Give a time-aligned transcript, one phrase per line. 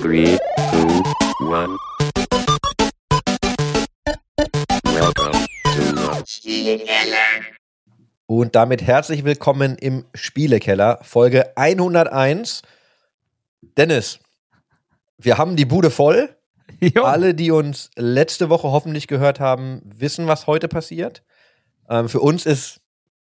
[0.00, 0.38] Three,
[0.70, 1.02] two,
[1.40, 1.78] one.
[4.84, 6.24] Welcome to the
[8.26, 12.62] Und damit herzlich willkommen im Spielekeller, Folge 101.
[13.76, 14.18] Dennis,
[15.18, 16.36] wir haben die Bude voll.
[16.80, 17.04] Jo.
[17.04, 21.22] Alle, die uns letzte Woche hoffentlich gehört haben, wissen, was heute passiert.
[21.88, 22.80] Ähm, für uns ist,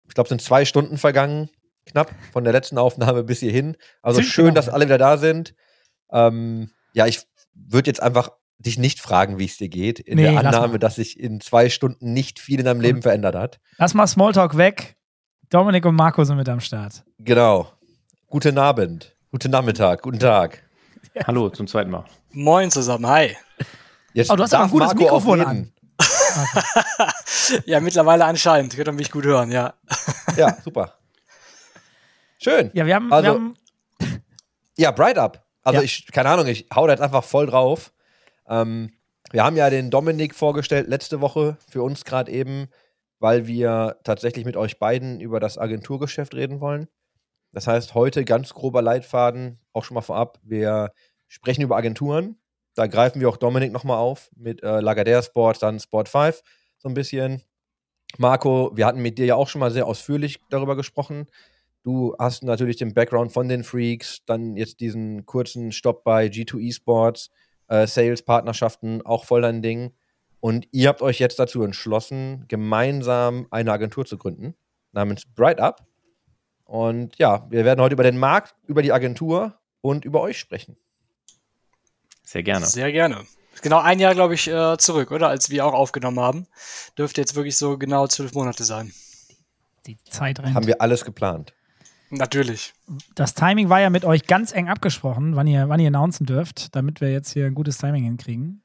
[0.09, 1.50] ich glaube, es sind zwei Stunden vergangen,
[1.86, 3.77] knapp, von der letzten Aufnahme bis hierhin.
[4.00, 5.54] Also Ziemlich schön, genau, dass alle wieder da sind.
[6.12, 7.20] Ähm, ja, ich
[7.54, 10.95] würde jetzt einfach dich nicht fragen, wie es dir geht, in Nee, der Annahme, dass
[10.96, 13.60] sich in zwei Stunden nicht viel in deinem Leben verändert hat.
[13.78, 14.96] Lass mal Smalltalk weg.
[15.51, 17.02] Dominik und Marco sind mit am Start.
[17.18, 17.73] Genau.
[18.28, 20.62] Guten Abend, guten Nachmittag, guten Tag.
[21.27, 22.04] Hallo zum zweiten Mal.
[22.30, 23.37] Moin zusammen, hi.
[24.15, 25.73] Jetzt Oh, du hast aber ein gutes Marco Mikrofon reden.
[27.66, 28.74] Ja, mittlerweile anscheinend.
[28.74, 29.74] Könnt ihr mich gut hören, ja.
[30.37, 30.95] Ja, super.
[32.38, 32.70] Schön.
[32.74, 33.56] Ja, wir haben, Also- wir haben
[34.76, 35.41] Ja, Bright Up.
[35.62, 35.84] Also Ja.
[35.84, 37.93] ich, keine Ahnung, ich hau da jetzt einfach voll drauf.
[38.48, 38.93] Ähm,
[39.30, 42.69] wir haben ja den Dominik vorgestellt letzte Woche für uns gerade eben,
[43.19, 46.88] weil wir tatsächlich mit euch beiden über das Agenturgeschäft reden wollen.
[47.52, 50.93] Das heißt, heute ganz grober Leitfaden, auch schon mal vorab, wir
[51.29, 52.38] sprechen über Agenturen.
[52.74, 56.43] Da greifen wir auch Dominik nochmal auf mit äh, Lagardère Sports, dann Sport 5
[56.79, 57.43] so ein bisschen.
[58.19, 61.26] Marco, wir hatten mit dir ja auch schon mal sehr ausführlich darüber gesprochen.
[61.83, 66.69] Du hast natürlich den Background von den Freaks, dann jetzt diesen kurzen Stopp bei G2
[66.69, 67.31] Esports,
[67.66, 69.93] äh, Sales-Partnerschaften, auch voll dein Ding.
[70.38, 74.55] Und ihr habt euch jetzt dazu entschlossen, gemeinsam eine Agentur zu gründen,
[74.93, 75.87] namens Bright Up.
[76.65, 80.77] Und ja, wir werden heute über den Markt, über die Agentur und über euch sprechen.
[82.22, 82.66] Sehr gerne.
[82.66, 83.27] Sehr gerne.
[83.60, 85.28] Genau ein Jahr, glaube ich, äh, zurück, oder?
[85.28, 86.47] Als wir auch aufgenommen haben.
[86.97, 88.93] Dürfte jetzt wirklich so genau zwölf Monate sein.
[89.87, 90.55] die Zeit rennt.
[90.55, 91.53] Haben wir alles geplant.
[92.12, 92.75] Natürlich.
[93.15, 96.75] das Timing war ja mit euch ganz eng abgesprochen, wann ihr, wann ihr announcen dürft,
[96.77, 98.62] damit wir jetzt hier ein gutes Timing hinkriegen.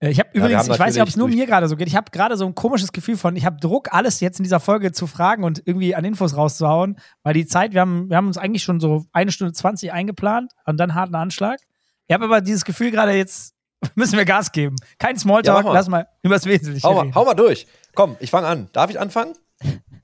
[0.00, 1.86] Äh, Ich habe wir übrigens, ich weiß nicht, ob es nur mir gerade so geht.
[1.86, 4.58] Ich habe gerade so ein komisches Gefühl von, ich habe Druck, alles jetzt in dieser
[4.58, 8.26] Folge zu fragen und irgendwie an Infos rauszuhauen, weil die Zeit, wir haben, wir haben
[8.26, 11.60] uns eigentlich schon so eine Stunde 20 eingeplant und dann harten Anschlag.
[12.08, 13.54] Ich habe aber dieses Gefühl gerade jetzt,
[13.94, 14.74] müssen wir Gas geben.
[14.98, 15.72] Kein Ja, Smalltalk, mach mal.
[15.74, 17.14] lass mal über das Wesentliche Hau mal, reden.
[17.14, 17.66] hau mal durch.
[17.94, 18.68] Komm, ich fange an.
[18.72, 19.34] Darf ich anfangen?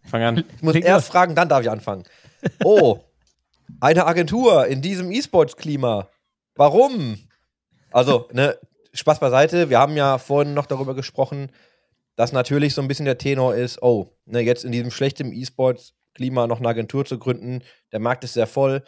[0.04, 0.44] Fang an.
[0.56, 1.12] Ich muss Leg erst los.
[1.12, 2.04] fragen, dann darf ich anfangen.
[2.64, 3.00] Oh,
[3.80, 6.08] eine Agentur in diesem E-Sports-Klima.
[6.56, 7.18] Warum?
[7.90, 8.58] Also, ne,
[8.92, 9.70] Spaß beiseite.
[9.70, 11.50] Wir haben ja vorhin noch darüber gesprochen,
[12.16, 16.46] dass natürlich so ein bisschen der Tenor ist, oh, ne, jetzt in diesem schlechten E-Sports-Klima
[16.46, 17.62] noch eine Agentur zu gründen.
[17.92, 18.82] Der Markt ist sehr voll.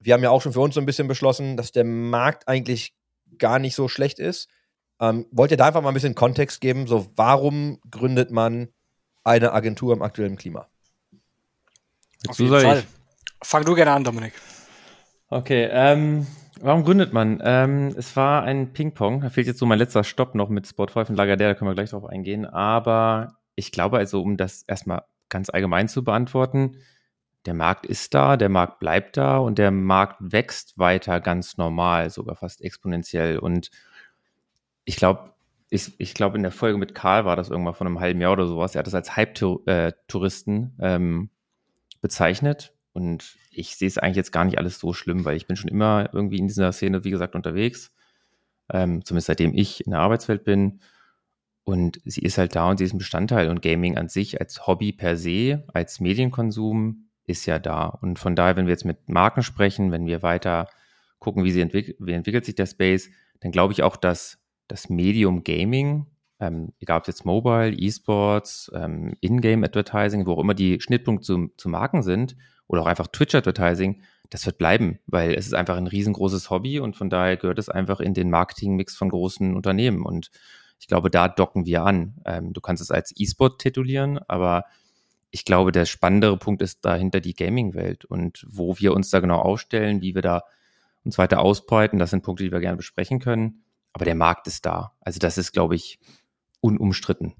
[0.00, 2.94] Wir haben ja auch schon für uns so ein bisschen beschlossen, dass der Markt eigentlich
[3.38, 4.48] gar nicht so schlecht ist.
[5.00, 6.86] Ähm, wollt ihr da einfach mal ein bisschen Kontext geben?
[6.86, 8.68] So, warum gründet man
[9.24, 10.68] eine Agentur im aktuellen Klima?
[12.26, 12.78] Auf So jeden soll Fall.
[12.80, 12.86] ich.
[13.42, 14.32] Fang du gerne an, Dominik.
[15.28, 16.26] Okay, ähm,
[16.60, 17.40] warum gründet man?
[17.44, 19.20] Ähm, es war ein Ping-Pong.
[19.20, 21.70] Da fehlt jetzt so mein letzter Stopp noch mit Sport 5 und Lagardère, da können
[21.70, 22.46] wir gleich drauf eingehen.
[22.46, 26.76] Aber ich glaube also, um das erstmal ganz allgemein zu beantworten,
[27.46, 32.10] der Markt ist da, der Markt bleibt da und der Markt wächst weiter ganz normal,
[32.10, 33.38] sogar fast exponentiell.
[33.38, 33.70] Und
[34.84, 35.32] ich glaube,
[35.70, 38.32] ich, ich glaube, in der Folge mit Karl war das irgendwann von einem halben Jahr
[38.32, 38.74] oder sowas.
[38.74, 41.30] Er hat das als Hype-Touristen ähm,
[42.00, 42.74] bezeichnet.
[42.92, 45.70] Und ich sehe es eigentlich jetzt gar nicht alles so schlimm, weil ich bin schon
[45.70, 47.92] immer irgendwie in dieser Szene, wie gesagt, unterwegs.
[48.70, 50.80] Ähm, zumindest seitdem ich in der Arbeitswelt bin.
[51.64, 53.48] Und sie ist halt da und sie ist ein Bestandteil.
[53.50, 57.86] Und Gaming an sich als Hobby per se, als Medienkonsum ist ja da.
[57.86, 60.68] Und von daher, wenn wir jetzt mit Marken sprechen, wenn wir weiter
[61.18, 63.10] gucken, wie, sie entwick wie entwickelt sich der Space,
[63.40, 66.06] dann glaube ich auch, dass das Medium Gaming,
[66.40, 71.48] ähm, egal ob es jetzt Mobile, E-Sports, ähm, In-Game-Advertising, wo auch immer die Schnittpunkte zu,
[71.56, 72.36] zu Marken sind,
[72.68, 76.96] oder auch einfach Twitch-Advertising, das wird bleiben, weil es ist einfach ein riesengroßes Hobby und
[76.96, 80.04] von daher gehört es einfach in den Marketing-Mix von großen Unternehmen.
[80.04, 80.30] Und
[80.78, 82.14] ich glaube, da docken wir an.
[82.26, 84.64] Ähm, du kannst es als E-Sport titulieren, aber
[85.30, 89.38] ich glaube, der spannendere Punkt ist dahinter die Gaming-Welt und wo wir uns da genau
[89.38, 90.42] aufstellen, wie wir da
[91.04, 91.98] uns weiter ausbreiten.
[91.98, 93.62] Das sind Punkte, die wir gerne besprechen können.
[93.92, 94.92] Aber der Markt ist da.
[95.00, 95.98] Also das ist, glaube ich,
[96.60, 97.34] unumstritten.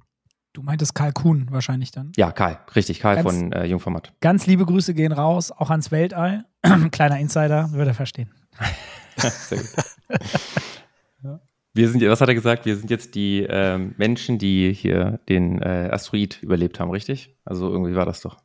[0.53, 2.13] Du meintest Karl Kuhn wahrscheinlich dann.
[2.17, 4.13] Ja, Karl, richtig, Karl Ganz- von äh, Jungformat.
[4.21, 6.45] Ganz liebe Grüße gehen raus, auch ans Weltall.
[6.91, 8.31] Kleiner Insider, würde er verstehen.
[9.17, 9.71] Sehr gut.
[11.75, 12.67] Wir sind, was hat er gesagt?
[12.67, 17.37] Wir sind jetzt die ähm, Menschen, die hier den äh, Asteroid überlebt haben, richtig?
[17.45, 18.39] Also irgendwie war das doch.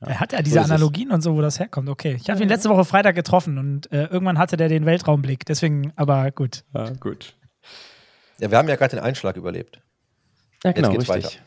[0.00, 0.70] Er hat ja so diese es.
[0.70, 1.88] Analogien und so, wo das herkommt.
[1.88, 2.16] Okay.
[2.18, 5.44] Ich habe ihn letzte Woche Freitag getroffen und äh, irgendwann hatte der den Weltraumblick.
[5.44, 6.64] Deswegen, aber gut.
[6.72, 7.34] Ja, gut.
[8.38, 9.82] Ja, wir haben ja gerade den Einschlag überlebt.
[10.64, 11.40] Ja, genau, geht's richtig.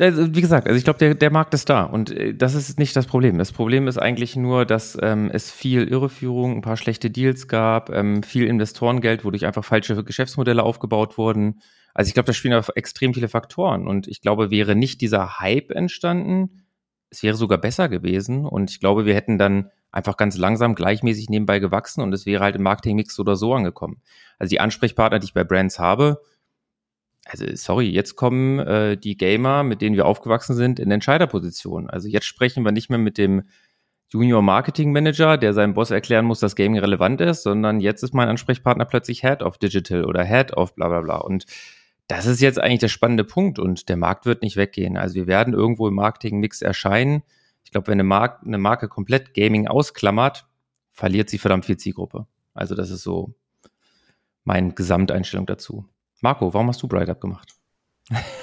[0.00, 2.78] Also, wie gesagt, also ich glaube, der, der Markt ist da und äh, das ist
[2.78, 3.36] nicht das Problem.
[3.36, 7.90] Das Problem ist eigentlich nur, dass ähm, es viel Irreführung, ein paar schlechte Deals gab,
[7.90, 11.60] ähm, viel Investorengeld, wodurch einfach falsche Geschäftsmodelle aufgebaut wurden.
[11.92, 15.40] Also ich glaube, da spielen einfach extrem viele Faktoren und ich glaube, wäre nicht dieser
[15.40, 16.62] Hype entstanden,
[17.10, 21.28] es wäre sogar besser gewesen und ich glaube, wir hätten dann einfach ganz langsam gleichmäßig
[21.28, 24.00] nebenbei gewachsen und es wäre halt im Marketingmix oder so angekommen.
[24.38, 26.22] Also die Ansprechpartner, die ich bei Brands habe,
[27.24, 31.88] also sorry, jetzt kommen äh, die Gamer, mit denen wir aufgewachsen sind, in Entscheiderpositionen.
[31.88, 33.42] Also jetzt sprechen wir nicht mehr mit dem
[34.08, 38.12] Junior Marketing Manager, der seinem Boss erklären muss, dass Gaming relevant ist, sondern jetzt ist
[38.12, 41.16] mein Ansprechpartner plötzlich Head of Digital oder Head of bla bla bla.
[41.18, 41.46] Und
[42.08, 44.98] das ist jetzt eigentlich der spannende Punkt und der Markt wird nicht weggehen.
[44.98, 47.22] Also wir werden irgendwo im Marketing-Mix erscheinen.
[47.64, 50.46] Ich glaube, wenn eine, Mar eine Marke komplett Gaming ausklammert,
[50.90, 52.26] verliert sie verdammt viel Zielgruppe.
[52.52, 53.32] Also das ist so
[54.44, 55.86] meine Gesamteinstellung dazu.
[56.22, 57.48] Marco, warum hast du Bright Up gemacht?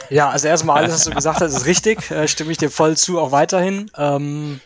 [0.10, 2.12] Ja, also erstmal alles, was du gesagt hast, ist richtig.
[2.12, 3.90] Äh, stimme ich dir voll zu, auch weiterhin.
[3.98, 4.60] Ähm,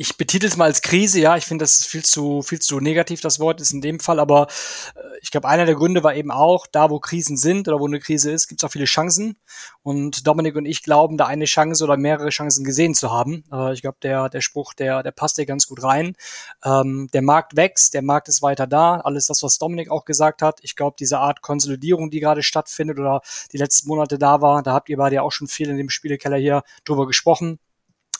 [0.00, 2.80] ich betitel es mal als Krise, ja, ich finde, das ist viel zu, viel zu
[2.80, 4.46] negativ, das Wort ist in dem Fall, aber
[4.94, 7.86] äh, ich glaube, einer der Gründe war eben auch, da wo Krisen sind oder wo
[7.86, 9.36] eine Krise ist, gibt es auch viele Chancen.
[9.82, 13.44] Und Dominik und ich glauben, da eine Chance oder mehrere Chancen gesehen zu haben.
[13.52, 16.16] Äh, ich glaube, der, der Spruch, der, der passt dir ganz gut rein.
[16.64, 19.00] Ähm, der Markt wächst, der Markt ist weiter da.
[19.00, 20.60] Alles das, was Dominik auch gesagt hat.
[20.62, 23.20] Ich glaube, diese Art Konsolidierung, die gerade stattfindet oder
[23.52, 25.90] die letzten Monate da war, da habt ihr beide ja auch schon viel in dem
[25.90, 27.58] Spielekeller hier drüber gesprochen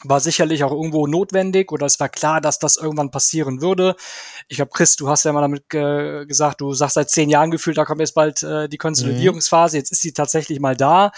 [0.03, 3.95] war sicherlich auch irgendwo notwendig oder es war klar, dass das irgendwann passieren würde.
[4.47, 7.51] Ich glaube, Chris, du hast ja mal damit äh, gesagt, du sagst seit zehn Jahren
[7.51, 9.77] gefühlt, da kommt jetzt bald äh, die Konsolidierungsphase.
[9.77, 9.79] Mhm.
[9.79, 11.11] Jetzt ist sie tatsächlich mal da.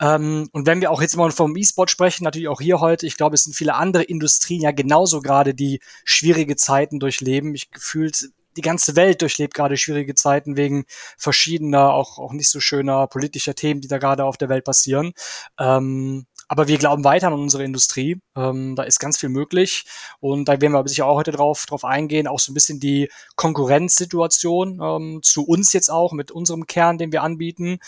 [0.00, 3.16] Ähm, und wenn wir auch jetzt mal vom E-Sport sprechen, natürlich auch hier heute, ich
[3.16, 7.54] glaube, es sind viele andere Industrien ja genauso gerade, die schwierige Zeiten durchleben.
[7.54, 10.84] Ich gefühlt die ganze Welt durchlebt gerade schwierige Zeiten wegen
[11.16, 15.12] verschiedener, auch, auch nicht so schöner politischer Themen, die da gerade auf der Welt passieren.
[15.58, 18.20] Ähm, aber wir glauben weiter an unsere Industrie.
[18.36, 19.86] Ähm, da ist ganz viel möglich.
[20.20, 23.10] Und da werden wir sicher auch heute drauf, drauf eingehen, auch so ein bisschen die
[23.36, 27.78] Konkurrenzsituation ähm, zu uns jetzt auch mit unserem Kern, den wir anbieten.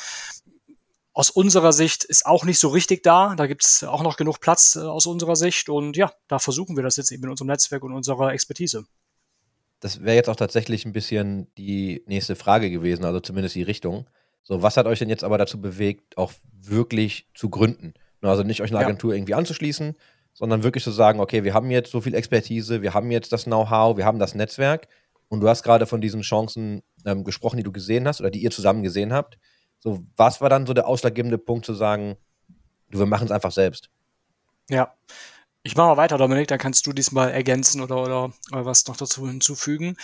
[1.13, 3.35] Aus unserer Sicht ist auch nicht so richtig da.
[3.35, 5.69] Da gibt es auch noch genug Platz äh, aus unserer Sicht.
[5.69, 8.87] Und ja, da versuchen wir das jetzt eben in unserem Netzwerk und unserer Expertise.
[9.81, 14.07] Das wäre jetzt auch tatsächlich ein bisschen die nächste Frage gewesen, also zumindest die Richtung.
[14.43, 17.93] So, was hat euch denn jetzt aber dazu bewegt, auch wirklich zu gründen?
[18.25, 19.19] Ne, also nicht euch eine Agentur ja.
[19.19, 19.95] irgendwie anzuschließen,
[20.33, 23.45] sondern wirklich zu sagen, okay, wir haben jetzt so viel Expertise, wir haben jetzt das
[23.45, 24.89] Know-how, wir haben das Netzwerk.
[25.29, 28.43] Und du hast gerade von diesen Chancen ähm, gesprochen, die du gesehen hast oder die
[28.43, 29.39] ihr zusammen gesehen habt.
[29.79, 32.17] So, was war dann so der ausschlaggebende Punkt zu sagen,
[32.89, 33.91] du, wir machen es einfach selbst?
[34.71, 34.95] Ja.
[35.63, 38.97] Ich mache mal weiter, Dominik, dann kannst du diesmal ergänzen oder, oder, oder was noch
[38.97, 39.97] dazu hinzufügen.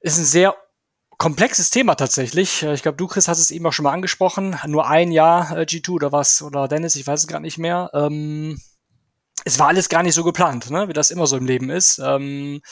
[0.00, 0.56] Ist ein sehr
[1.18, 2.62] komplexes Thema tatsächlich.
[2.62, 4.56] Äh, ich glaube, du, Chris, hast es eben auch schon mal angesprochen.
[4.66, 6.42] Nur ein Jahr äh, G2 oder was?
[6.42, 7.90] Oder Dennis, ich weiß es gerade nicht mehr.
[7.94, 8.60] Ähm,
[9.46, 10.88] es war alles gar nicht so geplant, ne?
[10.88, 12.00] wie das immer so im Leben ist.
[12.02, 12.62] Ähm,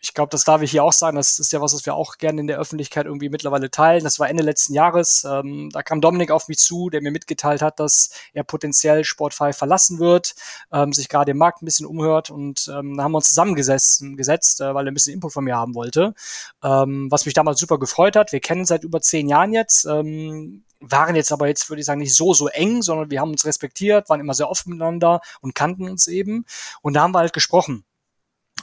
[0.00, 1.16] ich glaube, das darf ich hier auch sagen.
[1.16, 4.04] Das ist ja was, was wir auch gerne in der Öffentlichkeit irgendwie mittlerweile teilen.
[4.04, 5.26] Das war Ende letzten Jahres.
[5.28, 9.52] Ähm, da kam Dominik auf mich zu, der mir mitgeteilt hat, dass er potenziell Sportfrei
[9.52, 10.36] verlassen wird,
[10.72, 14.16] ähm, sich gerade im Markt ein bisschen umhört und ähm, da haben wir uns zusammengesessen,
[14.16, 16.14] gesetzt, äh, weil er ein bisschen Input von mir haben wollte.
[16.62, 18.30] Ähm, was mich damals super gefreut hat.
[18.30, 19.86] Wir kennen seit über zehn Jahren jetzt.
[19.86, 23.30] Ähm, waren jetzt aber jetzt, würde ich sagen, nicht so, so eng, sondern wir haben
[23.30, 26.44] uns respektiert, waren immer sehr offen miteinander und kannten uns eben.
[26.82, 27.84] Und da haben wir halt gesprochen.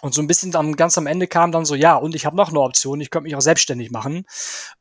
[0.02, 2.36] Und so ein bisschen dann ganz am Ende kam dann so, ja, und ich habe
[2.36, 4.26] noch eine Option, ich könnte mich auch selbstständig machen.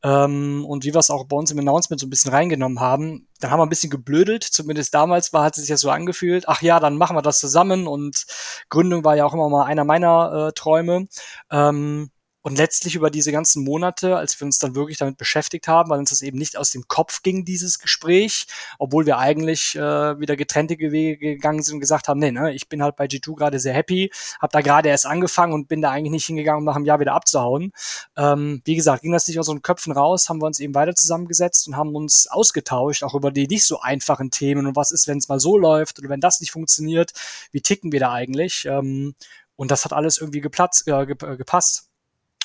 [0.03, 3.29] Ähm, und wie wir es auch bei uns im Announcement so ein bisschen reingenommen haben,
[3.39, 6.49] dann haben wir ein bisschen geblödelt, zumindest damals war, hat es sich ja so angefühlt,
[6.49, 8.25] ach ja, dann machen wir das zusammen und
[8.69, 11.07] Gründung war ja auch immer mal einer meiner äh, Träume.
[11.51, 12.11] Ähm,
[12.43, 15.99] und letztlich über diese ganzen Monate, als wir uns dann wirklich damit beschäftigt haben, weil
[15.99, 18.47] uns das eben nicht aus dem Kopf ging, dieses Gespräch,
[18.79, 22.69] obwohl wir eigentlich äh, wieder getrennte Wege gegangen sind und gesagt haben, nee, ne, ich
[22.69, 25.91] bin halt bei G2 gerade sehr happy, habe da gerade erst angefangen und bin da
[25.91, 27.73] eigentlich nicht hingegangen, um nach einem Jahr wieder abzuhauen.
[28.17, 30.95] Ähm, wie gesagt, ging das nicht aus unseren Köpfen raus, haben wir uns eben weiter
[30.95, 35.07] zusammengesetzt und haben uns ausgetauscht, auch über die nicht so einfachen Themen und was ist,
[35.07, 37.13] wenn es mal so läuft oder wenn das nicht funktioniert,
[37.53, 38.65] wie ticken wir da eigentlich?
[38.67, 39.15] Ähm,
[39.57, 41.92] und das hat alles irgendwie geplatzt, äh, gepasst.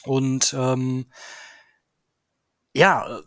[0.04, 1.12] Und ähm,
[2.74, 3.22] ja,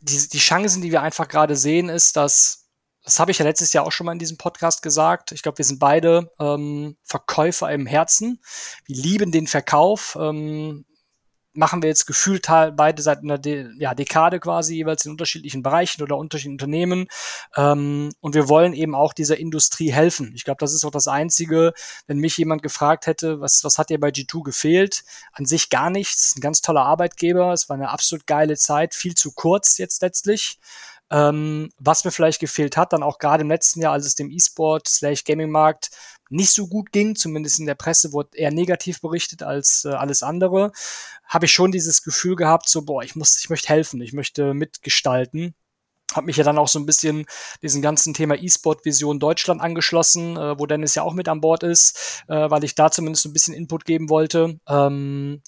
[0.00, 2.68] die, die Chancen, die wir einfach gerade sehen, ist, dass
[3.08, 5.32] das habe ich ja letztes Jahr auch schon mal in diesem Podcast gesagt.
[5.32, 8.38] Ich glaube, wir sind beide ähm, Verkäufer im Herzen.
[8.84, 10.18] Wir lieben den Verkauf.
[10.20, 10.84] Ähm,
[11.58, 16.02] machen wir jetzt gefühlt beide seit einer De ja, Dekade quasi jeweils in unterschiedlichen Bereichen
[16.02, 17.08] oder unterschiedlichen Unternehmen.
[17.56, 20.32] Ähm, und wir wollen eben auch dieser Industrie helfen.
[20.36, 21.72] Ich glaube, das ist auch das Einzige,
[22.06, 25.02] wenn mich jemand gefragt hätte, was, was hat dir bei G2 gefehlt?
[25.32, 26.36] An sich gar nichts.
[26.36, 27.52] Ein ganz toller Arbeitgeber.
[27.52, 28.94] Es war eine absolut geile Zeit.
[28.94, 30.58] Viel zu kurz jetzt letztlich.
[31.10, 34.30] Ähm, was mir vielleicht gefehlt hat, dann auch gerade im letzten Jahr, als es dem
[34.30, 35.90] E-Sport slash Gaming-Markt
[36.28, 40.22] nicht so gut ging, zumindest in der Presse wurde eher negativ berichtet als äh, alles
[40.22, 40.72] andere,
[41.24, 44.54] habe ich schon dieses Gefühl gehabt, so, boah, ich muss, ich möchte helfen, ich möchte
[44.54, 45.54] mitgestalten
[46.14, 47.26] habe mich ja dann auch so ein bisschen
[47.62, 51.62] diesem ganzen Thema E-Sport Vision Deutschland angeschlossen, äh, wo Dennis ja auch mit an Bord
[51.62, 54.58] ist, äh, weil ich da zumindest ein bisschen Input geben wollte.
[54.66, 55.42] Ähm,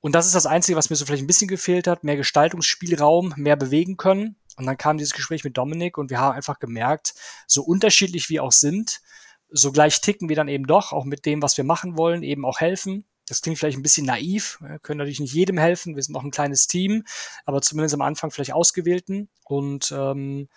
[0.00, 3.34] und das ist das Einzige, was mir so vielleicht ein bisschen gefehlt hat, mehr Gestaltungsspielraum,
[3.36, 4.36] mehr bewegen können.
[4.56, 7.14] Und dann kam dieses Gespräch mit Dominik und wir haben einfach gemerkt,
[7.46, 9.00] so unterschiedlich wir auch sind,
[9.50, 12.44] so gleich ticken wir dann eben doch, auch mit dem, was wir machen wollen, eben
[12.44, 13.04] auch helfen.
[13.28, 16.22] Das klingt vielleicht ein bisschen naiv, wir können natürlich nicht jedem helfen, wir sind noch
[16.22, 17.04] ein kleines Team,
[17.44, 19.28] aber zumindest am Anfang vielleicht ausgewählten.
[19.44, 20.48] Und ähm,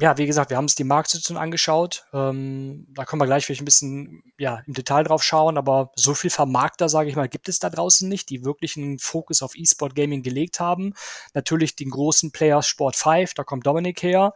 [0.00, 2.06] ja, wie gesagt, wir haben uns die Marktsituation angeschaut.
[2.14, 6.14] Ähm, da können wir gleich vielleicht ein bisschen ja, im Detail drauf schauen, aber so
[6.14, 9.54] viel Vermarkter, sage ich mal, gibt es da draußen nicht, die wirklich einen Fokus auf
[9.54, 10.94] E-Sport Gaming gelegt haben.
[11.34, 14.32] Natürlich den großen Players Sport 5, da kommt Dominik her.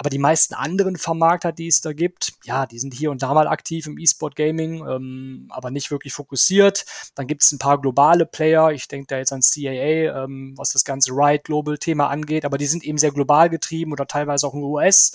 [0.00, 3.34] Aber die meisten anderen Vermarkter, die es da gibt, ja, die sind hier und da
[3.34, 6.86] mal aktiv im E-Sport Gaming, ähm, aber nicht wirklich fokussiert.
[7.14, 8.72] Dann gibt es ein paar globale Player.
[8.72, 12.56] Ich denke da jetzt an CAA, ähm, was das ganze Riot Global Thema angeht, aber
[12.56, 15.12] die sind eben sehr global getrieben oder teilweise auch in US.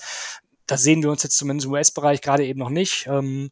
[0.68, 3.08] Da sehen wir uns jetzt zumindest im US-Bereich gerade eben noch nicht.
[3.08, 3.50] Ähm,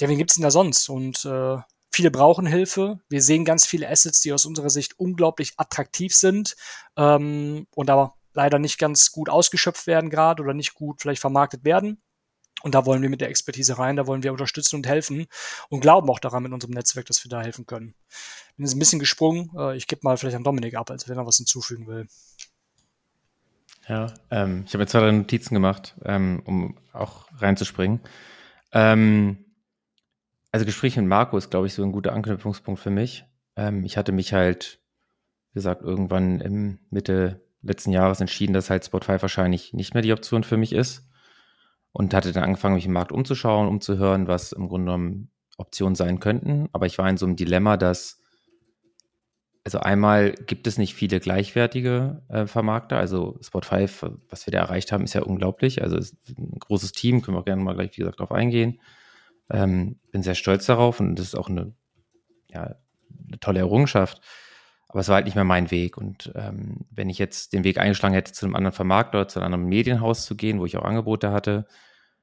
[0.00, 0.88] ja, wen gibt's denn da sonst?
[0.88, 1.58] Und äh,
[1.96, 3.00] Viele brauchen Hilfe.
[3.08, 6.54] Wir sehen ganz viele Assets, die aus unserer Sicht unglaublich attraktiv sind
[6.98, 11.64] ähm, und aber leider nicht ganz gut ausgeschöpft werden gerade oder nicht gut vielleicht vermarktet
[11.64, 12.00] werden.
[12.62, 15.26] Und da wollen wir mit der Expertise rein, da wollen wir unterstützen und helfen
[15.68, 17.94] und glauben auch daran mit unserem Netzwerk, dass wir da helfen können.
[18.56, 19.50] Bin jetzt ein bisschen gesprungen.
[19.56, 22.08] Äh, ich gebe mal vielleicht an Dominik ab, als wenn er was hinzufügen will.
[23.88, 28.00] Ja, ähm, ich habe mir zwei, Notizen gemacht, ähm, um auch reinzuspringen.
[28.72, 29.44] Ähm,
[30.50, 33.24] also Gespräch mit Marco ist, glaube ich, so ein guter Anknüpfungspunkt für mich.
[33.54, 34.80] Ähm, ich hatte mich halt,
[35.52, 40.12] wie gesagt, irgendwann im Mitte letzten Jahres entschieden, dass halt Spotify wahrscheinlich nicht mehr die
[40.12, 41.08] Option für mich ist.
[41.92, 46.20] Und hatte dann angefangen, mich im Markt umzuschauen, umzuhören, was im Grunde genommen Optionen sein
[46.20, 46.68] könnten.
[46.72, 48.20] Aber ich war in so einem Dilemma, dass,
[49.64, 52.98] also einmal gibt es nicht viele gleichwertige äh, Vermarkter.
[52.98, 53.88] Also Spotify,
[54.28, 55.82] was wir da erreicht haben, ist ja unglaublich.
[55.82, 58.78] Also ist ein großes Team, können wir auch gerne mal gleich, wie gesagt, darauf eingehen.
[59.48, 61.72] Ähm, bin sehr stolz darauf und das ist auch eine,
[62.48, 62.76] ja,
[63.26, 64.20] eine tolle Errungenschaft.
[64.88, 65.96] Aber es war halt nicht mehr mein Weg.
[65.96, 69.46] Und ähm, wenn ich jetzt den Weg eingeschlagen hätte, zu einem anderen Vermarkter, zu einem
[69.46, 71.66] anderen Medienhaus zu gehen, wo ich auch Angebote hatte,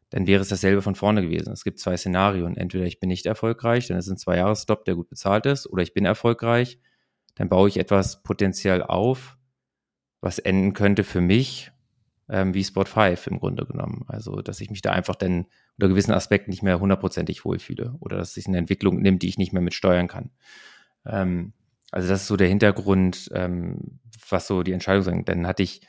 [0.09, 1.51] dann wäre es dasselbe von vorne gewesen.
[1.51, 2.55] Es gibt zwei Szenarien.
[2.55, 5.93] Entweder ich bin nicht erfolgreich, dann ist ein Zwei-Jahres-Stop, der gut bezahlt ist, oder ich
[5.93, 6.79] bin erfolgreich,
[7.35, 9.37] dann baue ich etwas potenziell auf,
[10.21, 11.71] was enden könnte für mich
[12.29, 14.05] ähm, wie Spot 5 im Grunde genommen.
[14.07, 15.45] Also, dass ich mich da einfach dann
[15.77, 19.37] unter gewissen Aspekten nicht mehr hundertprozentig wohlfühle oder dass sich eine Entwicklung nimmt, die ich
[19.37, 20.31] nicht mehr mit steuern kann.
[21.05, 21.53] Ähm,
[21.93, 25.29] also das ist so der Hintergrund, ähm, was so die Entscheidung sind.
[25.29, 25.81] Dann hatte ich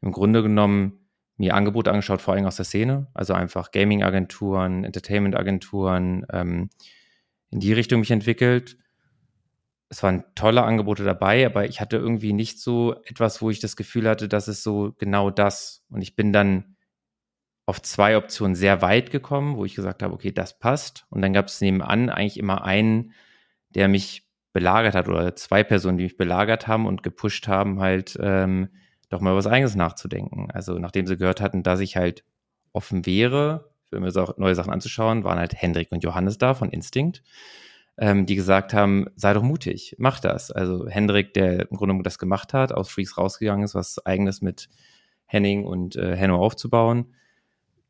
[0.00, 6.24] im Grunde genommen mir Angebote angeschaut, vor allem aus der Szene, also einfach Gaming-Agenturen, Entertainment-Agenturen,
[6.32, 6.70] ähm,
[7.50, 8.78] in die Richtung mich entwickelt.
[9.90, 13.76] Es waren tolle Angebote dabei, aber ich hatte irgendwie nicht so etwas, wo ich das
[13.76, 15.84] Gefühl hatte, das ist so genau das.
[15.90, 16.76] Und ich bin dann
[17.66, 21.06] auf zwei Optionen sehr weit gekommen, wo ich gesagt habe, okay, das passt.
[21.10, 23.12] Und dann gab es nebenan eigentlich immer einen,
[23.74, 28.18] der mich belagert hat oder zwei Personen, die mich belagert haben und gepusht haben, halt
[28.20, 28.68] ähm,
[29.08, 30.50] doch mal was eigenes nachzudenken.
[30.50, 32.24] Also nachdem sie gehört hatten, dass ich halt
[32.72, 37.22] offen wäre, für mir neue Sachen anzuschauen, waren halt Hendrik und Johannes da von Instinct,
[37.98, 40.50] ähm, die gesagt haben, sei doch mutig, mach das.
[40.50, 44.42] Also Hendrik, der im Grunde genommen das gemacht hat, aus Freaks rausgegangen ist, was eigenes
[44.42, 44.68] mit
[45.26, 47.14] Henning und äh, Henno aufzubauen,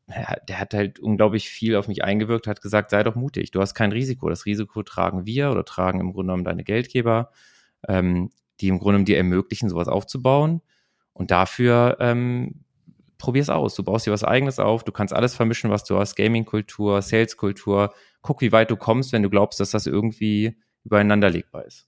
[0.07, 3.73] der hat halt unglaublich viel auf mich eingewirkt, hat gesagt, sei doch mutig, du hast
[3.73, 4.29] kein Risiko.
[4.29, 7.31] Das Risiko tragen wir oder tragen im Grunde genommen deine Geldgeber,
[7.87, 8.29] ähm,
[8.59, 10.61] die im Grunde genommen dir ermöglichen, sowas aufzubauen.
[11.13, 12.63] Und dafür ähm,
[13.35, 13.75] es aus.
[13.75, 17.93] Du baust dir was eigenes auf, du kannst alles vermischen, was du hast, Gaming-Kultur, Sales-Kultur.
[18.21, 21.87] Guck, wie weit du kommst, wenn du glaubst, dass das irgendwie übereinander legbar ist.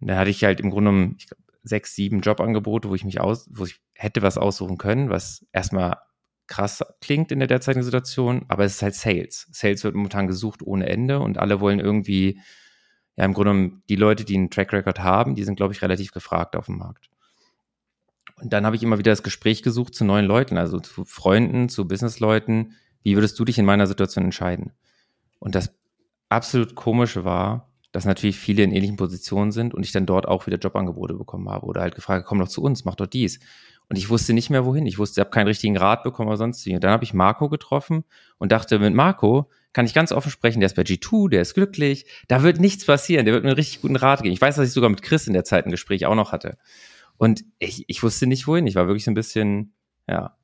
[0.00, 3.04] Und da hatte ich halt im Grunde genommen ich glaub, sechs, sieben Jobangebote, wo ich
[3.04, 5.96] mich aus, wo ich hätte was aussuchen können, was erstmal
[6.46, 9.48] krass klingt in der derzeitigen Situation, aber es ist halt Sales.
[9.52, 12.40] Sales wird momentan gesucht ohne Ende und alle wollen irgendwie,
[13.16, 15.82] ja, im Grunde genommen, die Leute, die einen Track Record haben, die sind, glaube ich,
[15.82, 17.08] relativ gefragt auf dem Markt.
[18.40, 21.68] Und dann habe ich immer wieder das Gespräch gesucht zu neuen Leuten, also zu Freunden,
[21.68, 22.72] zu Businessleuten.
[23.02, 24.72] Wie würdest du dich in meiner Situation entscheiden?
[25.38, 25.74] Und das
[26.28, 30.48] absolut komische war, dass natürlich viele in ähnlichen Positionen sind und ich dann dort auch
[30.48, 33.38] wieder Jobangebote bekommen habe oder halt gefragt, komm doch zu uns, mach doch dies.
[33.88, 34.86] Und ich wusste nicht mehr wohin.
[34.86, 36.74] Ich wusste, ich habe keinen richtigen Rat bekommen oder sonst wie.
[36.74, 38.04] Und dann habe ich Marco getroffen
[38.38, 41.54] und dachte, mit Marco kann ich ganz offen sprechen, der ist bei G2, der ist
[41.54, 44.32] glücklich, da wird nichts passieren, der wird mir einen richtig guten Rat geben.
[44.32, 46.56] Ich weiß, dass ich sogar mit Chris in der Zeit ein Gespräch auch noch hatte.
[47.16, 48.66] Und ich, ich wusste nicht wohin.
[48.66, 49.74] Ich war wirklich so ein bisschen,
[50.08, 50.36] ja.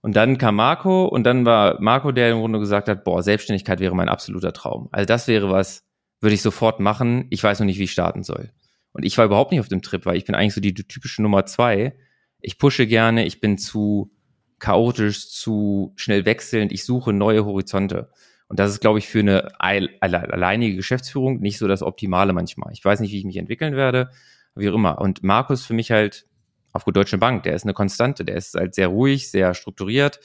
[0.00, 3.80] Und dann kam Marco und dann war Marco, der im Grunde gesagt hat, boah, Selbstständigkeit
[3.80, 4.88] wäre mein absoluter Traum.
[4.92, 5.84] Also das wäre was,
[6.20, 7.26] würde ich sofort machen.
[7.30, 8.50] Ich weiß noch nicht, wie ich starten soll.
[8.92, 11.22] Und ich war überhaupt nicht auf dem Trip, weil ich bin eigentlich so die typische
[11.22, 11.96] Nummer zwei.
[12.44, 14.12] Ich pushe gerne, ich bin zu
[14.58, 18.10] chaotisch, zu schnell wechselnd, ich suche neue Horizonte.
[18.48, 22.72] Und das ist, glaube ich, für eine alleinige Geschäftsführung nicht so das Optimale manchmal.
[22.72, 24.10] Ich weiß nicht, wie ich mich entwickeln werde,
[24.54, 25.00] wie auch immer.
[25.00, 26.26] Und Markus für mich halt
[26.72, 30.20] auf gut Deutsche Bank, der ist eine Konstante, der ist halt sehr ruhig, sehr strukturiert.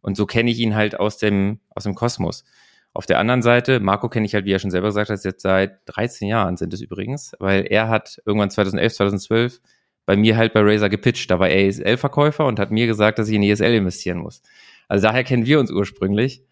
[0.00, 2.44] Und so kenne ich ihn halt aus dem, aus dem Kosmos.
[2.92, 5.42] Auf der anderen Seite, Marco kenne ich halt, wie er schon selber gesagt hat, jetzt
[5.42, 9.60] seit 13 Jahren sind es übrigens, weil er hat irgendwann 2011, 2012
[10.06, 11.30] bei mir halt bei Razer gepitcht.
[11.30, 14.42] Da war er ESL-Verkäufer und hat mir gesagt, dass ich in ESL investieren muss.
[14.88, 16.42] Also daher kennen wir uns ursprünglich.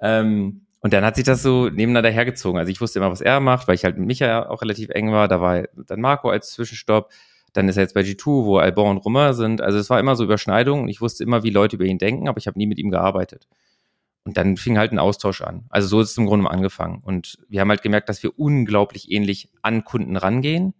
[0.00, 2.58] Ähm, und dann hat sich das so nebeneinander hergezogen.
[2.58, 5.12] Also ich wusste immer, was er macht, weil ich halt mit Micha auch relativ eng
[5.12, 5.28] war.
[5.28, 7.12] Da war dann Marco als Zwischenstopp.
[7.52, 9.60] Dann ist er jetzt bei G2, wo Albon und Rummer sind.
[9.60, 12.38] Also es war immer so Überschneidung ich wusste immer, wie Leute über ihn denken, aber
[12.38, 13.46] ich habe nie mit ihm gearbeitet.
[14.24, 15.66] Und dann fing halt ein Austausch an.
[15.68, 17.00] Also so ist es im Grunde angefangen.
[17.02, 20.74] Und wir haben halt gemerkt, dass wir unglaublich ähnlich an Kunden rangehen,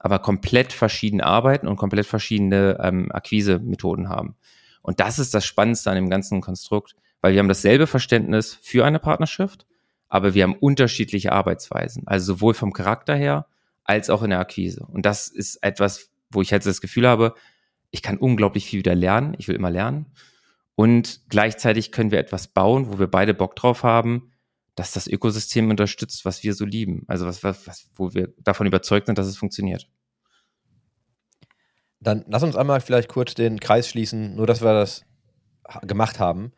[0.00, 4.34] aber komplett verschieden arbeiten und komplett verschiedene ähm, Akquise-Methoden haben.
[4.82, 8.84] Und das ist das Spannendste an dem ganzen Konstrukt, weil wir haben dasselbe Verständnis für
[8.84, 9.66] eine Partnerschaft,
[10.08, 12.04] aber wir haben unterschiedliche Arbeitsweisen.
[12.06, 13.46] Also sowohl vom Charakter her
[13.84, 14.86] als auch in der Akquise.
[14.90, 17.34] Und das ist etwas, wo ich halt das Gefühl habe,
[17.90, 19.34] ich kann unglaublich viel wieder lernen.
[19.36, 20.06] Ich will immer lernen.
[20.76, 24.32] Und gleichzeitig können wir etwas bauen, wo wir beide Bock drauf haben,
[24.74, 27.04] dass das Ökosystem unterstützt, was wir so lieben.
[27.08, 29.88] Also was, was, wo wir davon überzeugt sind, dass es funktioniert.
[32.00, 35.04] Dann lass uns einmal vielleicht kurz den Kreis schließen, nur dass wir das
[35.82, 36.52] gemacht haben.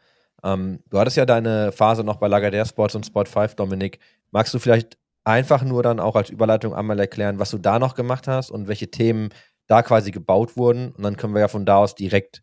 [0.45, 3.99] Ähm, du hattest ja deine Phase noch bei Lagardère Sports und Sport 5, Dominik.
[4.31, 7.95] Magst du vielleicht einfach nur dann auch als Überleitung einmal erklären, was du da noch
[7.95, 9.31] gemacht hast und welche Themen
[9.67, 10.93] da quasi gebaut wurden?
[10.93, 12.43] Und dann können wir ja von da aus direkt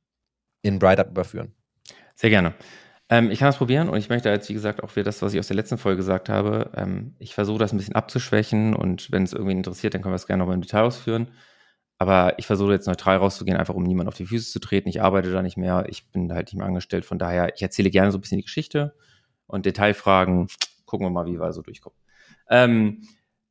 [0.61, 1.55] in Bright Up überführen.
[2.15, 2.53] Sehr gerne.
[3.09, 5.33] Ähm, ich kann das probieren und ich möchte jetzt, wie gesagt, auch wieder das, was
[5.33, 9.11] ich aus der letzten Folge gesagt habe, ähm, ich versuche das ein bisschen abzuschwächen und
[9.11, 11.29] wenn es irgendwie interessiert, dann können wir es gerne nochmal im Detail ausführen.
[11.97, 14.87] Aber ich versuche jetzt neutral rauszugehen, einfach um niemand auf die Füße zu treten.
[14.87, 17.03] Ich arbeite da nicht mehr, ich bin halt nicht mehr angestellt.
[17.03, 18.95] Von daher, ich erzähle gerne so ein bisschen die Geschichte
[19.47, 20.47] und Detailfragen.
[20.85, 21.97] Gucken wir mal, wie wir so durchkommen.
[22.49, 23.01] Ähm,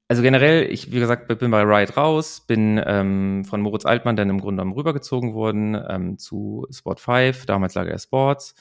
[0.08, 4.30] also generell, ich, wie gesagt, bin bei Riot raus, bin ähm, von Moritz Altmann dann
[4.30, 8.54] im Grunde genommen rübergezogen worden ähm, zu Sport 5, damals lag er Sports.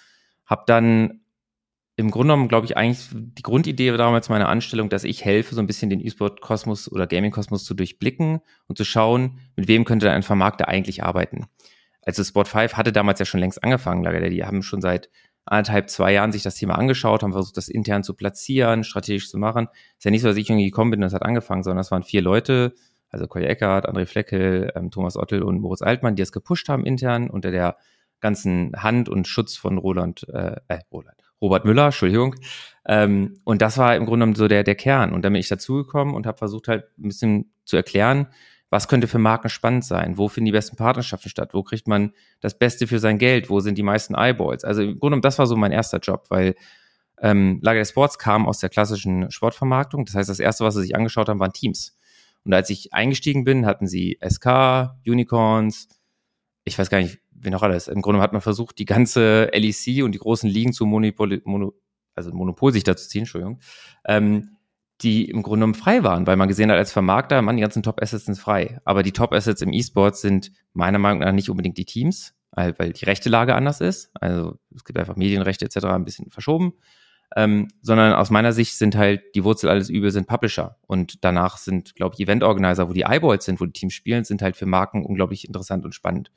[0.47, 1.21] Hab dann
[1.97, 5.55] im Grunde genommen, glaube ich, eigentlich die Grundidee war damals meiner Anstellung, dass ich helfe,
[5.55, 10.12] so ein bisschen den E-Sport-Kosmos oder Gaming-Kosmos zu durchblicken und zu schauen, mit wem könnte
[10.12, 11.47] ein Vermarkter eigentlich arbeiten.
[12.03, 14.03] Also Sport 5 hatte damals ja schon längst angefangen.
[14.31, 15.10] Die haben schon seit
[15.43, 19.38] anderthalb, zwei Jahren sich das Thema angeschaut, haben versucht, das intern zu platzieren, strategisch zu
[19.38, 19.67] machen.
[19.97, 21.91] Ist ja nicht so, dass ich irgendwie gekommen bin und das hat angefangen, sondern es
[21.91, 22.75] waren vier Leute,
[23.10, 26.86] also Kolja Eckert, André Fleckel, ähm, Thomas Ottel und Moritz Altmann, die es gepusht haben
[26.86, 27.77] intern unter der
[28.19, 32.36] ganzen Hand und Schutz von Roland, äh, äh Roland, Robert Müller, Entschuldigung.
[32.86, 35.13] Ähm, und das war im Grunde genommen so der, der Kern.
[35.13, 38.27] Und dann bin ich dazugekommen und habe versucht halt ein bisschen zu erklären,
[38.69, 40.17] was könnte für Marken spannend sein?
[40.17, 41.53] Wo finden die besten Partnerschaften statt?
[41.53, 43.49] Wo kriegt man das Beste für sein Geld?
[43.49, 44.65] Wo sind die meisten Eyeballs?
[44.65, 46.56] Also im Grunde genommen, das war so mein erster Job, weil
[47.21, 50.06] ähm, Lager der Sports kam aus der klassischen Sportvermarktung.
[50.06, 51.97] Das heißt, das erste, was sie sich angeschaut haben, waren Teams.
[52.43, 55.88] Und als ich eingestiegen bin, hatten sie SK, Unicorns,
[56.63, 57.88] ich weiß gar nicht, wie noch alles.
[57.88, 61.73] Im Grunde hat man versucht, die ganze LEC und die großen Ligen zu Monopol, Mono,
[62.15, 63.60] also Monopol sich dazu ziehen, Entschuldigung.
[64.06, 64.58] Ähm,
[65.02, 67.84] die im Grunde genommen frei waren, weil man gesehen hat als Vermarkter, man, die ganzen
[67.84, 68.80] Top-Assets sind frei.
[68.84, 73.06] Aber die Top-Assets im E-Sport sind meiner Meinung nach nicht unbedingt die Teams, weil, die
[73.06, 74.10] rechte Lage anders ist.
[74.19, 75.86] Also es gibt einfach Medienrechte etc.
[75.86, 76.73] ein bisschen verschoben.
[77.36, 80.78] Ähm, sondern aus meiner Sicht sind halt die Wurzel alles Übel sind Publisher.
[80.88, 84.41] Und danach sind, glaube ich, Event-Organizer, wo die Eyeballs sind, wo die Teams spielen, sind
[84.41, 86.32] halt für Marken unglaublich interessant und spannend.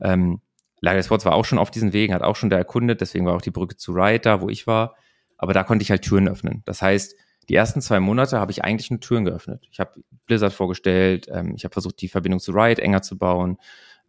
[0.00, 0.40] Ähm,
[0.80, 3.34] Lager Sports war auch schon auf diesen Wegen, hat auch schon da erkundet, deswegen war
[3.34, 4.96] auch die Brücke zu Riot da, wo ich war.
[5.38, 6.62] Aber da konnte ich halt Türen öffnen.
[6.66, 7.16] Das heißt,
[7.48, 9.66] die ersten zwei Monate habe ich eigentlich nur Türen geöffnet.
[9.70, 13.58] Ich habe Blizzard vorgestellt, ähm, ich habe versucht, die Verbindung zu Riot enger zu bauen.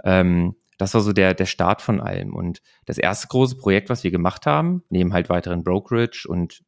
[0.04, 2.36] Ähm, das war so der, der Start von allem.
[2.36, 6.63] Und das erste große Projekt, was wir gemacht haben, neben halt weiteren Brokerage und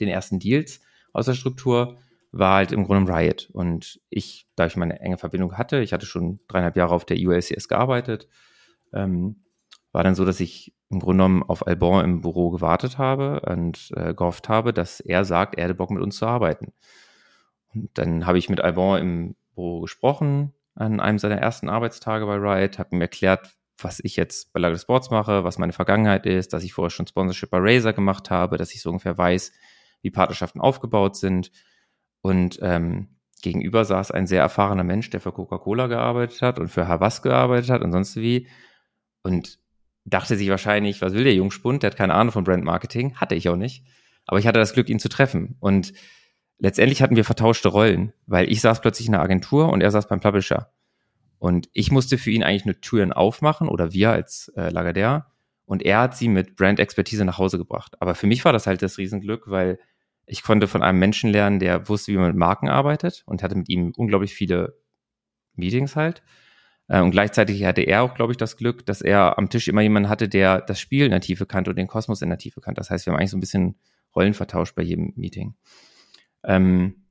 [0.00, 0.80] den ersten Deals
[1.12, 1.98] aus der Struktur,
[2.32, 3.48] war halt im Grunde Riot.
[3.52, 7.18] Und ich, da ich meine enge Verbindung hatte, ich hatte schon dreieinhalb Jahre auf der
[7.18, 8.28] ULCS gearbeitet,
[8.92, 9.44] ähm,
[9.92, 13.90] war dann so, dass ich im Grunde genommen auf Albon im Büro gewartet habe und
[13.96, 16.72] äh, gehofft habe, dass er sagt, er hätte Bock mit uns zu arbeiten.
[17.74, 22.36] Und dann habe ich mit Albon im Büro gesprochen an einem seiner ersten Arbeitstage bei
[22.36, 23.50] Riot, habe ihm erklärt,
[23.82, 27.06] was ich jetzt bei Lager Sports mache, was meine Vergangenheit ist, dass ich vorher schon
[27.06, 29.52] Sponsorship bei Razer gemacht habe, dass ich so ungefähr weiß,
[30.02, 31.50] wie Partnerschaften aufgebaut sind.
[32.22, 33.08] Und ähm,
[33.42, 37.70] gegenüber saß ein sehr erfahrener Mensch, der für Coca-Cola gearbeitet hat und für Havas gearbeitet
[37.70, 38.48] hat und sonst wie.
[39.22, 39.58] Und
[40.04, 41.82] dachte sich wahrscheinlich, was will der Jungspund?
[41.82, 43.16] Der hat keine Ahnung von Brand Marketing.
[43.16, 43.84] Hatte ich auch nicht.
[44.26, 45.56] Aber ich hatte das Glück, ihn zu treffen.
[45.60, 45.92] Und
[46.58, 50.08] letztendlich hatten wir vertauschte Rollen, weil ich saß plötzlich in der Agentur und er saß
[50.08, 50.72] beim Publisher.
[51.38, 55.24] Und ich musste für ihn eigentlich nur Türen aufmachen oder wir als äh, Lagardère.
[55.64, 57.96] Und er hat sie mit Brand-Expertise nach Hause gebracht.
[58.00, 59.78] Aber für mich war das halt das Riesenglück, weil
[60.30, 63.56] ich konnte von einem Menschen lernen, der wusste, wie man mit Marken arbeitet und hatte
[63.56, 64.78] mit ihm unglaublich viele
[65.54, 66.22] Meetings halt.
[66.86, 69.80] Äh, und gleichzeitig hatte er auch, glaube ich, das Glück, dass er am Tisch immer
[69.82, 72.60] jemanden hatte, der das Spiel in der Tiefe kannte und den Kosmos in der Tiefe
[72.60, 72.80] kannte.
[72.80, 73.76] Das heißt, wir haben eigentlich so ein bisschen
[74.14, 75.54] Rollen vertauscht bei jedem Meeting.
[76.44, 77.06] Ähm,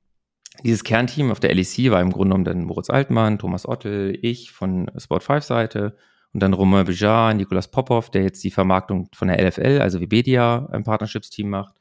[0.64, 4.50] dieses Kernteam auf der LEC war im Grunde genommen dann Moritz Altmann, Thomas Ottel, ich
[4.50, 5.96] von Sport 5 Seite
[6.32, 10.68] und dann Romain Bijar, Nicolas Popov, der jetzt die Vermarktung von der LFL, also Webedia,
[10.72, 11.79] ein Partnerships-Team macht,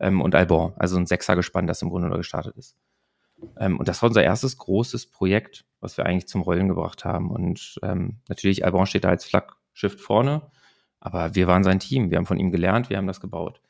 [0.00, 2.76] ähm, und Albon, also ein Sechsergespann, das im Grunde gestartet ist.
[3.58, 7.30] Ähm, und das war unser erstes großes Projekt, was wir eigentlich zum Rollen gebracht haben.
[7.30, 10.42] Und ähm, natürlich, Albon steht da als Flaggschiff vorne,
[11.00, 12.10] aber wir waren sein Team.
[12.10, 13.60] Wir haben von ihm gelernt, wir haben das gebaut.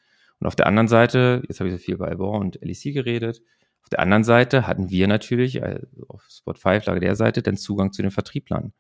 [0.41, 3.43] Und auf der anderen Seite, jetzt habe ich so viel bei Albon und LEC geredet,
[3.89, 7.57] auf der anderen Seite hatten wir natürlich also auf Spot 5 Lage der Seite den
[7.57, 8.75] Zugang zu den Vertrieblern.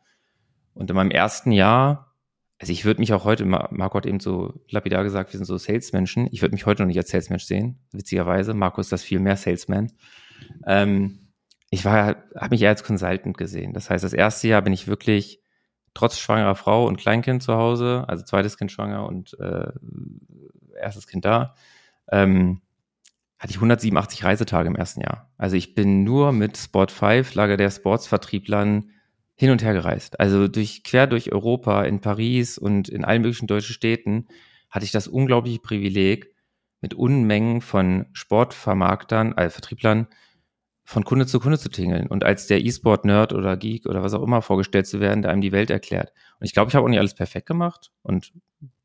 [0.74, 2.07] Und in meinem ersten Jahr,
[2.60, 5.56] also ich würde mich auch heute, Marco hat eben so lapidar gesagt, wir sind so
[5.56, 6.28] Salesmenschen.
[6.32, 8.52] Ich würde mich heute noch nicht als Salesmensch sehen, witzigerweise.
[8.52, 9.92] Marco ist das viel mehr Salesman.
[10.66, 11.28] Ähm,
[11.70, 13.74] ich war, habe mich eher als Consultant gesehen.
[13.74, 15.40] Das heißt, das erste Jahr bin ich wirklich
[15.94, 19.70] trotz schwangerer Frau und Kleinkind zu Hause, also zweites Kind schwanger und äh,
[20.80, 21.54] erstes Kind da,
[22.10, 22.60] ähm,
[23.38, 25.30] hatte ich 187 Reisetage im ersten Jahr.
[25.38, 28.90] Also ich bin nur mit Sport 5, Lager der Sportsvertrieblern,
[29.38, 30.18] hin und her gereist.
[30.18, 34.26] Also durch, quer durch Europa, in Paris und in allen möglichen deutschen Städten
[34.68, 36.34] hatte ich das unglaubliche Privileg,
[36.80, 40.06] mit Unmengen von Sportvermarktern, also Vertrieblern,
[40.84, 44.22] von Kunde zu Kunde zu tingeln und als der E-Sport-Nerd oder Geek oder was auch
[44.22, 46.12] immer vorgestellt zu werden, der einem die Welt erklärt.
[46.40, 48.32] Und ich glaube, ich habe auch nicht alles perfekt gemacht und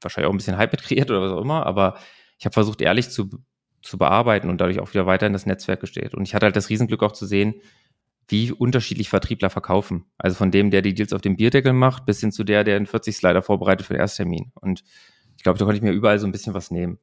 [0.02, 1.98] wahrscheinlich auch ein bisschen Hype mit kreiert oder was auch immer, aber
[2.38, 3.30] ich habe versucht, ehrlich zu,
[3.82, 6.14] zu bearbeiten und dadurch auch wieder weiter in das Netzwerk gestellt.
[6.14, 7.56] Und ich hatte halt das Riesenglück auch zu sehen,
[8.28, 10.06] wie unterschiedlich Vertriebler verkaufen.
[10.18, 12.78] Also von dem, der die Deals auf dem Bierdeckel macht, bis hin zu der, der
[12.78, 14.52] einen 40 Slider vorbereitet für den Ersttermin.
[14.56, 14.84] Und
[15.38, 17.00] ich glaube, da konnte ich mir überall so ein bisschen was nehmen.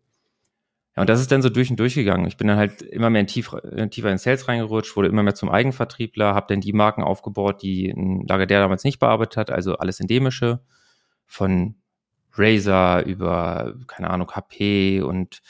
[0.96, 2.26] Ja, und das ist dann so durch und durch gegangen.
[2.26, 3.54] Ich bin dann halt immer mehr in tief,
[3.90, 7.90] tiefer in Sales reingerutscht, wurde immer mehr zum Eigenvertriebler, habe dann die Marken aufgebaut, die
[7.90, 10.60] ein Lager der damals nicht bearbeitet hat, also alles endemische,
[11.26, 11.76] von
[12.32, 15.42] Razer über, keine Ahnung, HP und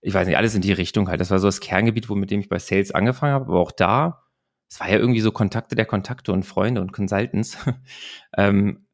[0.00, 1.20] ich weiß nicht, alles in die Richtung halt.
[1.20, 3.72] Das war so das Kerngebiet, wo mit dem ich bei Sales angefangen habe, aber auch
[3.72, 4.22] da,
[4.68, 7.56] es war ja irgendwie so Kontakte der Kontakte und Freunde und Consultants.
[8.36, 8.86] ähm,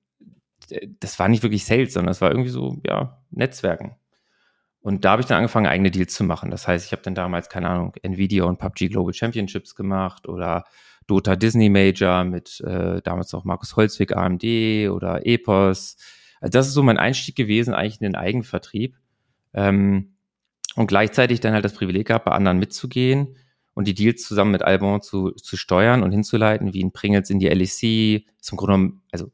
[1.00, 3.96] das war nicht wirklich Sales, sondern es war irgendwie so, ja, Netzwerken.
[4.80, 6.50] Und da habe ich dann angefangen, eigene Deals zu machen.
[6.50, 10.64] Das heißt, ich habe dann damals, keine Ahnung, Nvidia und PUBG Global Championships gemacht oder
[11.06, 14.44] Dota Disney Major mit äh, damals auch Markus Holzwig AMD
[14.90, 15.96] oder Epos.
[16.40, 18.96] Also das ist so mein Einstieg gewesen, eigentlich in den Eigenvertrieb.
[19.54, 20.16] Ähm,
[20.76, 23.36] und gleichzeitig dann halt das Privileg gehabt, bei anderen mitzugehen
[23.74, 27.40] und die Deals zusammen mit Albon zu, zu steuern und hinzuleiten, wie in Pringles in
[27.40, 28.26] die LEC.
[28.40, 29.32] Zum Grunde genommen, also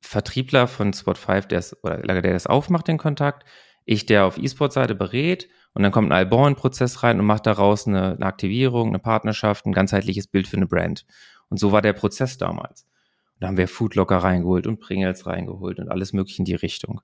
[0.00, 3.44] Vertriebler von Spot 5, der es, oder der das aufmacht, den Kontakt,
[3.84, 8.14] ich, der auf E-Sport-Seite berät und dann kommt ein Albon-Prozess rein und macht daraus eine,
[8.14, 11.06] eine, Aktivierung, eine Partnerschaft, ein ganzheitliches Bild für eine Brand.
[11.48, 12.86] Und so war der Prozess damals.
[13.34, 17.00] Und da haben wir Foodlocker reingeholt und Pringles reingeholt und alles mögliche in die Richtung.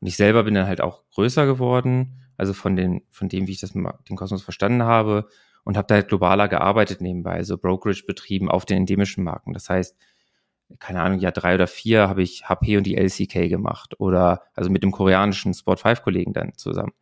[0.00, 3.52] Und ich selber bin dann halt auch größer geworden, also von, den, von dem, wie
[3.52, 5.28] ich das den Kosmos verstanden habe
[5.64, 9.52] und habe da halt globaler gearbeitet nebenbei, also Brokerage betrieben auf den endemischen Marken.
[9.52, 9.96] Das heißt,
[10.78, 14.70] keine Ahnung, ja drei oder vier habe ich HP und die LCK gemacht oder also
[14.70, 16.92] mit dem koreanischen Sport 5 Kollegen dann zusammen.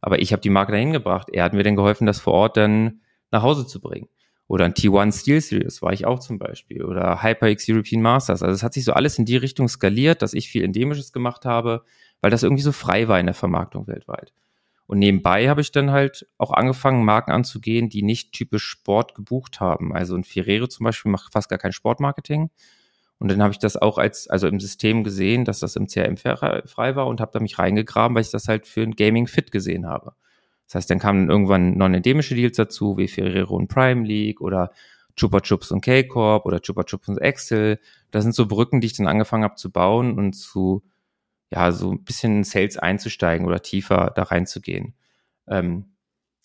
[0.00, 1.28] Aber ich habe die Marke dahin gebracht.
[1.32, 3.00] Er hat mir dann geholfen, das vor Ort dann
[3.30, 4.08] nach Hause zu bringen.
[4.46, 6.84] Oder ein T1 Steel Series war ich auch zum Beispiel.
[6.84, 8.42] Oder HyperX European Masters.
[8.42, 11.46] Also es hat sich so alles in die Richtung skaliert, dass ich viel Endemisches gemacht
[11.46, 11.84] habe,
[12.20, 14.34] weil das irgendwie so frei war in der Vermarktung weltweit.
[14.86, 19.60] Und nebenbei habe ich dann halt auch angefangen, Marken anzugehen, die nicht typisch Sport gebucht
[19.60, 19.94] haben.
[19.94, 22.50] Also ein Ferrero zum Beispiel macht fast gar kein Sportmarketing,
[23.18, 26.16] und dann habe ich das auch als, also im System gesehen, dass das im CRM
[26.16, 29.50] frei war und habe da mich reingegraben, weil ich das halt für ein Gaming Fit
[29.50, 30.12] gesehen habe.
[30.66, 34.72] Das heißt, dann kamen irgendwann non-endemische Deals dazu, wie Ferrero und Prime League oder
[35.16, 37.78] Chupa Chups und K-Corp oder Chupa Chups und Excel.
[38.10, 40.82] Das sind so Brücken, die ich dann angefangen habe zu bauen und zu,
[41.54, 44.94] ja, so ein bisschen in Sales einzusteigen oder tiefer da reinzugehen.
[45.46, 45.94] Ähm,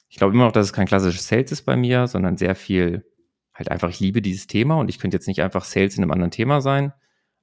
[0.07, 3.05] ich glaube immer noch, dass es kein klassisches Sales ist bei mir, sondern sehr viel
[3.53, 6.11] halt einfach, ich liebe dieses Thema und ich könnte jetzt nicht einfach Sales in einem
[6.11, 6.93] anderen Thema sein,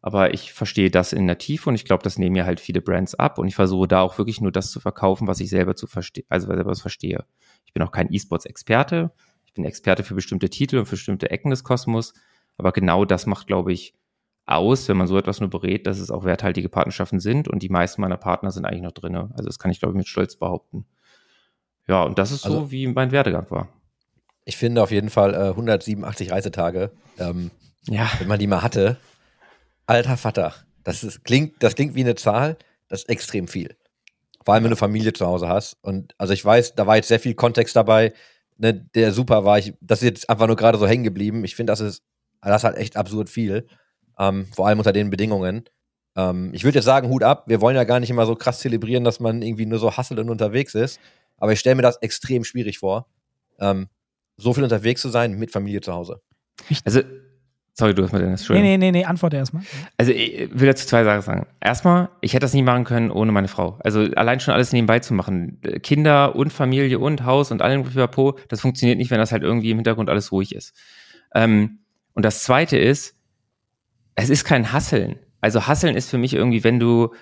[0.01, 2.81] aber ich verstehe das in der Tiefe und ich glaube, das nehmen mir halt viele
[2.81, 5.75] Brands ab und ich versuche da auch wirklich nur das zu verkaufen, was ich selber
[5.75, 7.25] zu verstehen, also selber verstehe.
[7.65, 9.13] Ich bin auch kein E-Sports-Experte,
[9.45, 12.15] ich bin Experte für bestimmte Titel und für bestimmte Ecken des Kosmos.
[12.59, 13.95] Aber genau das macht, glaube ich,
[14.47, 17.69] aus, wenn man so etwas nur berät, dass es auch werthaltige Partnerschaften sind und die
[17.69, 19.17] meisten meiner Partner sind eigentlich noch drin.
[19.17, 20.87] Also das kann ich, glaube ich, mit Stolz behaupten.
[21.89, 23.69] Ja, und das ist Also- so, wie mein Werdegang war.
[24.45, 27.51] Ich finde auf jeden Fall äh, 187 Reisetage, ähm,
[27.89, 28.97] Ja, wenn man die mal hatte.
[29.87, 30.55] Alter Vater,
[30.85, 32.57] das ist, klingt, das klingt wie eine Zahl,
[32.89, 33.77] das ist extrem viel.
[34.45, 35.77] Vor allem, wenn du Familie zu Hause hast.
[35.83, 38.13] Und also ich weiß, da war jetzt sehr viel Kontext dabei,
[38.59, 39.59] ne, der super war.
[39.59, 41.45] Ich, das ist jetzt einfach nur gerade so hängen geblieben.
[41.45, 42.05] Ich finde, das ist,
[42.41, 43.67] das ist halt echt absurd viel.
[44.19, 45.65] Ähm, vor allem unter den Bedingungen.
[46.17, 47.45] Ähm, ich würde jetzt sagen, Hut ab.
[47.47, 50.19] Wir wollen ja gar nicht immer so krass zelebrieren, dass man irgendwie nur so hasselt
[50.19, 50.99] und unterwegs ist.
[51.39, 53.07] Aber ich stelle mir das extrem schwierig vor,
[53.61, 53.89] ähm,
[54.37, 56.21] so viel unterwegs zu sein mit Familie zu Hause.
[56.85, 57.03] also,
[57.75, 59.63] sorry, du hast mir Dennis, Nee, nee, nee, nee, antworte erstmal.
[59.99, 61.47] Also ich will dazu zwei Sachen sagen.
[61.61, 63.79] Erstmal, ich hätte das nie machen können ohne meine Frau.
[63.81, 65.61] Also allein schon alles nebenbei zu machen.
[65.83, 69.71] Kinder und Familie und Haus und allem Po, das funktioniert nicht, wenn das halt irgendwie
[69.71, 70.75] im Hintergrund alles ruhig ist.
[71.35, 71.81] Ähm,
[72.15, 73.16] und das zweite ist,
[74.17, 75.19] es ist kein Hasseln.
[75.41, 77.15] Also Hasseln ist für mich irgendwie, wenn du,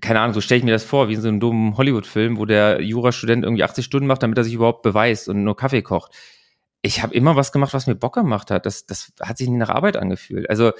[0.00, 2.46] keine Ahnung, so stelle ich mir das vor, wie in so einem dummen Hollywood-Film, wo
[2.46, 6.12] der Jurastudent irgendwie 80 Stunden macht, damit er sich überhaupt beweist und nur Kaffee kocht.
[6.80, 8.64] Ich habe immer was gemacht, was mir Bock gemacht hat.
[8.64, 10.48] Das, das hat sich nie nach Arbeit angefühlt.
[10.48, 10.72] Also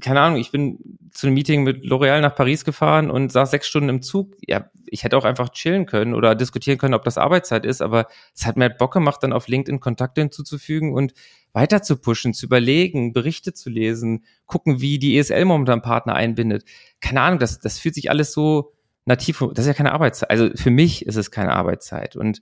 [0.00, 0.78] keine Ahnung, ich bin
[1.12, 4.36] zu einem Meeting mit L'Oreal nach Paris gefahren und saß sechs Stunden im Zug.
[4.46, 8.06] Ja, ich hätte auch einfach chillen können oder diskutieren können, ob das Arbeitszeit ist, aber
[8.34, 11.14] es hat mir halt Bock gemacht, dann auf LinkedIn Kontakte hinzuzufügen und
[11.52, 16.64] weiter zu pushen, zu überlegen, Berichte zu lesen, gucken, wie die ESL momentan Partner einbindet.
[17.00, 18.72] Keine Ahnung, das, das fühlt sich alles so
[19.04, 20.30] nativ, das ist ja keine Arbeitszeit.
[20.30, 22.40] Also für mich ist es keine Arbeitszeit und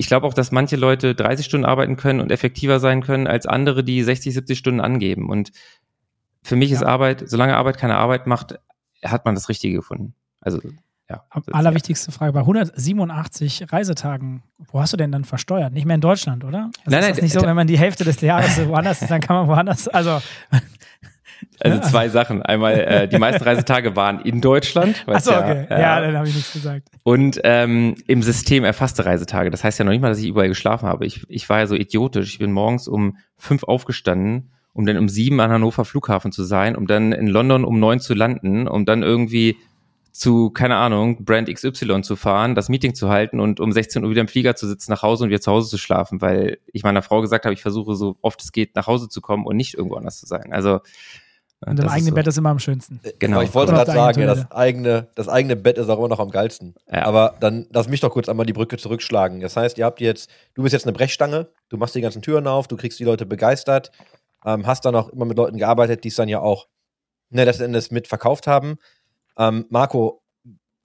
[0.00, 3.44] ich glaube auch, dass manche Leute 30 Stunden arbeiten können und effektiver sein können als
[3.44, 5.28] andere, die 60, 70 Stunden angeben.
[5.28, 5.52] Und
[6.42, 6.88] für mich ist Ja.
[6.88, 8.58] Arbeit, solange Arbeit keine Arbeit macht,
[9.04, 10.14] hat man das Richtige gefunden.
[10.40, 10.60] Also,
[11.08, 11.24] ja.
[11.52, 15.72] Allerwichtigste Frage: Bei 187 Reisetagen, wo hast du denn dann versteuert?
[15.72, 16.70] Nicht mehr in Deutschland, oder?
[16.84, 18.68] Also Nein, ist nein, das nicht so, d- wenn man die Hälfte des Jahres so
[18.68, 19.88] woanders ist, dann kann man woanders.
[19.88, 20.20] Also,
[21.58, 22.42] Also zwei Sachen.
[22.42, 25.06] Einmal, äh, die meisten Reisetage waren in Deutschland.
[25.06, 25.66] weil's achso, okay.
[25.70, 26.88] Ja, ja, dann habe ich nichts gesagt.
[27.02, 29.50] Und ähm, im System erfasste Reisetage.
[29.50, 31.06] Das heißt ja noch nicht mal, dass ich überall geschlafen habe.
[31.06, 32.32] Ich, ich war ja so idiotisch.
[32.34, 34.50] Ich bin morgens um fünf aufgestanden,
[34.80, 38.00] um dann um sieben an Hannover Flughafen zu sein, um dann in London um neun
[38.00, 39.56] zu landen, um dann irgendwie
[40.10, 44.10] zu, keine Ahnung, Brand XY zu fahren, das Meeting zu halten und um 16 Uhr
[44.10, 46.82] wieder im Flieger zu sitzen, nach Hause und wieder zu Hause zu schlafen, weil ich
[46.82, 49.56] meiner Frau gesagt habe, ich versuche so oft es geht nach Hause zu kommen und
[49.56, 50.52] nicht irgendwo anders zu sein.
[50.52, 50.80] Also
[51.64, 52.14] Und das im eigenen so.
[52.14, 53.00] Bett ist immer am schönsten.
[53.18, 53.36] Genau.
[53.36, 56.20] Aber ich wollte gerade sagen, ja, das eigene, das eigene Bett ist auch immer noch
[56.20, 56.74] am geilsten.
[56.90, 57.04] Ja.
[57.04, 59.40] Aber dann lass mich doch kurz einmal die Brücke zurückschlagen.
[59.40, 62.46] Das heißt, ihr habt jetzt, du bist jetzt eine Brechstange, du machst die ganzen Türen
[62.46, 63.92] auf, du kriegst die Leute begeistert,
[64.44, 66.68] ähm, hast dann auch immer mit Leuten gearbeitet, die es dann ja auch
[67.30, 68.76] ne, letzten Endes mit verkauft haben.
[69.38, 70.22] Ähm, Marco,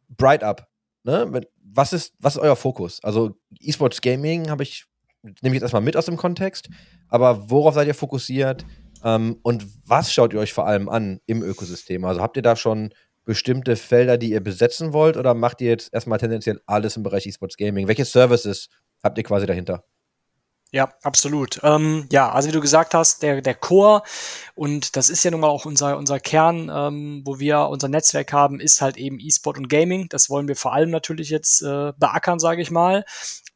[0.10, 0.68] Bright Up,
[1.04, 1.42] ne?
[1.64, 3.04] Was ist, was ist euer Fokus?
[3.04, 4.86] Also E-Sports Gaming habe ich,
[5.24, 6.70] nehme ich jetzt erstmal mit aus dem Kontext,
[7.10, 8.66] aber worauf seid ihr fokussiert?
[9.04, 12.06] Ähm, und was schaut ihr euch vor allem an im Ökosystem?
[12.06, 12.94] Also habt ihr da schon
[13.26, 17.26] bestimmte Felder, die ihr besetzen wollt, oder macht ihr jetzt erstmal tendenziell alles im Bereich
[17.26, 17.88] E-Sports Gaming?
[17.88, 18.70] Welche Services
[19.04, 19.84] habt ihr quasi dahinter?
[20.76, 21.62] Ja, absolut.
[21.64, 24.04] Ähm, ja, also wie du gesagt hast, der, der Core,
[24.56, 28.34] und das ist ja nun mal auch unser, unser Kern, ähm, wo wir unser Netzwerk
[28.34, 30.10] haben, ist halt eben E-Sport und Gaming.
[30.10, 33.06] Das wollen wir vor allem natürlich jetzt äh, beackern, sage ich mal.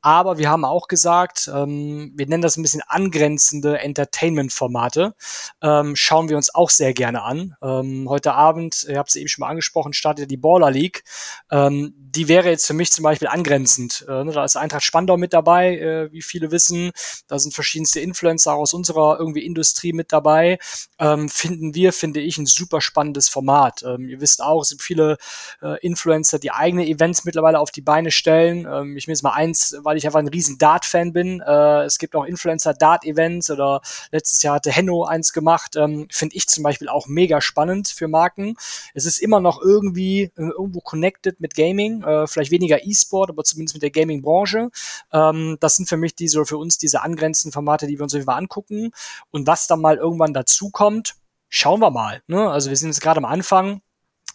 [0.01, 5.13] Aber wir haben auch gesagt, ähm, wir nennen das ein bisschen angrenzende Entertainment-Formate.
[5.61, 7.55] Ähm, schauen wir uns auch sehr gerne an.
[7.61, 11.03] Ähm, heute Abend, ihr habt es eben schon mal angesprochen, startet die Baller League.
[11.51, 14.05] Ähm, die wäre jetzt für mich zum Beispiel angrenzend.
[14.07, 16.91] Äh, ne, da ist Eintracht Spandau mit dabei, äh, wie viele wissen.
[17.27, 20.59] Da sind verschiedenste Influencer aus unserer irgendwie Industrie mit dabei.
[20.97, 23.83] Ähm, finden wir, finde ich, ein super spannendes Format.
[23.83, 25.17] Ähm, ihr wisst auch, es sind viele
[25.61, 28.67] äh, Influencer, die eigene Events mittlerweile auf die Beine stellen.
[28.69, 31.41] Ähm, ich will jetzt mal eins, weil ich einfach ein riesen Dart-Fan bin.
[31.41, 35.75] Äh, es gibt auch Influencer-Dart-Events oder letztes Jahr hatte Henno eins gemacht.
[35.77, 38.53] Ähm, finde ich zum Beispiel auch mega spannend für Marken.
[38.93, 43.43] Es ist immer noch irgendwie äh, irgendwo connected mit Gaming, äh, vielleicht weniger E-Sport, aber
[43.43, 44.69] zumindest mit der Gaming-Branche.
[45.11, 48.37] Ähm, das sind für mich diese, für uns diese angrenzenden Formate, die wir uns Fall
[48.37, 48.91] angucken.
[49.31, 51.15] Und was dann mal irgendwann dazu kommt,
[51.49, 52.21] schauen wir mal.
[52.27, 52.47] Ne?
[52.47, 53.81] Also wir sind jetzt gerade am Anfang.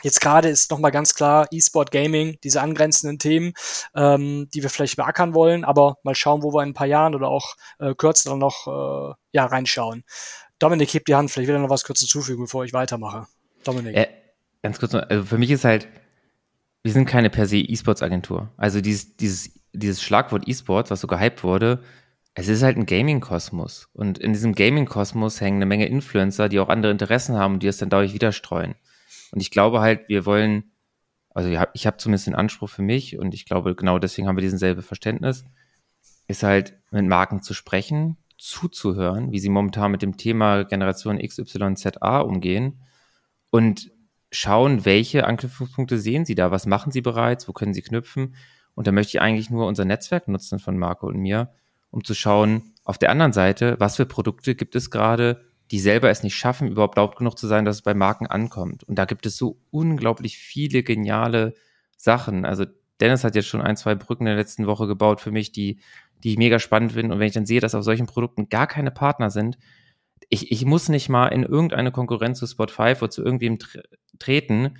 [0.04, 3.54] Jetzt gerade ist nochmal ganz klar E-Sport Gaming, diese angrenzenden Themen,
[3.96, 7.14] ähm, die wir vielleicht beackern wollen, aber mal schauen, wo wir in ein paar Jahren
[7.14, 10.04] oder auch äh, kürzer noch äh, ja, reinschauen.
[10.58, 13.26] Dominik, heb die Hand, vielleicht will er noch was kurz hinzufügen, bevor ich weitermache.
[13.64, 13.96] Dominik.
[13.96, 14.08] Äh,
[14.62, 15.88] ganz kurz noch, also für mich ist halt,
[16.82, 18.50] wir sind keine per se E-Sports-Agentur.
[18.58, 21.82] Also dieses, dieses, dieses Schlagwort E-Sports, was so gehypt wurde,
[22.34, 23.88] es ist halt ein Gaming-Kosmos.
[23.94, 27.68] Und in diesem Gaming-Kosmos hängen eine Menge Influencer, die auch andere Interessen haben und die
[27.68, 28.74] es dann dadurch wieder streuen.
[29.34, 30.70] Und ich glaube halt, wir wollen,
[31.30, 34.42] also ich habe zumindest den Anspruch für mich und ich glaube, genau deswegen haben wir
[34.42, 35.44] diesen selben Verständnis.
[36.28, 42.20] ist halt mit Marken zu sprechen, zuzuhören, wie sie momentan mit dem Thema Generation XYZA
[42.20, 42.80] umgehen
[43.50, 43.90] und
[44.30, 48.36] schauen, welche Anknüpfungspunkte sehen sie da, was machen sie bereits, wo können sie knüpfen.
[48.76, 51.52] Und da möchte ich eigentlich nur unser Netzwerk nutzen von Marco und mir,
[51.90, 56.10] um zu schauen, auf der anderen Seite, was für Produkte gibt es gerade, die selber
[56.10, 58.84] es nicht schaffen, überhaupt laut genug zu sein, dass es bei Marken ankommt.
[58.84, 61.54] Und da gibt es so unglaublich viele geniale
[61.96, 62.44] Sachen.
[62.44, 62.66] Also
[63.00, 65.80] Dennis hat jetzt schon ein, zwei Brücken in der letzten Woche gebaut für mich, die,
[66.22, 67.14] die ich mega spannend finde.
[67.14, 69.58] Und wenn ich dann sehe, dass auf solchen Produkten gar keine Partner sind,
[70.28, 73.82] ich, ich muss nicht mal in irgendeine Konkurrenz zu Spot5 oder zu irgendwem tre
[74.18, 74.76] treten,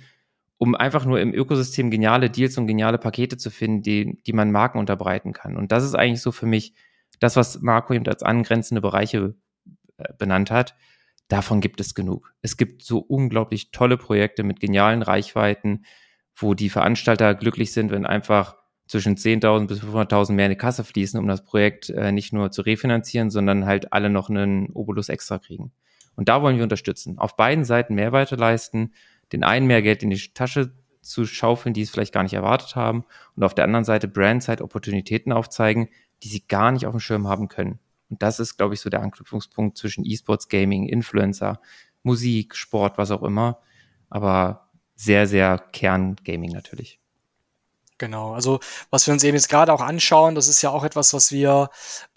[0.57, 4.51] um einfach nur im Ökosystem geniale Deals und geniale Pakete zu finden, die, die man
[4.51, 5.57] Marken unterbreiten kann.
[5.57, 6.73] Und das ist eigentlich so für mich
[7.19, 9.35] das, was Marco eben als angrenzende Bereiche
[10.17, 10.75] benannt hat.
[11.27, 12.33] Davon gibt es genug.
[12.41, 15.85] Es gibt so unglaublich tolle Projekte mit genialen Reichweiten,
[16.35, 20.83] wo die Veranstalter glücklich sind, wenn einfach zwischen 10.000 bis 500.000 mehr in die Kasse
[20.83, 25.09] fließen, um das Projekt äh, nicht nur zu refinanzieren, sondern halt alle noch einen Obolus
[25.09, 25.71] extra kriegen.
[26.15, 27.17] Und da wollen wir unterstützen.
[27.17, 28.93] Auf beiden Seiten Mehrwerte leisten,
[29.31, 32.75] den einen mehr Geld in die Tasche zu schaufeln, die es vielleicht gar nicht erwartet
[32.75, 33.05] haben,
[33.35, 35.89] und auf der anderen Seite Brandside Opportunitäten aufzeigen,
[36.23, 37.79] die sie gar nicht auf dem Schirm haben können.
[38.09, 41.59] Und das ist, glaube ich, so der Anknüpfungspunkt zwischen E-Sports, Gaming, Influencer,
[42.03, 43.59] Musik, Sport, was auch immer.
[44.09, 46.99] Aber sehr, sehr Kern-Gaming natürlich.
[47.97, 51.13] Genau, also was wir uns eben jetzt gerade auch anschauen, das ist ja auch etwas,
[51.13, 51.69] was wir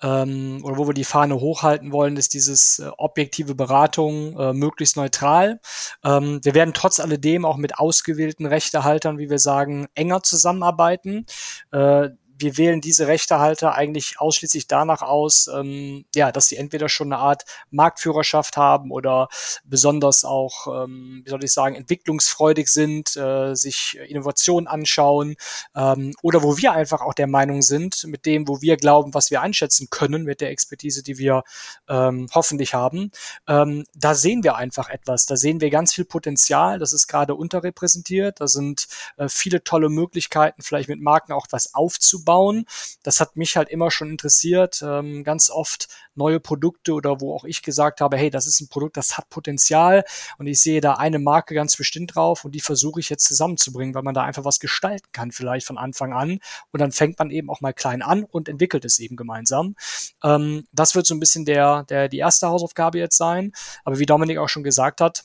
[0.03, 4.97] ähm, oder wo wir die Fahne hochhalten wollen, ist dieses äh, objektive Beratung äh, möglichst
[4.97, 5.61] neutral.
[6.03, 11.27] Ähm, wir werden trotz alledem auch mit ausgewählten Rechtehaltern, wie wir sagen, enger zusammenarbeiten.
[11.71, 17.13] Äh, wir wählen diese Rechtehalter eigentlich ausschließlich danach aus, ähm, ja, dass sie entweder schon
[17.13, 19.29] eine Art Marktführerschaft haben oder
[19.65, 25.37] besonders auch, ähm, wie soll ich sagen, entwicklungsfreudig sind, äh, sich Innovationen anschauen
[25.75, 29.31] ähm, oder wo wir einfach auch der Meinung sind, mit dem, wo wir glauben, was
[29.31, 31.43] wir einschätzen können, mit der Expertise, die wir
[31.89, 33.11] ähm, hoffentlich haben,
[33.49, 35.27] ähm, da sehen wir einfach etwas.
[35.27, 36.79] Da sehen wir ganz viel Potenzial.
[36.79, 38.41] Das ist gerade unterrepräsentiert.
[38.41, 42.67] Da sind äh, viele tolle Möglichkeiten, vielleicht mit Marken auch was aufzubauen aufbauen.
[43.03, 44.83] Das hat mich halt immer schon interessiert.
[44.83, 48.69] Ähm, ganz oft neue Produkte oder wo auch ich gesagt habe, hey, das ist ein
[48.69, 50.05] Produkt, das hat Potenzial
[50.39, 53.95] und ich sehe da eine Marke ganz bestimmt drauf und die versuche ich jetzt zusammenzubringen,
[53.95, 56.41] weil man da einfach was gestalten kann, vielleicht von Anfang an.
[56.73, 59.77] Und dann fängt man eben auch mal klein an und entwickelt es eben gemeinsam.
[60.23, 63.53] Ähm, das wird so ein bisschen der, der, die erste Hausaufgabe jetzt sein.
[63.85, 65.25] Aber wie Dominik auch schon gesagt hat,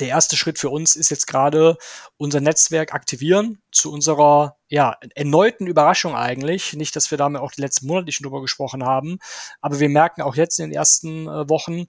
[0.00, 1.76] der erste Schritt für uns ist jetzt gerade
[2.16, 6.72] unser Netzwerk aktivieren zu unserer ja, erneuten Überraschung eigentlich.
[6.72, 9.18] Nicht, dass wir damit auch die letzten Monate schon drüber gesprochen haben,
[9.60, 11.84] aber wir merken auch jetzt in den ersten äh, Wochen,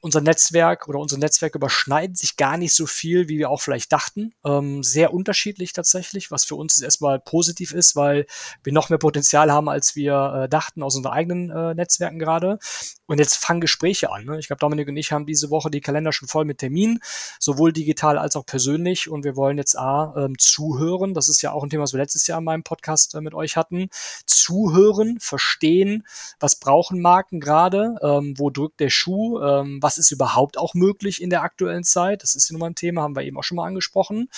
[0.00, 3.92] unser Netzwerk oder unsere Netzwerke überschneiden sich gar nicht so viel, wie wir auch vielleicht
[3.92, 4.32] dachten.
[4.44, 8.26] Ähm, sehr unterschiedlich tatsächlich, was für uns erstmal positiv ist, weil
[8.62, 12.58] wir noch mehr Potenzial haben, als wir äh, dachten aus unseren eigenen äh, Netzwerken gerade.
[13.06, 14.24] Und jetzt fangen Gespräche an.
[14.24, 14.38] Ne?
[14.38, 17.00] Ich glaube, Dominik und ich haben diese Woche die Kalender schon voll mit Terminen,
[17.38, 19.08] sowohl digital als auch persönlich.
[19.08, 21.14] Und wir wollen jetzt A, ähm, zuhören.
[21.14, 23.34] Das ist ja auch ein Thema, was wir letztes Jahr in meinem Podcast äh, mit
[23.34, 23.88] euch hatten,
[24.26, 26.06] zuhören, verstehen,
[26.40, 31.20] was brauchen Marken gerade, ähm, wo drückt der Schuh, ähm, was ist überhaupt auch möglich
[31.20, 32.22] in der aktuellen Zeit.
[32.22, 34.28] Das ist ja nun mal ein Thema, haben wir eben auch schon mal angesprochen.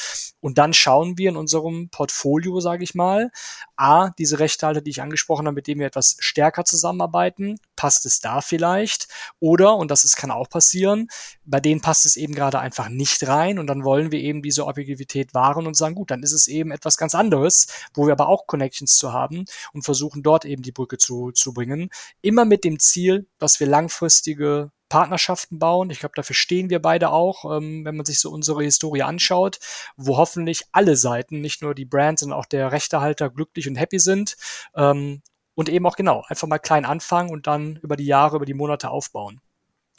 [0.41, 3.31] Und dann schauen wir in unserem Portfolio, sage ich mal,
[3.77, 8.19] A, diese Rechtehalter, die ich angesprochen habe, mit denen wir etwas stärker zusammenarbeiten, passt es
[8.21, 9.07] da vielleicht?
[9.39, 11.09] Oder, und das ist, kann auch passieren,
[11.45, 14.67] bei denen passt es eben gerade einfach nicht rein und dann wollen wir eben diese
[14.67, 18.29] Objektivität wahren und sagen, gut, dann ist es eben etwas ganz anderes, wo wir aber
[18.29, 21.89] auch Connections zu haben und versuchen dort eben die Brücke zu, zu bringen.
[22.21, 25.91] Immer mit dem Ziel, dass wir langfristige Partnerschaften bauen.
[25.91, 29.61] Ich glaube, dafür stehen wir beide auch, ähm, wenn man sich so unsere Historie anschaut,
[29.97, 33.99] wo hoffentlich alle Seiten, nicht nur die Brands, sondern auch der Rechtehalter glücklich und happy
[33.99, 34.37] sind.
[34.75, 35.23] Ähm,
[35.59, 38.55] und eben auch genau, einfach mal klein anfangen und dann über die Jahre, über die
[38.55, 39.41] Monate aufbauen.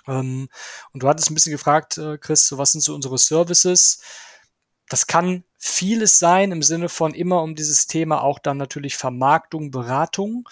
[0.07, 0.47] Ähm,
[0.93, 4.01] und du hattest ein bisschen gefragt, äh, Chris, so was sind so unsere Services?
[4.87, 9.69] Das kann vieles sein im Sinne von immer um dieses Thema auch dann natürlich Vermarktung,
[9.69, 10.47] Beratung.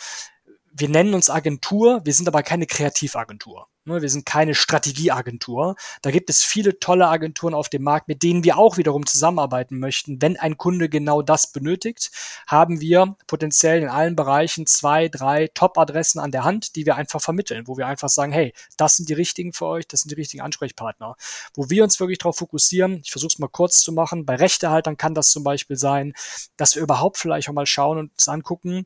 [0.73, 3.69] Wir nennen uns Agentur, wir sind aber keine Kreativagentur.
[3.87, 5.77] Ne, wir sind keine Strategieagentur.
[6.01, 9.79] Da gibt es viele tolle Agenturen auf dem Markt, mit denen wir auch wiederum zusammenarbeiten
[9.79, 10.21] möchten.
[10.21, 12.11] Wenn ein Kunde genau das benötigt,
[12.47, 17.21] haben wir potenziell in allen Bereichen zwei, drei Top-Adressen an der Hand, die wir einfach
[17.21, 20.15] vermitteln, wo wir einfach sagen, hey, das sind die richtigen für euch, das sind die
[20.15, 21.15] richtigen Ansprechpartner.
[21.53, 24.97] Wo wir uns wirklich darauf fokussieren, ich versuche es mal kurz zu machen, bei Rechtehaltern
[24.97, 26.11] kann das zum Beispiel sein,
[26.57, 28.85] dass wir überhaupt vielleicht auch mal schauen und uns angucken,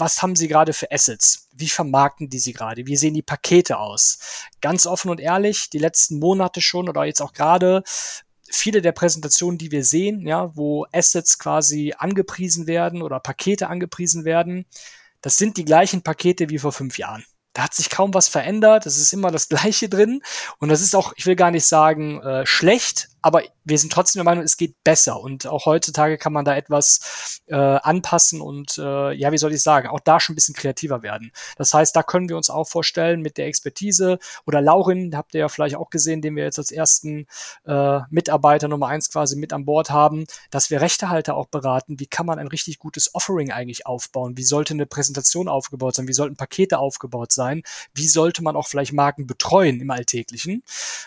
[0.00, 1.48] was haben sie gerade für Assets?
[1.52, 2.86] Wie vermarkten die sie gerade?
[2.86, 4.18] Wie sehen die Pakete aus?
[4.60, 7.82] Ganz offen und ehrlich, die letzten Monate schon oder jetzt auch gerade
[8.50, 14.24] viele der Präsentationen, die wir sehen, ja, wo Assets quasi angepriesen werden oder Pakete angepriesen
[14.24, 14.66] werden,
[15.20, 17.24] das sind die gleichen Pakete wie vor fünf Jahren.
[17.52, 20.22] Da hat sich kaum was verändert, es ist immer das Gleiche drin.
[20.58, 24.20] Und das ist auch, ich will gar nicht sagen, äh, schlecht, aber wir sind trotzdem
[24.20, 25.20] der Meinung, es geht besser.
[25.20, 29.62] Und auch heutzutage kann man da etwas äh, anpassen und äh, ja, wie soll ich
[29.62, 31.32] sagen, auch da schon ein bisschen kreativer werden.
[31.56, 35.40] Das heißt, da können wir uns auch vorstellen mit der Expertise oder Laurin, habt ihr
[35.40, 37.26] ja vielleicht auch gesehen, den wir jetzt als ersten
[37.66, 42.06] äh, Mitarbeiter Nummer eins quasi mit an Bord haben, dass wir Rechtehalter auch beraten, wie
[42.06, 46.12] kann man ein richtig gutes Offering eigentlich aufbauen, wie sollte eine Präsentation aufgebaut sein, wie
[46.12, 47.62] sollten Pakete aufgebaut sein,
[47.94, 50.62] wie sollte man auch vielleicht Marken betreuen im Alltäglichen.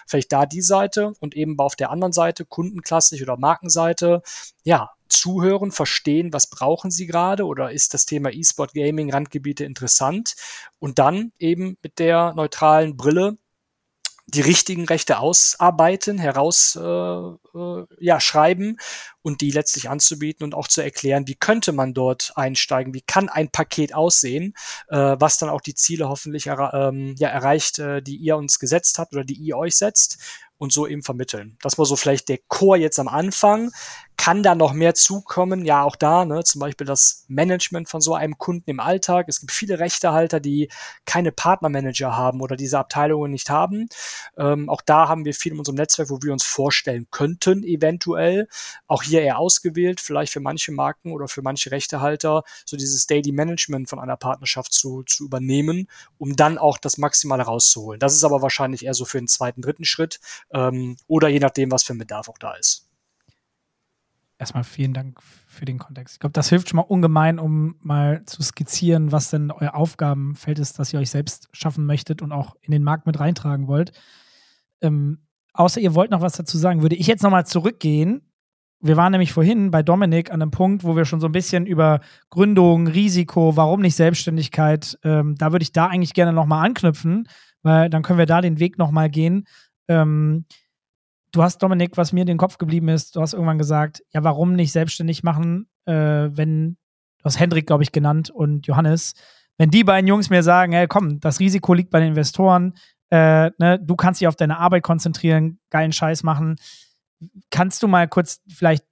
[0.05, 4.21] Vielleicht da die Seite und eben auf der anderen Seite, kundenklassisch oder Markenseite,
[4.63, 10.35] ja, zuhören, verstehen, was brauchen sie gerade oder ist das Thema E-Sport Gaming Randgebiete interessant
[10.79, 13.37] und dann eben mit der neutralen Brille
[14.25, 18.19] die richtigen Rechte ausarbeiten, heraus äh, äh, ja,
[19.21, 23.29] und die letztlich anzubieten und auch zu erklären, wie könnte man dort einsteigen, wie kann
[23.29, 24.53] ein Paket aussehen,
[24.87, 28.97] äh, was dann auch die Ziele hoffentlich ähm, ja, erreicht, äh, die ihr uns gesetzt
[28.97, 30.19] habt oder die ihr euch setzt
[30.63, 31.57] und so eben vermitteln.
[31.61, 33.71] Das war so vielleicht der Chor jetzt am Anfang.
[34.17, 35.65] Kann da noch mehr zukommen?
[35.65, 39.25] Ja, auch da, ne, zum Beispiel das Management von so einem Kunden im Alltag.
[39.27, 40.69] Es gibt viele Rechtehalter, die
[41.05, 43.87] keine Partnermanager haben oder diese Abteilungen nicht haben.
[44.37, 48.47] Ähm, auch da haben wir viel in unserem Netzwerk, wo wir uns vorstellen könnten, eventuell.
[48.87, 53.31] Auch hier eher ausgewählt, vielleicht für manche Marken oder für manche Rechtehalter, so dieses Daily
[53.31, 57.99] Management von einer Partnerschaft zu, zu übernehmen, um dann auch das Maximale rauszuholen.
[57.99, 60.19] Das ist aber wahrscheinlich eher so für den zweiten, dritten Schritt
[60.53, 62.82] ähm, oder je nachdem, was für ein Bedarf auch da ist
[64.37, 66.15] erstmal vielen Dank für den Kontext.
[66.15, 70.59] Ich glaube, das hilft schon mal ungemein, um mal zu skizzieren, was denn euer Aufgabenfeld
[70.59, 73.91] ist, das ihr euch selbst schaffen möchtet und auch in den Markt mit reintragen wollt.
[74.81, 75.19] Ähm,
[75.53, 78.21] außer ihr wollt noch was dazu sagen, würde ich jetzt nochmal zurückgehen.
[78.81, 81.65] Wir waren nämlich vorhin bei Dominik an einem Punkt, wo wir schon so ein bisschen
[81.65, 87.29] über Gründung, Risiko, warum nicht Selbstständigkeit, ähm, da würde ich da eigentlich gerne nochmal anknüpfen,
[87.61, 89.45] weil dann können wir da den Weg nochmal gehen.
[89.87, 90.45] Ähm,
[91.33, 94.23] du hast, Dominik, was mir in den Kopf geblieben ist, du hast irgendwann gesagt, ja,
[94.23, 96.77] warum nicht selbstständig machen, äh, wenn,
[97.17, 99.15] du hast Hendrik, glaube ich, genannt und Johannes,
[99.57, 102.73] wenn die beiden Jungs mir sagen, hey, komm, das Risiko liegt bei den Investoren,
[103.09, 106.55] äh, ne, du kannst dich auf deine Arbeit konzentrieren, geilen Scheiß machen.
[107.51, 108.85] Kannst du mal kurz vielleicht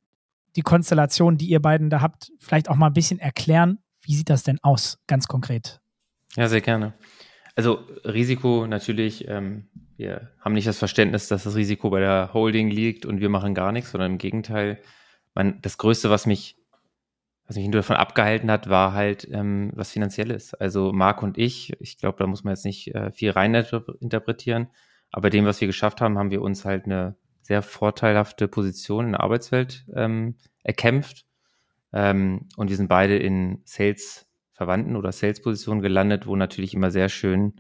[0.56, 3.80] die Konstellation, die ihr beiden da habt, vielleicht auch mal ein bisschen erklären?
[4.02, 5.80] Wie sieht das denn aus, ganz konkret?
[6.36, 6.94] Ja, sehr gerne.
[7.56, 9.68] Also Risiko natürlich, ähm,
[10.02, 13.54] wir haben nicht das Verständnis, dass das Risiko bei der Holding liegt und wir machen
[13.54, 14.82] gar nichts, sondern im Gegenteil.
[15.36, 16.58] Man, das Größte, was mich,
[17.46, 20.56] was mich davon abgehalten hat, war halt ähm, was Finanzielles.
[20.56, 23.54] Also Marc und ich, ich glaube, da muss man jetzt nicht äh, viel rein
[24.00, 24.70] interpretieren,
[25.12, 29.12] aber dem, was wir geschafft haben, haben wir uns halt eine sehr vorteilhafte Position in
[29.12, 31.26] der Arbeitswelt ähm, erkämpft.
[31.94, 37.10] Ähm, und wir sind beide in Sales Verwandten oder Sales-Positionen gelandet, wo natürlich immer sehr
[37.10, 37.54] schön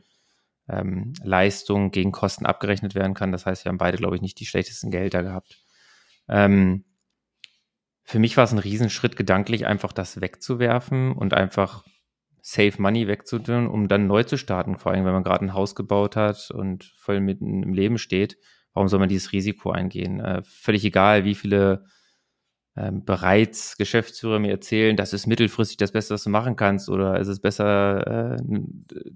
[0.71, 3.31] ähm, Leistung gegen Kosten abgerechnet werden kann.
[3.31, 5.59] Das heißt, wir haben beide, glaube ich, nicht die schlechtesten Gehälter gehabt.
[6.27, 6.85] Ähm,
[8.03, 11.83] für mich war es ein Riesenschritt, gedanklich einfach das wegzuwerfen und einfach
[12.41, 14.77] Save Money wegzutun, um dann neu zu starten.
[14.77, 18.37] Vor allem, wenn man gerade ein Haus gebaut hat und voll mitten im Leben steht.
[18.73, 20.19] Warum soll man dieses Risiko eingehen?
[20.19, 21.85] Äh, völlig egal, wie viele
[22.77, 27.19] ähm, bereits Geschäftsführer mir erzählen, das ist mittelfristig das Beste, was du machen kannst, oder
[27.19, 28.37] ist es besser, äh,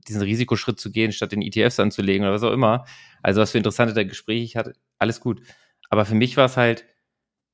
[0.08, 2.86] diesen Risikoschritt zu gehen, statt den ETFs anzulegen oder was auch immer.
[3.24, 5.42] Also was für interessante Gespräche ich hatte, alles gut.
[5.90, 6.86] Aber für mich war es halt,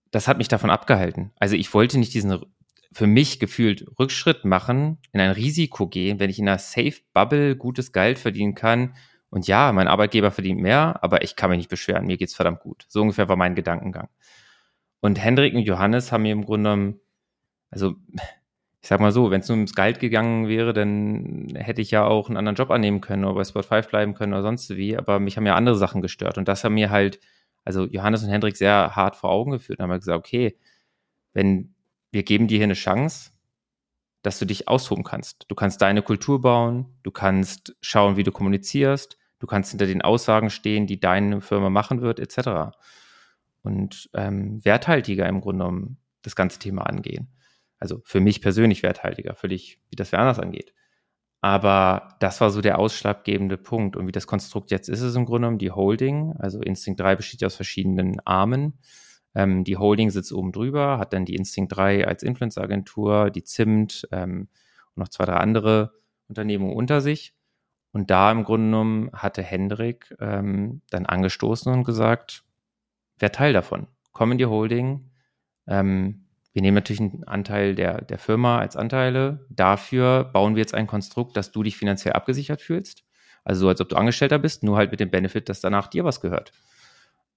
[0.09, 1.31] das hat mich davon abgehalten.
[1.39, 2.39] Also ich wollte nicht diesen
[2.93, 7.55] für mich gefühlt Rückschritt machen, in ein Risiko gehen, wenn ich in einer Safe Bubble
[7.55, 8.95] gutes Geld verdienen kann.
[9.29, 12.59] Und ja, mein Arbeitgeber verdient mehr, aber ich kann mich nicht beschweren, mir geht's verdammt
[12.59, 12.85] gut.
[12.89, 14.09] So ungefähr war mein Gedankengang.
[15.01, 16.99] Und Hendrik und Johannes haben mir im Grunde genommen,
[17.71, 17.95] also
[18.81, 22.05] ich sag mal so, wenn es nur ums Gehalt gegangen wäre, dann hätte ich ja
[22.05, 24.97] auch einen anderen Job annehmen können oder bei Sport 5 bleiben können oder sonst wie.
[24.97, 26.37] Aber mich haben ja andere Sachen gestört.
[26.37, 27.19] Und das haben mir halt,
[27.63, 30.57] also Johannes und Hendrik sehr hart vor Augen geführt und haben halt gesagt, okay,
[31.33, 31.75] wenn
[32.11, 33.31] wir geben dir hier eine Chance,
[34.23, 35.45] dass du dich austoben kannst.
[35.47, 40.01] Du kannst deine Kultur bauen, du kannst schauen, wie du kommunizierst, du kannst hinter den
[40.01, 42.71] Aussagen stehen, die deine Firma machen wird, etc
[43.63, 47.29] und ähm, werthaltiger im Grunde genommen das ganze Thema angehen.
[47.79, 50.73] Also für mich persönlich werthaltiger, völlig, wie das wer anders angeht.
[51.41, 53.95] Aber das war so der ausschlaggebende Punkt.
[53.95, 56.33] Und wie das Konstrukt jetzt ist, ist im Grunde genommen die Holding.
[56.37, 58.77] Also Instinct 3 besteht ja aus verschiedenen Armen.
[59.33, 64.07] Ähm, die Holding sitzt oben drüber, hat dann die Instinct 3 als Influence-Agentur, die ZIMT
[64.11, 64.49] ähm,
[64.93, 65.93] und noch zwei, drei andere
[66.27, 67.33] Unternehmungen unter sich.
[67.91, 72.43] Und da im Grunde genommen hatte Hendrik ähm, dann angestoßen und gesagt,
[73.21, 73.87] wer Teil davon.
[74.19, 75.09] Die Holding,
[75.67, 79.45] ähm, wir nehmen natürlich einen Anteil der, der Firma als Anteile.
[79.49, 83.03] Dafür bauen wir jetzt ein Konstrukt, dass du dich finanziell abgesichert fühlst.
[83.43, 86.03] Also so, als ob du Angestellter bist, nur halt mit dem Benefit, dass danach dir
[86.03, 86.51] was gehört.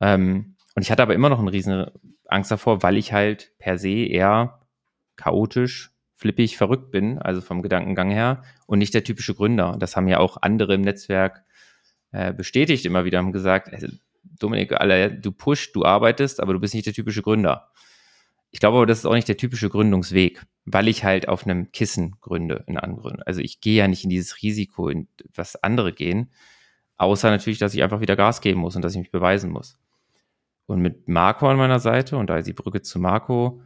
[0.00, 1.86] Ähm, und ich hatte aber immer noch eine riesen
[2.26, 4.60] Angst davor, weil ich halt per se eher
[5.16, 9.76] chaotisch, flippig, verrückt bin, also vom Gedankengang her, und nicht der typische Gründer.
[9.78, 11.44] Das haben ja auch andere im Netzwerk
[12.10, 13.86] äh, bestätigt immer wieder, haben gesagt, also,
[14.38, 17.70] Dominik, alle, du pusht, du arbeitest, aber du bist nicht der typische Gründer.
[18.50, 21.72] Ich glaube aber, das ist auch nicht der typische Gründungsweg, weil ich halt auf einem
[21.72, 23.20] Kissen gründe, in anderen.
[23.22, 26.30] Also ich gehe ja nicht in dieses Risiko, in was andere gehen,
[26.96, 29.78] außer natürlich, dass ich einfach wieder Gas geben muss und dass ich mich beweisen muss.
[30.66, 33.60] Und mit Marco an meiner Seite, und da ist die Brücke zu Marco,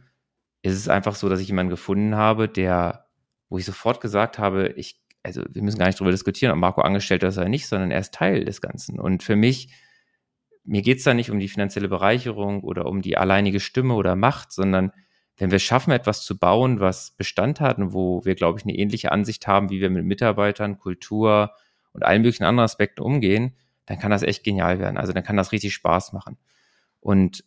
[0.61, 3.05] ist es einfach so, dass ich jemanden gefunden habe, der,
[3.47, 6.81] wo ich sofort gesagt habe, ich, also wir müssen gar nicht darüber diskutieren, ob Marco
[6.81, 8.99] angestellt ist oder nicht, sondern er ist Teil des Ganzen.
[8.99, 9.71] Und für mich
[10.63, 14.15] mir geht es da nicht um die finanzielle Bereicherung oder um die alleinige Stimme oder
[14.15, 14.91] Macht, sondern
[15.37, 18.75] wenn wir schaffen, etwas zu bauen, was Bestand hat und wo wir, glaube ich, eine
[18.75, 21.51] ähnliche Ansicht haben, wie wir mit Mitarbeitern, Kultur
[21.93, 23.55] und allen möglichen anderen Aspekten umgehen,
[23.85, 24.97] dann kann das echt genial werden.
[24.97, 26.37] Also dann kann das richtig Spaß machen.
[26.99, 27.43] Und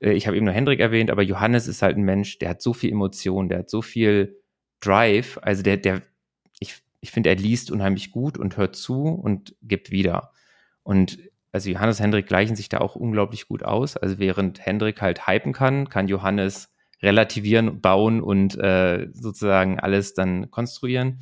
[0.00, 2.62] äh, ich habe eben nur Hendrik erwähnt, aber Johannes ist halt ein Mensch, der hat
[2.62, 4.40] so viel Emotion, der hat so viel
[4.80, 5.38] Drive.
[5.42, 6.02] Also der, der,
[6.60, 10.32] ich, ich finde, er liest unheimlich gut und hört zu und gibt wieder.
[10.84, 11.18] Und
[11.54, 13.96] also Johannes und Hendrik gleichen sich da auch unglaublich gut aus.
[13.96, 20.50] Also während Hendrik halt hypen kann, kann Johannes relativieren, bauen und äh, sozusagen alles dann
[20.50, 21.20] konstruieren.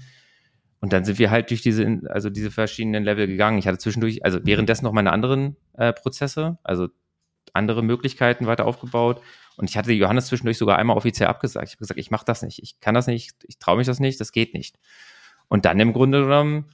[0.80, 3.58] Und dann sind wir halt durch diese, also diese verschiedenen Level gegangen.
[3.58, 6.88] Ich hatte zwischendurch, also währenddessen noch meine anderen äh, Prozesse, also
[7.52, 9.20] andere Möglichkeiten weiter aufgebaut.
[9.56, 11.68] Und ich hatte Johannes zwischendurch sogar einmal offiziell abgesagt.
[11.68, 14.00] Ich habe gesagt, ich mache das nicht, ich kann das nicht, ich traue mich das
[14.00, 14.78] nicht, das geht nicht.
[15.48, 16.70] Und dann im Grunde genommen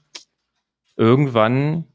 [0.96, 1.86] irgendwann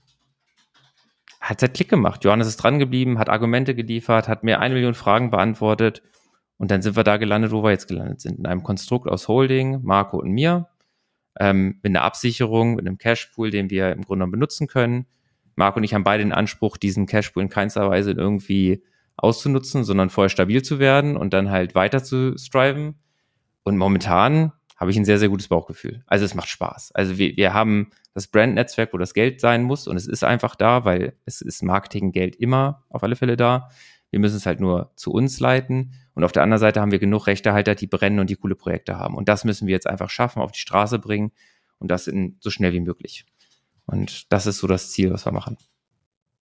[1.43, 2.23] hat es Klick gemacht.
[2.23, 6.01] Johannes ist dran geblieben, hat Argumente geliefert, hat mir eine Million Fragen beantwortet.
[6.57, 8.39] Und dann sind wir da gelandet, wo wir jetzt gelandet sind.
[8.39, 10.69] In einem Konstrukt aus Holding, Marco und mir,
[11.37, 15.05] ähm, mit einer Absicherung, mit einem Cashpool, den wir im Grunde benutzen können.
[15.55, 18.81] Marco und ich haben beide den Anspruch, diesen Cashpool in keinster Weise irgendwie
[19.17, 22.95] auszunutzen, sondern vorher stabil zu werden und dann halt weiter zu striven.
[23.63, 26.03] Und momentan habe ich ein sehr, sehr gutes Bauchgefühl.
[26.07, 26.93] Also es macht Spaß.
[26.93, 30.55] Also wir, wir haben das Brand-Netzwerk, wo das Geld sein muss und es ist einfach
[30.55, 33.70] da, weil es ist Marketing-Geld immer auf alle Fälle da.
[34.11, 35.93] Wir müssen es halt nur zu uns leiten.
[36.14, 38.99] Und auf der anderen Seite haben wir genug Rechtehalter, die brennen und die coole Projekte
[38.99, 39.16] haben.
[39.16, 41.32] Und das müssen wir jetzt einfach schaffen, auf die Straße bringen
[41.80, 43.26] und das in, so schnell wie möglich.
[43.88, 45.57] Und das ist so das Ziel, was wir machen.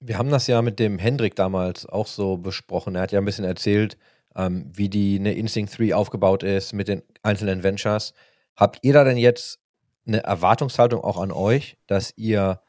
[0.01, 2.95] Wir haben das ja mit dem Hendrik damals auch so besprochen.
[2.95, 3.97] Er hat ja ein bisschen erzählt,
[4.37, 8.13] ähm, wie die eine Instinct 3 aufgebaut ist mit den einzelnen Ventures.
[8.55, 9.62] Habt ihr da denn jetzt
[10.07, 12.61] eine Erwartungshaltung auch an euch, dass ihr,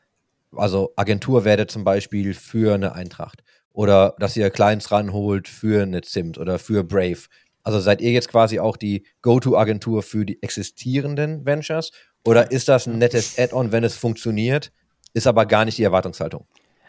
[0.56, 6.02] also Agentur werdet zum Beispiel für eine Eintracht oder dass ihr Clients ranholt für eine
[6.02, 7.28] Zimt oder für Brave?
[7.64, 11.92] Also seid ihr jetzt quasi auch die Go-To-Agentur für die existierenden Ventures
[12.26, 14.72] oder ist das ein nettes Add-on, wenn es funktioniert,
[15.14, 16.46] ist aber gar nicht die Erwartungshaltung?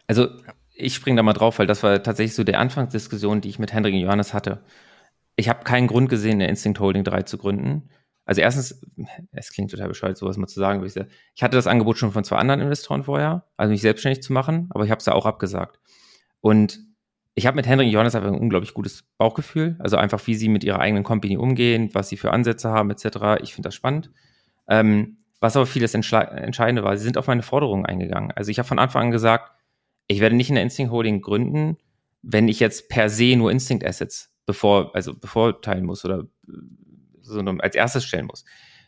[0.07, 0.28] Also
[0.74, 3.72] ich springe da mal drauf, weil das war tatsächlich so der Anfangsdiskussion, die ich mit
[3.72, 4.62] Hendrik und Johannes hatte.
[5.36, 7.88] Ich habe keinen Grund gesehen, eine Instinct Holding 3 zu gründen.
[8.25, 8.81] Also erstens,
[9.33, 10.85] es klingt total bescheuert, sowas mal zu sagen.
[10.85, 14.68] Ich, hatte das Angebot schon von zwei anderen Investoren vorher, also mich selbstständig zu machen,
[14.70, 15.79] aber ich habe es ja auch abgesagt.
[16.41, 16.81] Und
[17.35, 19.77] ich habe mit Hendrik und Johannes einfach ein unglaublich gutes Bauchgefühl.
[19.81, 23.43] Also einfach, wie sie mit ihrer eigenen Company umgehen, was sie für Ansätze haben, etc.
[23.43, 24.11] Ich finde das spannend.
[24.68, 28.31] Ähm, was aber vieles Entscheidende war, sie sind auf meine Forderungen eingegangen.
[28.31, 29.53] Also ich habe von Anfang an gesagt,
[30.07, 31.77] ich werde nicht in der Instinct Holding gründen,
[32.22, 36.25] wenn ich jetzt per se nur Instinct Assets bevor, also bevorteilen muss oder
[37.25, 38.45] sondern als erstes stellen muss.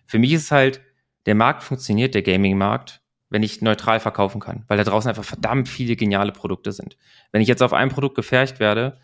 [0.06, 0.80] Für mich ist halt,
[1.26, 5.68] der Markt funktioniert, der Gaming-Markt, wenn ich neutral verkaufen kann, weil da draußen einfach verdammt
[5.68, 6.96] viele geniale Produkte sind.
[7.32, 8.98] Wenn ich jetzt auf ein Produkt gefercht werde,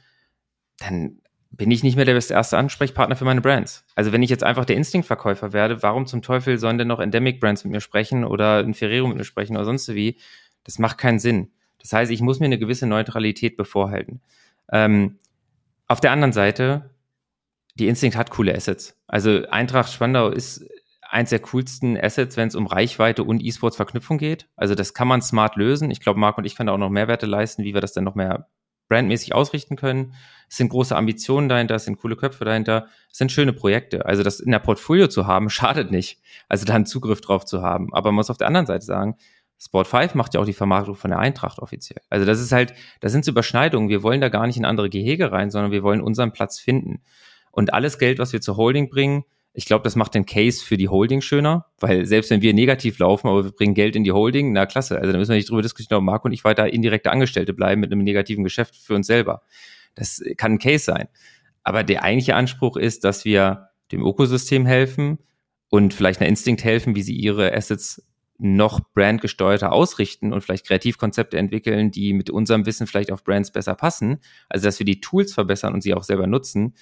[0.79, 1.19] dann
[1.51, 3.85] bin ich nicht mehr der beste erste Ansprechpartner für meine Brands.
[3.95, 7.41] Also wenn ich jetzt einfach der Instinct-Verkäufer werde, warum zum Teufel sollen denn noch Endemic
[7.41, 10.19] Brands mit mir sprechen oder ein Ferrero mit mir sprechen oder sonst wie?
[10.65, 11.51] Das macht keinen Sinn.
[11.79, 14.23] Das heißt, ich muss mir eine gewisse Neutralität bevorhalten.
[14.71, 15.19] Ähm,
[15.89, 16.92] auf der anderen Seite,
[17.75, 18.97] die Instinct hat coole Assets.
[19.07, 20.67] Also Eintracht Spandau ist
[21.13, 24.49] eins der coolsten Assets, wenn es um Reichweite und E-Sports-Verknüpfung geht.
[24.57, 25.91] Also das kann man smart lösen.
[25.91, 28.05] Ich glaube, Marc und ich können da auch noch Mehrwerte leisten, wie wir das dann
[28.05, 28.49] noch mehr
[28.89, 30.15] brandmäßig ausrichten können.
[30.49, 34.05] Es sind große Ambitionen dahinter, es sind coole Köpfe dahinter, es sind schöne Projekte.
[34.07, 36.21] Also das in der Portfolio zu haben, schadet nicht.
[36.49, 37.93] Also da einen Zugriff drauf zu haben.
[37.95, 39.17] Aber man muss auf der anderen Seite sagen,
[39.59, 42.03] Sport 5 macht ja auch die Vermarktung von der Eintracht offiziell.
[42.11, 43.89] Also das ist halt, das sind Überschneidungen.
[43.89, 47.03] Wir wollen da gar nicht in andere Gehege rein, sondern wir wollen unseren Platz finden.
[47.53, 49.25] Und alles Geld, was wir zur Holding bringen,
[49.55, 52.99] ich glaube, das macht den Case für die Holding schöner, weil selbst wenn wir negativ
[52.99, 54.99] laufen, aber wir bringen Geld in die Holding, na klasse.
[54.99, 57.81] Also da müssen wir nicht drüber diskutieren, ob Marco und ich weiter indirekte Angestellte bleiben
[57.81, 59.43] mit einem negativen Geschäft für uns selber.
[59.95, 61.09] Das kann ein Case sein.
[61.63, 65.19] Aber der eigentliche Anspruch ist, dass wir dem Ökosystem helfen
[65.69, 68.03] und vielleicht einer Instinct helfen, wie sie ihre Assets
[68.39, 73.75] noch brandgesteuerter ausrichten und vielleicht Kreativkonzepte entwickeln, die mit unserem Wissen vielleicht auf Brands besser
[73.75, 74.19] passen.
[74.49, 76.75] Also, dass wir die Tools verbessern und sie auch selber nutzen.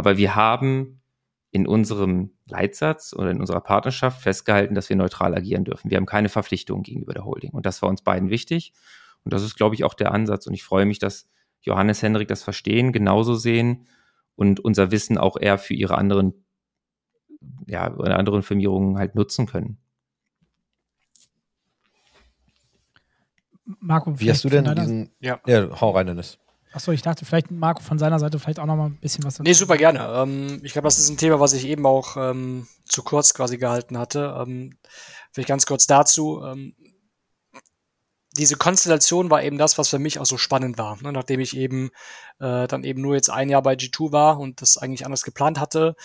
[0.00, 1.02] Aber wir haben
[1.50, 5.90] in unserem Leitsatz oder in unserer Partnerschaft festgehalten, dass wir neutral agieren dürfen.
[5.90, 7.50] Wir haben keine Verpflichtungen gegenüber der Holding.
[7.50, 8.72] Und das war uns beiden wichtig.
[9.24, 10.46] Und das ist, glaube ich, auch der Ansatz.
[10.46, 11.28] Und ich freue mich, dass
[11.60, 13.88] Johannes Henrik das verstehen, genauso sehen
[14.36, 16.46] und unser Wissen auch eher für ihre anderen,
[17.66, 19.76] ja, anderen Firmierungen halt nutzen können.
[23.80, 25.10] Marco, Wie hast du denn diesen.
[25.20, 25.40] Ja.
[25.44, 26.38] Ja, hau rein, Dennis.
[26.72, 29.34] Achso, ich dachte, vielleicht Marco von seiner Seite vielleicht auch noch mal ein bisschen was
[29.34, 29.42] dazu.
[29.42, 30.08] Nee, super gerne.
[30.14, 33.58] Ähm, ich glaube, das ist ein Thema, was ich eben auch ähm, zu kurz quasi
[33.58, 34.36] gehalten hatte.
[34.38, 34.76] Ähm,
[35.32, 36.42] vielleicht ganz kurz dazu.
[36.44, 36.74] Ähm,
[38.36, 40.96] diese Konstellation war eben das, was für mich auch so spannend war.
[41.02, 41.12] Ne?
[41.12, 41.90] Nachdem ich eben
[42.38, 45.58] äh, dann eben nur jetzt ein Jahr bei G2 war und das eigentlich anders geplant
[45.58, 45.96] hatte.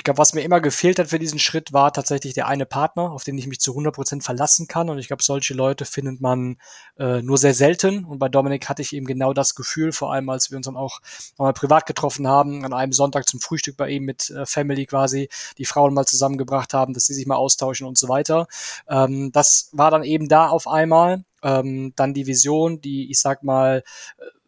[0.00, 3.12] Ich glaube, was mir immer gefehlt hat für diesen Schritt, war tatsächlich der eine Partner,
[3.12, 4.88] auf den ich mich zu 100% verlassen kann.
[4.88, 6.56] Und ich glaube, solche Leute findet man
[6.98, 8.06] äh, nur sehr selten.
[8.06, 10.78] Und bei Dominik hatte ich eben genau das Gefühl, vor allem als wir uns dann
[10.78, 11.00] auch
[11.36, 15.28] nochmal privat getroffen haben, an einem Sonntag zum Frühstück bei ihm mit äh, Family quasi,
[15.58, 18.46] die Frauen mal zusammengebracht haben, dass sie sich mal austauschen und so weiter.
[18.88, 21.24] Ähm, das war dann eben da auf einmal.
[21.42, 23.82] Ähm, dann die Vision, die, ich sag mal,
[24.16, 24.39] äh,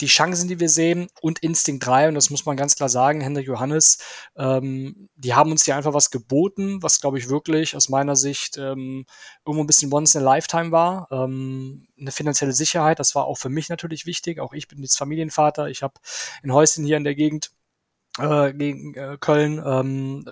[0.00, 3.20] die Chancen, die wir sehen und Instinct 3, und das muss man ganz klar sagen,
[3.20, 3.98] Hendrik Johannes,
[4.36, 8.56] ähm, die haben uns hier einfach was geboten, was, glaube ich, wirklich aus meiner Sicht
[8.56, 9.06] ähm,
[9.44, 11.08] irgendwo ein bisschen once in a lifetime war.
[11.10, 14.40] Ähm, eine finanzielle Sicherheit, das war auch für mich natürlich wichtig.
[14.40, 15.68] Auch ich bin jetzt Familienvater.
[15.68, 15.94] Ich habe
[16.42, 17.50] ein Häuschen hier in der Gegend
[18.20, 20.24] äh, gegen äh, Köln ähm,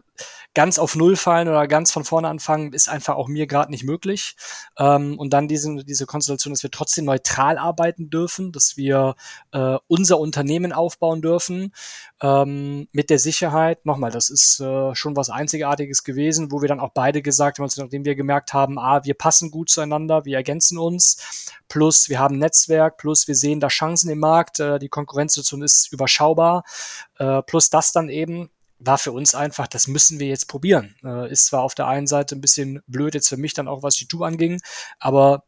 [0.54, 3.84] ganz auf Null fallen oder ganz von vorne anfangen, ist einfach auch mir gerade nicht
[3.84, 4.36] möglich.
[4.78, 9.14] Ähm, und dann diese, diese Konstellation, dass wir trotzdem neutral arbeiten dürfen, dass wir
[9.52, 11.72] äh, unser Unternehmen aufbauen dürfen,
[12.20, 16.80] ähm, mit der Sicherheit, nochmal, das ist äh, schon was Einzigartiges gewesen, wo wir dann
[16.80, 20.36] auch beide gesagt haben, also nachdem wir gemerkt haben, ah, wir passen gut zueinander, wir
[20.36, 24.88] ergänzen uns, plus wir haben Netzwerk, plus wir sehen da Chancen im Markt, äh, die
[24.88, 26.64] Konkurrenzsituation ist überschaubar,
[27.18, 30.94] äh, plus das dann eben, war für uns einfach, das müssen wir jetzt probieren.
[31.04, 33.82] Äh, ist zwar auf der einen Seite ein bisschen blöd jetzt für mich dann auch,
[33.82, 34.60] was die Tour anging,
[35.00, 35.44] aber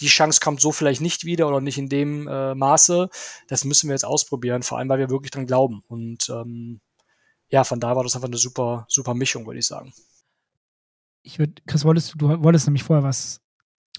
[0.00, 3.08] die Chance kommt so vielleicht nicht wieder oder nicht in dem äh, Maße.
[3.48, 5.82] Das müssen wir jetzt ausprobieren, vor allem weil wir wirklich dran glauben.
[5.88, 6.80] Und ähm,
[7.48, 9.92] ja, von daher war das einfach eine super, super Mischung, würde ich sagen.
[11.22, 13.40] Ich würde, Chris, wolltest du, du wolltest nämlich vorher was.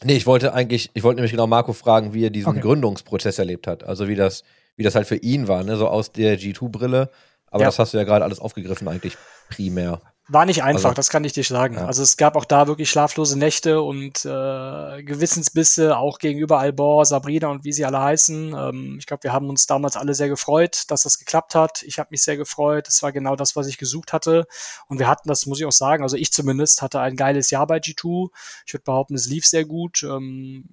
[0.04, 2.60] Nee, ich wollte eigentlich, ich wollte nämlich genau Marco fragen, wie er diesen Okay.
[2.60, 3.84] Gründungsprozess erlebt hat.
[3.84, 4.44] Also wie das,
[4.78, 5.76] wie das halt für ihn war, ne?
[5.76, 7.10] So aus der G2-Brille.
[7.50, 7.68] Aber Ja.
[7.68, 9.18] das hast du ja gerade alles aufgegriffen, eigentlich
[9.50, 10.02] primär.
[10.30, 11.76] War nicht einfach, Also- das kann ich dir sagen.
[11.76, 11.86] Ja.
[11.86, 17.48] Also es gab auch da wirklich schlaflose Nächte und äh, Gewissensbisse, auch gegenüber Albor, Sabrina
[17.48, 18.54] und wie sie alle heißen.
[18.54, 21.82] Ähm, ich glaube, wir haben uns damals alle sehr gefreut, dass das geklappt hat.
[21.84, 22.90] Ich habe mich sehr gefreut.
[22.90, 24.46] Es war genau das, was ich gesucht hatte.
[24.90, 27.66] Und wir hatten, das muss ich auch sagen, also ich zumindest hatte ein geiles Jahr
[27.66, 28.30] bei G2.
[28.66, 30.04] Ich würde behaupten, es lief sehr gut.
[30.04, 30.66] Ähm,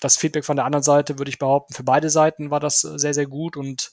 [0.00, 2.98] das Feedback von der anderen Seite würde ich behaupten, für beide Seiten war das äh,
[2.98, 3.92] sehr, sehr gut und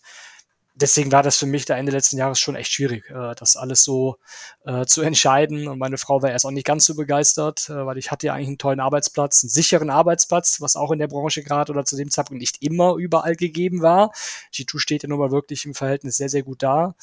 [0.76, 3.84] deswegen war das für mich da Ende letzten Jahres schon echt schwierig, äh, das alles
[3.84, 4.18] so
[4.66, 5.68] äh, zu entscheiden.
[5.68, 8.47] Und meine Frau war erst auch nicht ganz so begeistert, weil ich hatte ja eigentlich
[8.47, 12.10] einen tollen Arbeitsplatz, einen sicheren Arbeitsplatz, was auch in der Branche gerade oder zu dem
[12.10, 14.12] Zeitpunkt nicht immer überall gegeben war.
[14.54, 16.95] G2 steht ja nun mal wirklich im Verhältnis sehr, sehr gut da.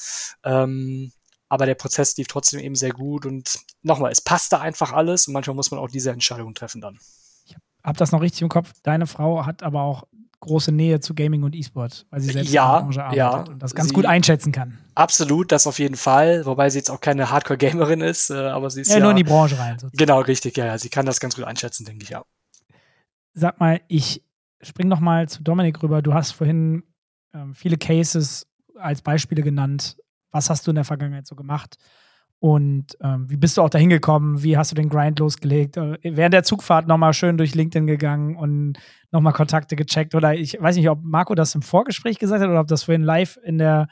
[0.43, 1.11] Ähm,
[1.49, 5.33] aber der Prozess lief trotzdem eben sehr gut und nochmal, es passte einfach alles und
[5.33, 6.97] manchmal muss man auch diese Entscheidung treffen dann.
[7.83, 8.71] Hab das noch richtig im Kopf?
[8.83, 10.03] Deine Frau hat aber auch
[10.39, 13.53] große Nähe zu Gaming und E-Sport, weil sie selbst Ja, in der Branche arbeitet ja.
[13.53, 14.77] und das ganz gut einschätzen kann.
[14.95, 18.81] Absolut, das auf jeden Fall, wobei sie jetzt auch keine Hardcore-Gamerin ist, äh, aber sie
[18.81, 19.73] ist Ja, ja, nur in die Branche rein.
[19.77, 19.97] sozusagen.
[19.97, 22.23] genau richtig, ja, ja, sie kann das ganz gut einschätzen, denke ich, ja.
[23.33, 24.23] Sag mal, ich
[24.61, 26.01] spring noch mal zu Dominik rüber.
[26.01, 26.83] Du hast vorhin
[27.33, 29.97] ähm, viele Cases als Beispiele genannt.
[30.31, 31.77] Was hast du in der Vergangenheit so gemacht?
[32.41, 34.41] Und ähm, wie bist du auch dahin gekommen?
[34.41, 35.77] Wie hast du den Grind losgelegt?
[35.77, 38.79] Äh, während der Zugfahrt nochmal schön durch LinkedIn gegangen und
[39.11, 40.15] nochmal Kontakte gecheckt?
[40.15, 43.03] Oder ich weiß nicht, ob Marco das im Vorgespräch gesagt hat oder ob das vorhin
[43.03, 43.89] live in der,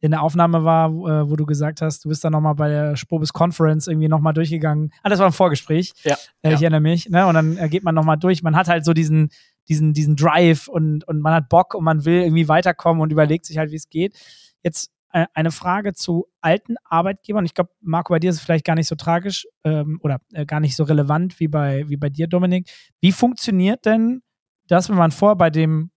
[0.00, 2.70] in der Aufnahme war, wo, äh, wo du gesagt hast, du bist dann nochmal bei
[2.70, 4.94] der Spobis Conference irgendwie nochmal durchgegangen.
[5.02, 5.92] Ah, das war ein Vorgespräch.
[6.02, 6.54] Ja, Äh, ja.
[6.56, 7.10] Ich erinnere mich.
[7.10, 7.26] Ne?
[7.26, 8.42] Und dann äh, geht man nochmal durch.
[8.42, 9.28] Man hat halt so diesen,
[9.68, 13.44] diesen, diesen Drive und, und man hat Bock und man will irgendwie weiterkommen und überlegt
[13.44, 14.16] sich halt, wie es geht.
[14.62, 17.44] Jetzt eine Frage zu alten Arbeitgebern.
[17.44, 20.46] Ich glaube, Marco, bei dir ist es vielleicht gar nicht so tragisch ähm, oder äh,
[20.46, 22.70] gar nicht so relevant wie bei, wie bei dir, Dominik.
[23.00, 24.22] Wie funktioniert denn
[24.68, 25.90] das, wenn man vorher bei dem,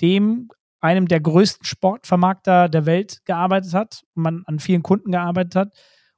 [0.00, 0.48] dem
[0.80, 5.74] einem der größten Sportvermarkter der Welt gearbeitet hat und man an vielen Kunden gearbeitet hat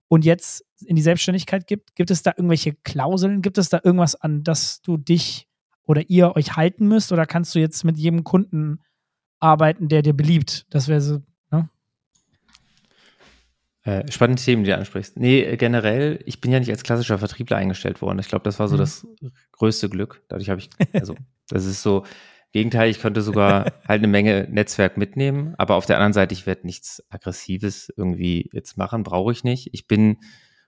[0.09, 1.95] und jetzt in die Selbstständigkeit gibt?
[1.97, 3.43] Gibt es da irgendwelche Klauseln?
[3.43, 5.49] Gibt es da irgendwas, an das du dich
[5.85, 7.13] oder ihr euch halten müsst?
[7.13, 8.81] Oder kannst du jetzt mit jedem Kunden
[9.39, 10.67] arbeiten, der dir beliebt?
[10.71, 11.21] Das wäre so?
[13.89, 15.17] Äh, spannende Themen, die du ansprichst.
[15.17, 18.19] Nee, äh, generell, ich bin ja nicht als klassischer Vertriebler eingestellt worden.
[18.19, 18.81] Ich glaube, das war so Mhm.
[18.81, 19.07] das
[19.53, 20.23] größte Glück.
[20.29, 21.15] Dadurch habe ich, also,
[21.49, 22.05] das ist so,
[22.53, 26.47] Gegenteil, ich könnte sogar halt eine Menge Netzwerk mitnehmen, aber auf der anderen Seite, ich
[26.47, 29.69] werde nichts Aggressives irgendwie jetzt machen, brauche ich nicht.
[29.73, 30.19] Ich bin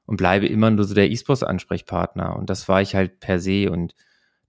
[0.06, 3.94] und bleibe immer nur so der E-Sports-Ansprechpartner und das war ich halt per se und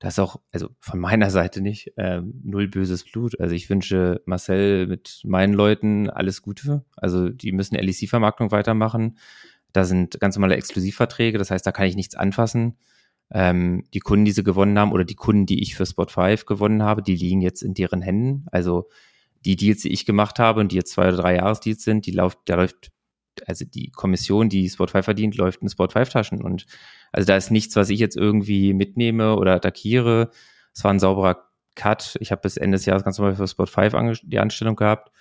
[0.01, 3.39] das ist auch, also von meiner Seite nicht, ähm, null böses Blut.
[3.39, 6.83] Also ich wünsche Marcel mit meinen Leuten alles Gute.
[6.97, 9.19] Also die müssen LEC-Vermarktung weitermachen.
[9.73, 12.77] Da sind ganz normale Exklusivverträge, das heißt, da kann ich nichts anfassen.
[13.31, 16.47] Ähm, die Kunden, die sie gewonnen haben oder die Kunden, die ich für Spot 5
[16.47, 18.47] gewonnen habe, die liegen jetzt in deren Händen.
[18.51, 18.89] Also
[19.45, 22.11] die Deals, die ich gemacht habe und die jetzt zwei oder drei Jahresdeals sind, die
[22.11, 22.91] läuft, da läuft,
[23.47, 26.41] also die Kommission, die Spot 5 verdient, läuft in Spot 5 Taschen.
[26.41, 26.65] Und
[27.11, 30.29] also da ist nichts, was ich jetzt irgendwie mitnehme oder attackiere.
[30.73, 32.17] Es war ein sauberer Cut.
[32.19, 35.11] Ich habe bis Ende des Jahres ganz normal für Spot 5 ange die Anstellung gehabt.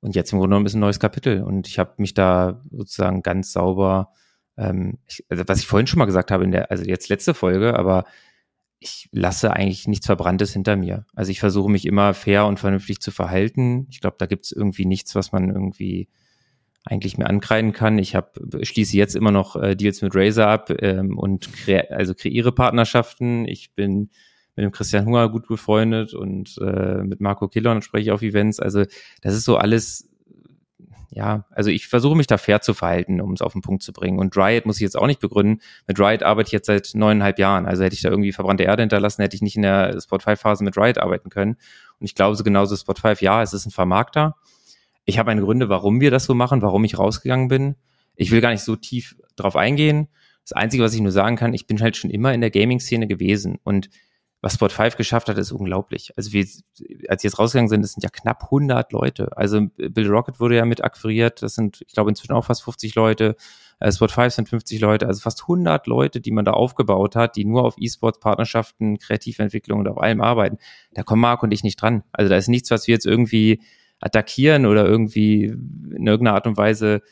[0.00, 1.42] Und jetzt im Grunde genommen ist ein neues Kapitel.
[1.42, 4.12] Und ich habe mich da sozusagen ganz sauber
[4.58, 7.32] ähm, ich, also was ich vorhin schon mal gesagt habe, in der, also jetzt letzte
[7.32, 8.04] Folge, aber
[8.80, 11.06] ich lasse eigentlich nichts Verbranntes hinter mir.
[11.14, 13.86] Also ich versuche mich immer fair und vernünftig zu verhalten.
[13.90, 16.08] Ich glaube, da gibt es irgendwie nichts, was man irgendwie
[16.88, 17.98] eigentlich mir ankreiden kann.
[17.98, 18.30] Ich habe
[18.62, 23.46] schließe jetzt immer noch äh, Deals mit Razer ab ähm, und kre also kreiere Partnerschaften.
[23.46, 24.10] Ich bin
[24.56, 28.58] mit dem Christian Hunger gut befreundet und äh, mit Marco Killon spreche ich auf Events.
[28.58, 28.84] Also
[29.20, 30.08] das ist so alles
[31.10, 33.92] ja, also ich versuche mich da fair zu verhalten, um es auf den Punkt zu
[33.92, 34.18] bringen.
[34.18, 35.62] Und Riot muss ich jetzt auch nicht begründen.
[35.86, 37.66] Mit Riot arbeite ich jetzt seit neuneinhalb Jahren.
[37.66, 40.38] Also hätte ich da irgendwie verbrannte Erde hinterlassen, hätte ich nicht in der Spot 5
[40.38, 41.56] Phase mit Riot arbeiten können.
[41.98, 44.36] Und ich glaube so genauso Spot 5, ja, es ist ein Vermarkter.
[45.08, 47.76] Ich habe meine Gründe, warum wir das so machen, warum ich rausgegangen bin.
[48.14, 50.08] Ich will gar nicht so tief drauf eingehen.
[50.44, 53.06] Das Einzige, was ich nur sagen kann, ich bin halt schon immer in der Gaming-Szene
[53.06, 53.56] gewesen.
[53.64, 53.88] Und
[54.42, 56.12] was Spot 5 geschafft hat, ist unglaublich.
[56.18, 56.42] Also wir,
[57.08, 59.34] als wir jetzt rausgegangen sind, das sind ja knapp 100 Leute.
[59.34, 62.94] Also Bill Rocket wurde ja mit akquiriert, das sind, ich glaube, inzwischen auch fast 50
[62.94, 63.34] Leute.
[63.80, 67.34] Äh, Spot 5 sind 50 Leute, also fast 100 Leute, die man da aufgebaut hat,
[67.36, 70.58] die nur auf E-Sports, Partnerschaften, Kreativentwicklung und auf allem arbeiten.
[70.92, 72.04] Da kommen Marc und ich nicht dran.
[72.12, 73.62] Also da ist nichts, was wir jetzt irgendwie
[74.00, 77.02] attackieren oder irgendwie in irgendeiner Art und Weise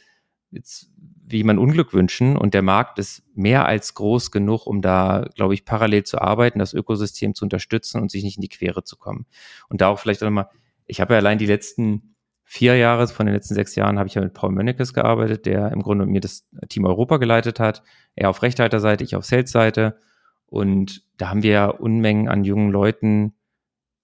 [0.51, 0.91] jetzt
[1.29, 2.37] wie man Unglück wünschen.
[2.37, 6.61] Und der Markt ist mehr als groß genug, um da, glaube ich, parallel zu arbeiten,
[6.61, 9.27] das Ökosystem zu unterstützen und sich nicht in die Quere zu kommen.
[9.69, 10.49] Und da auch vielleicht auch nochmal,
[10.87, 12.15] ich habe ja allein die letzten
[12.45, 15.73] vier Jahre, von den letzten sechs Jahren, habe ich ja mit Paul Mönnekes gearbeitet, der
[15.73, 17.83] im Grunde mit mir das Team Europa geleitet hat.
[18.15, 19.99] Er auf Rechthalterseite, ich auf Sales-Seite.
[20.47, 23.35] Und da haben wir ja Unmengen an jungen Leuten,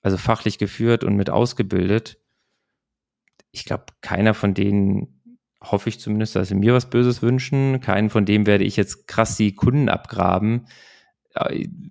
[0.00, 2.18] also fachlich geführt und mit ausgebildet.
[3.52, 5.22] Ich glaube, keiner von denen
[5.62, 7.80] hoffe ich zumindest, dass sie mir was Böses wünschen.
[7.80, 10.66] Keinen von dem werde ich jetzt krass die Kunden abgraben.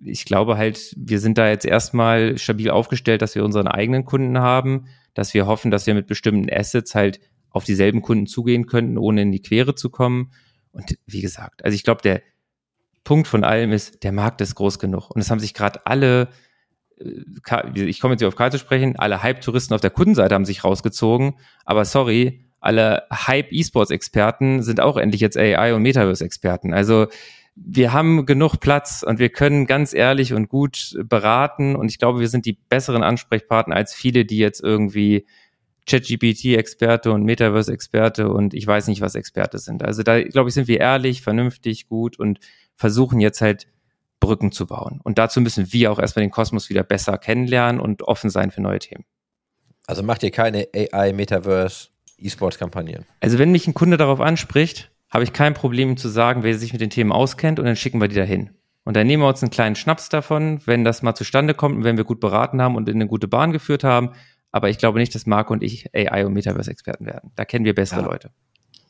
[0.04, 4.38] Ich glaube halt, wir sind da jetzt erstmal stabil aufgestellt, dass wir unseren eigenen Kunden
[4.38, 8.98] haben, dass wir hoffen, dass wir mit bestimmten Assets halt auf dieselben Kunden zugehen könnten,
[8.98, 10.32] ohne in die Quere zu kommen.
[10.72, 12.22] Und wie gesagt, also ich glaube, der
[13.04, 15.10] Punkt von allem ist, der Markt ist groß genug.
[15.10, 16.28] Und es haben sich gerade alle,
[16.96, 20.64] ich komme jetzt hier auf Karl zu sprechen, alle Hype-Touristen auf der Kundenseite haben sich
[20.64, 21.34] rausgezogen.
[21.64, 26.72] Aber sorry, alle Hype-E-Sports-Experten sind auch endlich jetzt AI- und Metaverse-Experten.
[26.72, 27.08] Also
[27.54, 31.76] wir haben genug Platz und wir können ganz ehrlich und gut beraten.
[31.76, 35.26] Und ich glaube, wir sind die besseren Ansprechpartner als viele, die jetzt irgendwie
[35.86, 39.82] ChatGPT-Experte und Metaverse-Experte und ich weiß nicht, was Experte sind.
[39.82, 42.38] Also da, glaube ich, sind wir ehrlich, vernünftig, gut und
[42.76, 43.66] versuchen jetzt halt
[44.22, 45.00] Brücken zu bauen.
[45.02, 48.62] Und dazu müssen wir auch erstmal den Kosmos wieder besser kennenlernen und offen sein für
[48.62, 49.04] neue Themen.
[49.86, 53.04] Also macht ihr keine AI, Metaverse, E-Sports-Kampagnen?
[53.20, 56.56] Also wenn mich ein Kunde darauf anspricht, habe ich kein Problem, ihm zu sagen, wer
[56.56, 58.50] sich mit den Themen auskennt und dann schicken wir die dahin.
[58.84, 61.84] Und dann nehmen wir uns einen kleinen Schnaps davon, wenn das mal zustande kommt und
[61.84, 64.12] wenn wir gut beraten haben und in eine gute Bahn geführt haben.
[64.52, 67.32] Aber ich glaube nicht, dass Marco und ich AI- und Metaverse-Experten werden.
[67.36, 68.06] Da kennen wir bessere Ja.
[68.06, 68.30] Leute.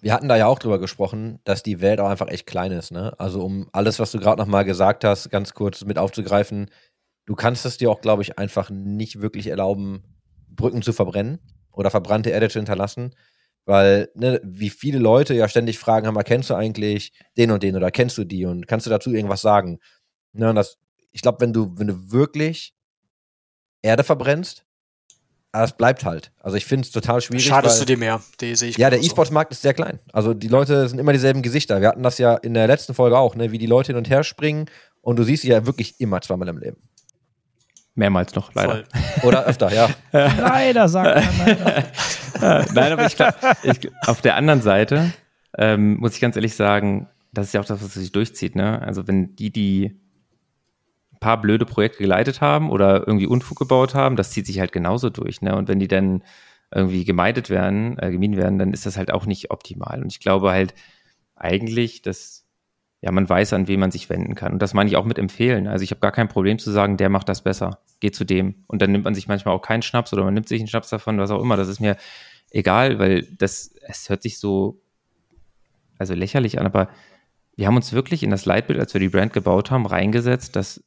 [0.02, 2.90] Wir hatten da ja auch drüber gesprochen, dass die Welt auch einfach echt klein ist,
[2.90, 3.14] ne?
[3.18, 6.70] Also um alles, was du gerade nochmal gesagt hast, ganz kurz mit aufzugreifen,
[7.24, 10.02] du kannst es dir auch, glaube ich, einfach nicht wirklich erlauben,
[10.48, 11.38] Brücken zu verbrennen
[11.70, 13.14] oder verbrannte Erde zu hinterlassen.
[13.64, 17.76] Weil, ne, wie viele Leute ja ständig fragen, haben, kennst du eigentlich den und den
[17.76, 19.78] oder kennst du die und kannst du dazu irgendwas sagen?
[20.32, 20.78] Ne, und das,
[21.12, 22.74] ich glaube, wenn du, wenn du wirklich
[23.82, 24.66] Erde verbrennst,
[25.52, 26.32] aber es bleibt halt.
[26.40, 27.44] Also ich finde es total schwierig.
[27.44, 28.20] Schadest weil- du dir mehr?
[28.40, 29.02] Die sehe ich ja, der.
[29.02, 30.00] E-Sports-Markt ist sehr klein.
[30.12, 31.80] Also die Leute sind immer dieselben Gesichter.
[31.80, 33.52] Wir hatten das ja in der letzten Folge auch, ne?
[33.52, 34.66] wie die Leute hin und her springen
[35.02, 36.78] und du siehst sie ja wirklich immer zweimal im Leben.
[37.94, 38.72] Mehrmals noch, leider.
[38.72, 38.84] Voll.
[39.24, 39.90] Oder öfter, ja.
[40.12, 41.46] Leider, sagt man.
[42.40, 42.66] Leider.
[42.72, 43.36] Nein, aber ich glaube,
[44.06, 45.12] auf der anderen Seite
[45.58, 48.56] ähm, muss ich ganz ehrlich sagen, das ist ja auch das, was sich durchzieht.
[48.56, 48.80] Ne?
[48.80, 50.00] Also wenn die, die
[51.22, 55.08] paar blöde Projekte geleitet haben oder irgendwie Unfug gebaut haben, das zieht sich halt genauso
[55.08, 55.40] durch.
[55.40, 55.54] Ne?
[55.54, 56.24] Und wenn die dann
[56.74, 60.02] irgendwie gemeidet werden, äh, gemieden werden, dann ist das halt auch nicht optimal.
[60.02, 60.74] Und ich glaube halt
[61.36, 62.44] eigentlich, dass
[63.02, 64.52] ja, man weiß, an wen man sich wenden kann.
[64.52, 65.68] Und das meine ich auch mit empfehlen.
[65.68, 67.78] Also ich habe gar kein Problem zu sagen, der macht das besser.
[68.00, 68.64] Geh zu dem.
[68.66, 70.88] Und dann nimmt man sich manchmal auch keinen Schnaps oder man nimmt sich einen Schnaps
[70.90, 71.56] davon, was auch immer.
[71.56, 71.96] Das ist mir
[72.50, 74.80] egal, weil das, es hört sich so,
[75.98, 76.88] also lächerlich an, aber
[77.54, 80.82] wir haben uns wirklich in das Leitbild, als wir die Brand gebaut haben, reingesetzt, dass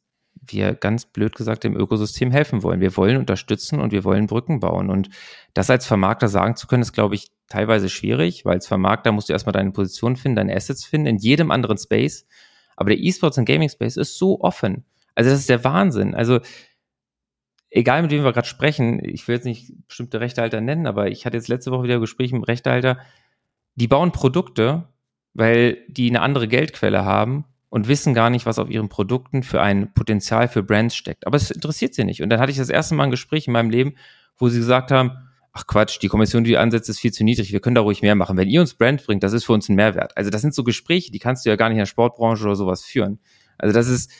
[0.48, 2.80] wir ganz blöd gesagt dem Ökosystem helfen wollen.
[2.80, 4.90] Wir wollen unterstützen und wir wollen Brücken bauen.
[4.90, 5.08] Und
[5.54, 9.28] das als Vermarkter sagen zu können, ist, glaube ich, teilweise schwierig, weil als Vermarkter musst
[9.28, 12.26] du erstmal deine Position finden, deine Assets finden, in jedem anderen Space.
[12.76, 14.84] Aber der E-Sports und Gaming Space ist so offen.
[15.14, 16.14] Also das ist der Wahnsinn.
[16.14, 16.40] Also
[17.70, 21.26] egal mit wem wir gerade sprechen, ich will jetzt nicht bestimmte Rechtehalter nennen, aber ich
[21.26, 22.98] hatte jetzt letzte Woche wieder ein Gespräch mit einem Rechtehalter,
[23.74, 24.88] die bauen Produkte,
[25.34, 27.44] weil die eine andere Geldquelle haben
[27.76, 31.26] und wissen gar nicht, was auf ihren Produkten für ein Potenzial für Brands steckt.
[31.26, 32.22] Aber es interessiert sie nicht.
[32.22, 33.96] Und dann hatte ich das erste Mal ein Gespräch in meinem Leben,
[34.38, 35.12] wo sie gesagt haben,
[35.52, 37.52] ach Quatsch, die Kommission, die ansetzt, ist viel zu niedrig.
[37.52, 38.38] Wir können da ruhig mehr machen.
[38.38, 40.16] Wenn ihr uns Brand bringt, das ist für uns ein Mehrwert.
[40.16, 42.56] Also das sind so Gespräche, die kannst du ja gar nicht in der Sportbranche oder
[42.56, 43.18] sowas führen.
[43.58, 44.10] Also das ist,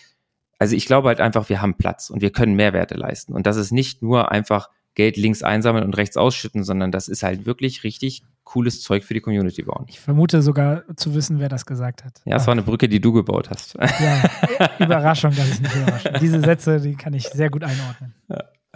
[0.59, 3.33] also ich glaube halt einfach, wir haben Platz und wir können Mehrwerte leisten.
[3.33, 7.23] Und das ist nicht nur einfach Geld links einsammeln und rechts ausschütten, sondern das ist
[7.23, 9.85] halt wirklich richtig cooles Zeug für die Community bauen.
[9.89, 12.23] Ich vermute sogar zu wissen, wer das gesagt hat.
[12.25, 13.75] Ja, es war eine Brücke, die du gebaut hast.
[13.75, 16.13] Ja, Überraschung, dass ich nicht überrasche.
[16.21, 18.15] Diese Sätze, die kann ich sehr gut einordnen.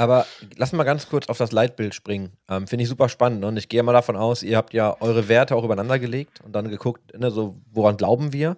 [0.01, 2.33] Aber lass mal ganz kurz auf das Leitbild springen.
[2.49, 3.45] Ähm, Finde ich super spannend.
[3.45, 6.53] Und ich gehe mal davon aus, ihr habt ja eure Werte auch übereinander gelegt und
[6.53, 8.57] dann geguckt, ne, so, woran glauben wir?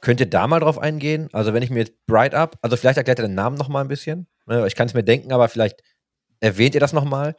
[0.00, 1.28] Könnt ihr da mal drauf eingehen?
[1.32, 3.80] Also, wenn ich mir jetzt Bright Up, also vielleicht erklärt ihr den Namen noch mal
[3.80, 4.28] ein bisschen.
[4.46, 5.82] Ne, ich kann es mir denken, aber vielleicht
[6.38, 7.34] erwähnt ihr das noch mal.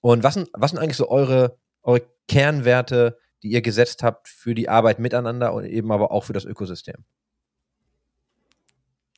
[0.00, 4.54] Und was sind, was sind eigentlich so eure, eure Kernwerte, die ihr gesetzt habt für
[4.54, 7.04] die Arbeit miteinander und eben aber auch für das Ökosystem?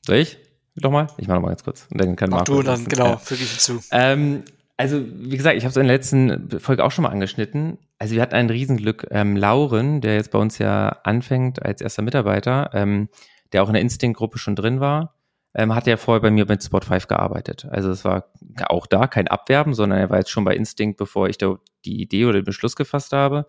[0.06, 0.38] Soll ich?
[0.76, 1.06] Doch mal?
[1.18, 1.86] Ich mache noch mal ganz kurz.
[1.90, 2.88] Und dann kann Mach Marco du dann, lassen.
[2.88, 3.16] genau, Ja.
[3.18, 3.80] füge ich hinzu.
[3.90, 4.42] Ähm,
[4.76, 7.78] also, wie gesagt, ich habe es in der letzten Folge auch schon mal angeschnitten.
[7.98, 9.06] Also, wir hatten ein Riesenglück.
[9.10, 13.08] Ähm, Lauren, der jetzt bei uns ja anfängt als erster Mitarbeiter, ähm,
[13.52, 15.14] der auch in der Instinct-Gruppe schon drin war,
[15.54, 17.66] ähm, hat ja vorher bei mir mit Spot5 gearbeitet.
[17.70, 18.30] Also, es war
[18.66, 22.00] auch da kein Abwerben, sondern er war jetzt schon bei Instinct, bevor ich da die
[22.00, 23.46] Idee oder den Beschluss gefasst habe.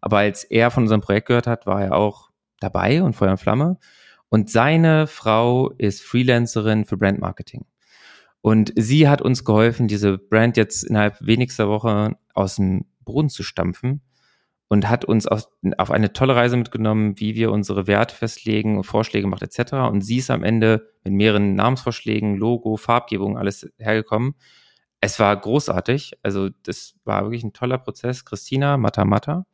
[0.00, 2.30] Aber als er von unserem Projekt gehört hat, war er auch
[2.60, 3.78] dabei und Feuer und Flamme.
[4.28, 7.64] Und seine Frau ist Freelancerin für Brandmarketing.
[8.40, 13.42] Und sie hat uns geholfen, diese Brand jetzt innerhalb wenigster Woche aus dem Boden zu
[13.42, 14.02] stampfen
[14.68, 15.48] und hat uns auf,
[15.78, 19.74] auf eine tolle Reise mitgenommen, wie wir unsere Werte festlegen und Vorschläge macht etc.
[19.90, 24.34] Und sie ist am Ende mit mehreren Namensvorschlägen, Logo, Farbgebung, alles hergekommen.
[25.00, 26.18] Es war großartig.
[26.22, 28.24] Also das war wirklich ein toller Prozess.
[28.24, 29.46] Christina Mata Mata.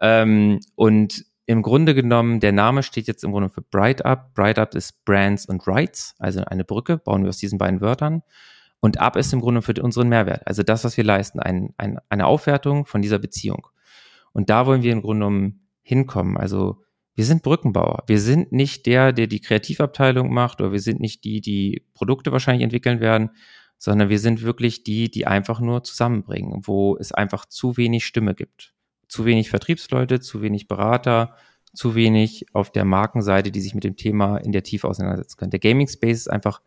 [0.00, 4.34] Ähm, und im Grunde genommen, der Name steht jetzt im Grunde für Bright Up.
[4.34, 8.22] Bright Up ist Brands und Rights, also eine Brücke, bauen wir aus diesen beiden Wörtern.
[8.80, 11.98] Und Up ist im Grunde für unseren Mehrwert, also das, was wir leisten, ein, ein,
[12.08, 13.68] eine Aufwertung von dieser Beziehung.
[14.36, 16.36] Und da wollen wir im Grunde genommen hinkommen.
[16.36, 16.82] Also
[17.14, 18.04] wir sind Brückenbauer.
[18.06, 22.32] Wir sind nicht der, der die Kreativabteilung macht oder wir sind nicht die, die Produkte
[22.32, 23.30] wahrscheinlich entwickeln werden,
[23.78, 28.34] sondern wir sind wirklich die, die einfach nur zusammenbringen, wo es einfach zu wenig Stimme
[28.34, 28.74] gibt.
[29.08, 31.34] Zu wenig Vertriebsleute, zu wenig Berater,
[31.72, 35.50] zu wenig auf der Markenseite, die sich mit dem Thema in der Tiefe auseinandersetzen können.
[35.50, 36.60] Der Gaming Space ist einfach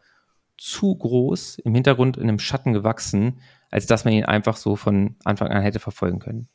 [0.58, 5.18] zu groß, im Hintergrund in einem Schatten gewachsen, als dass man ihn einfach so von
[5.24, 6.50] Anfang an hätte verfolgen können.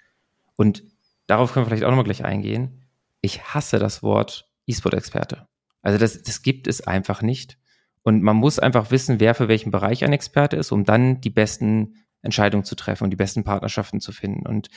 [0.57, 0.83] Und
[1.27, 2.85] darauf können wir vielleicht auch nochmal gleich eingehen.
[3.21, 5.49] Ich hasse das Wort E-Sport-Experte.
[5.83, 7.59] Also das, das gibt es einfach nicht.
[8.03, 11.31] Und man muss einfach wissen, wer für welchen Bereich ein Experte ist, um dann die
[11.31, 14.47] besten Entscheidungen zu treffen und die besten Partnerschaften zu finden.
[14.47, 14.69] Und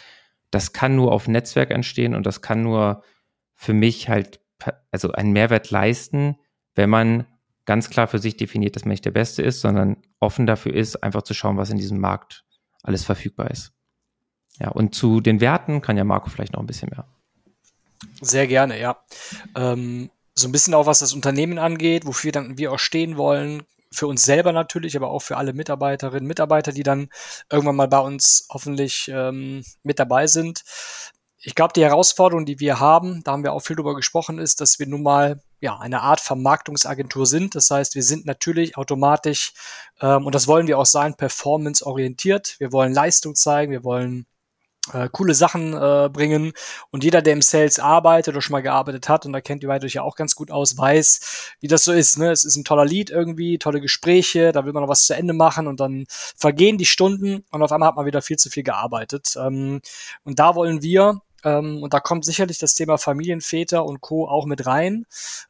[0.52, 3.04] das kann nur auf Netzwerk entstehen und das kann nur
[3.54, 4.40] für mich halt,
[4.92, 6.38] also einen Mehrwert leisten,
[6.76, 7.26] wenn man
[7.66, 11.04] ganz klar für sich definiert, dass man nicht der Beste ist, sondern offen dafür ist,
[11.04, 12.46] einfach zu schauen, was in diesem Markt
[12.82, 13.77] alles verfügbar ist.
[14.60, 17.06] Ja, und zu den Werten kann ja Marco vielleicht noch ein bisschen mehr.
[18.22, 18.98] Sehr gerne, ja.
[19.56, 23.64] Ähm, so ein bisschen auch, was das Unternehmen angeht, wofür dann wir auch stehen wollen,
[23.92, 27.10] für uns selber natürlich, aber auch für alle Mitarbeiterinnen und Mitarbeiter, die dann
[27.52, 30.64] irgendwann mal bei uns hoffentlich ähm, mit dabei sind.
[31.40, 34.60] Ich glaube, die Herausforderung, die wir haben, da haben wir auch viel drüber gesprochen, ist,
[34.60, 37.56] dass wir nun mal ja eine Art Vermarktungsagentur sind.
[37.56, 39.54] Das heißt, wir sind natürlich automatisch
[40.02, 42.56] ähm, und das wollen wir auch sein, performance-orientiert.
[42.60, 44.26] Wir wollen Leistung zeigen, wir wollen
[44.94, 46.54] äh, coole Sachen äh, bringen.
[46.92, 49.70] Und jeder, der im Sales arbeitet oder schon mal gearbeitet hat, und da kennt ihr
[49.70, 52.18] euch ja auch ganz gut aus, weiß, wie das so ist.
[52.18, 52.32] Ne?
[52.32, 55.34] Es ist ein toller Lied irgendwie, tolle Gespräche, da will man noch was zu Ende
[55.34, 58.64] machen und dann vergehen die Stunden und auf einmal hat man wieder viel zu viel
[58.64, 59.36] gearbeitet.
[59.38, 59.82] Ähm,
[60.24, 64.28] und da wollen wir Ähm, und da kommt sicherlich das Thema Familienväter und Co.
[64.28, 65.06] auch mit rein.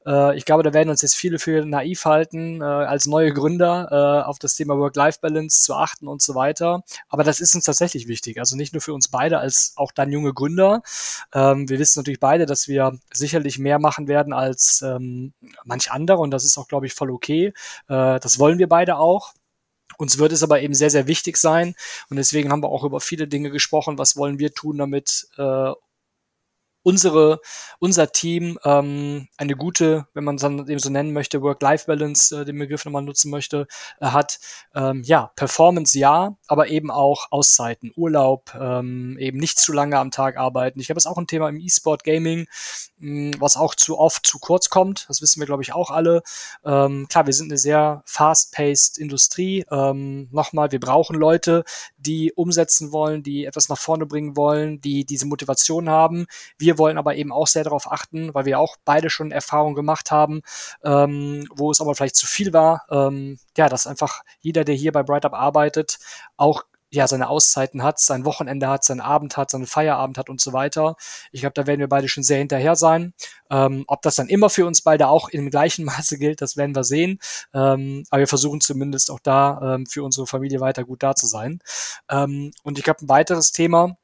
[0.06, 4.24] Äh, ich glaube, da werden uns jetzt viele für naiv halten, äh, als neue Gründer
[4.24, 6.84] äh, auf das Thema Work-Life-Balance zu achten und so weiter.
[7.10, 8.40] Aber das ist uns tatsächlich wichtig.
[8.40, 10.82] Also nicht nur für uns beide, als auch dann junge Gründer.
[11.34, 15.34] Ähm, wir wissen natürlich beide, dass wir sicherlich mehr machen werden als ähm,
[15.64, 17.54] manch andere und das ist auch, glaube ich, voll okay.
[17.88, 19.34] Äh, das wollen wir beide auch.
[19.98, 21.76] Uns wird es aber eben sehr, sehr wichtig sein.
[22.10, 23.98] Und deswegen haben wir auch über viele Dinge gesprochen.
[23.98, 25.72] Was wollen wir tun, damit äh,
[26.88, 27.42] unsere,
[27.80, 32.46] unser Team ähm, eine gute, wenn man es dann eben so nennen möchte, Work-Life-Balance, äh,
[32.46, 33.68] den Begriff nochmal nutzen möchte,
[34.00, 34.40] äh, hat.
[34.74, 40.12] Ähm, ja, Performance ja, aber eben auch Auszeiten, Urlaub, ähm, eben nicht zu lange am
[40.12, 40.80] Tag arbeiten.
[40.80, 42.48] Ich das ist auch ein Thema im E-Sport-Gaming,
[43.00, 45.08] hm, was auch zu oft zu kurz kommt.
[45.10, 46.24] Das wissen wir, glaube ich, auch alle.
[46.64, 49.66] Ähm, klar, wir sind eine sehr fast-paced Industrie.
[49.70, 51.66] Ähm, Nochmal, wir brauchen Leute,
[51.98, 56.28] die umsetzen wollen, die etwas nach vorne bringen wollen, die diese Motivation haben.
[56.58, 60.11] Wir wollen aber eben auch sehr darauf achten, weil wir auch beide schon Erfahrungen gemacht
[60.11, 60.41] haben,
[60.84, 62.86] ähm, wo es aber vielleicht zu viel war.
[62.89, 65.99] Ähm, ja, dass einfach jeder, der hier bei Bright Up arbeitet,
[66.38, 70.39] auch ja, seine Auszeiten hat, sein Wochenende hat, seinen Abend hat, seinen Feierabend hat und
[70.39, 70.95] so weiter.
[71.32, 73.13] Ich glaube, da werden wir beide schon sehr hinterher sein.
[73.49, 76.75] Ähm, ob das dann immer für uns beide auch im gleichen Maße gilt, das werden
[76.75, 77.19] wir sehen.
[77.53, 81.28] Ähm, aber wir versuchen zumindest auch da ähm, für unsere Familie weiter gut da zu
[81.28, 81.59] sein.
[82.09, 83.97] Ähm, und ich glaube, ein weiteres Thema,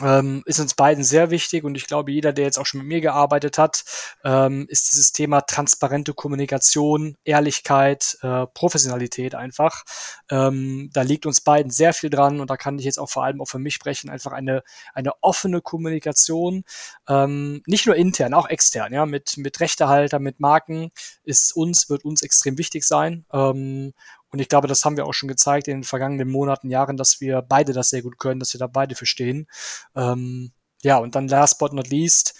[0.00, 2.88] ähm, ist uns beiden sehr wichtig und ich glaube, jeder, der jetzt auch schon mit
[2.88, 3.84] mir gearbeitet hat,
[4.24, 9.84] ähm, ist dieses Thema transparente Kommunikation, Ehrlichkeit, äh, Professionalität einfach.
[10.30, 13.24] Ähm, da liegt uns beiden sehr viel dran und da kann ich jetzt auch vor
[13.24, 14.62] allem auch für mich sprechen, einfach eine,
[14.94, 16.64] eine offene Kommunikation,
[17.08, 20.90] ähm, nicht nur intern, auch extern, ja, mit, mit Rechtehalter, mit Marken
[21.24, 23.26] ist uns, wird uns extrem wichtig sein.
[24.32, 27.20] Und ich glaube, das haben wir auch schon gezeigt in den vergangenen Monaten, Jahren, dass
[27.20, 29.46] wir beide das sehr gut können, dass wir da beide verstehen.
[29.94, 30.52] Ähm,
[30.82, 32.34] ja, und dann last but not least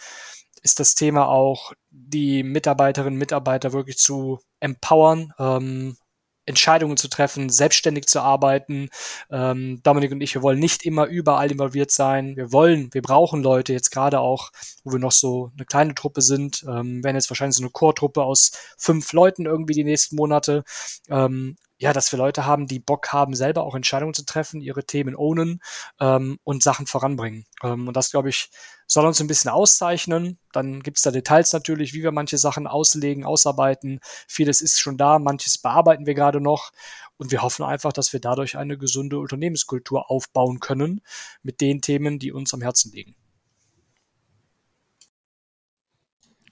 [0.63, 5.97] ist das Thema auch, die Mitarbeiterinnen und Mitarbeiter wirklich zu empowern, ähm,
[6.45, 8.89] Entscheidungen zu treffen, selbstständig zu arbeiten.
[9.31, 12.37] Ähm, Dominik und ich, wir wollen nicht immer überall involviert sein.
[12.37, 14.51] Wir wollen, wir brauchen Leute jetzt gerade auch,
[14.83, 18.23] wo wir noch so eine kleine Truppe sind, ähm, werden jetzt wahrscheinlich so eine Core-Truppe
[18.23, 20.65] aus fünf Leuten irgendwie die nächsten Monate.
[21.09, 24.85] Ähm, ja, dass wir Leute haben, die Bock haben, selber auch Entscheidungen zu treffen, ihre
[24.85, 25.61] Themen ownen
[25.99, 27.45] ähm, und Sachen voranbringen.
[27.61, 28.51] Ähm, und das, glaube ich,
[28.87, 30.39] soll uns ein bisschen auszeichnen.
[30.53, 33.99] Dann gibt's da Details natürlich, wie wir manche Sachen auslegen, ausarbeiten.
[34.29, 36.71] Vieles ist schon da, manches bearbeiten wir gerade noch.
[37.17, 41.01] Und wir hoffen einfach, dass wir dadurch eine gesunde Unternehmenskultur aufbauen können
[41.43, 43.17] mit den Themen, die uns am Herzen liegen.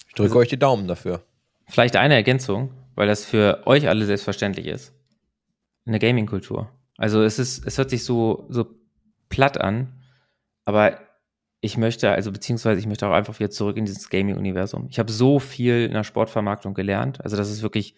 [0.08, 1.22] Ich drücke euch die Daumen dafür.
[1.68, 4.92] Vielleicht eine Ergänzung, weil das für euch alle selbstverständlich ist
[5.86, 6.70] eine Gaming-Kultur.
[6.96, 8.66] Also es ist, es hört sich so, so
[9.28, 10.00] platt an,
[10.64, 11.00] aber
[11.60, 14.86] ich möchte, also beziehungsweise ich möchte auch einfach wieder zurück in dieses Gaming-Universum.
[14.90, 17.22] Ich habe so viel in der Sportvermarktung gelernt.
[17.22, 17.94] Also das ist wirklich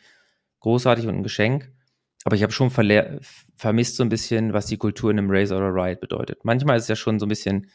[0.61, 1.71] großartig und ein Geschenk.
[2.25, 5.75] Aber ich habe schon vermisst so ein bisschen, was die Kultur in einem Razer oder
[5.75, 6.45] Riot bedeutet.
[6.45, 7.69] Manchmal ist es ja schon so ein bisschen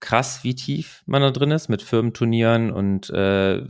[0.00, 3.62] krass, wie tief man da drin ist, mit Firmenturnieren und äh,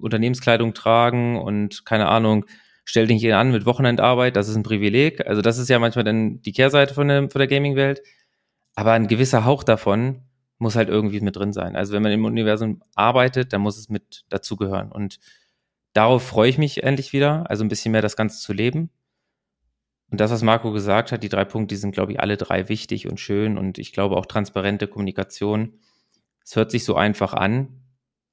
[0.00, 2.46] Unternehmenskleidung tragen und keine Ahnung,
[2.88, 5.26] stell dich nicht an mit Wochenendarbeit, das ist ein Privileg.
[5.26, 8.02] Also das ist ja manchmal dann die Kehrseite von der, von der Gaming-Welt.
[8.74, 10.22] Aber ein gewisser Hauch davon
[10.56, 11.76] muss halt irgendwie mit drin sein.
[11.76, 14.90] Also wenn man im Universum arbeitet, dann muss es mit dazugehören.
[14.90, 15.20] Und
[15.92, 18.88] darauf freue ich mich endlich wieder, also ein bisschen mehr das Ganze zu leben.
[20.10, 22.70] Und das, was Marco gesagt hat, die drei Punkte, die sind, glaube ich, alle drei
[22.70, 23.58] wichtig und schön.
[23.58, 25.74] Und ich glaube auch transparente Kommunikation.
[26.42, 27.82] Es hört sich so einfach an.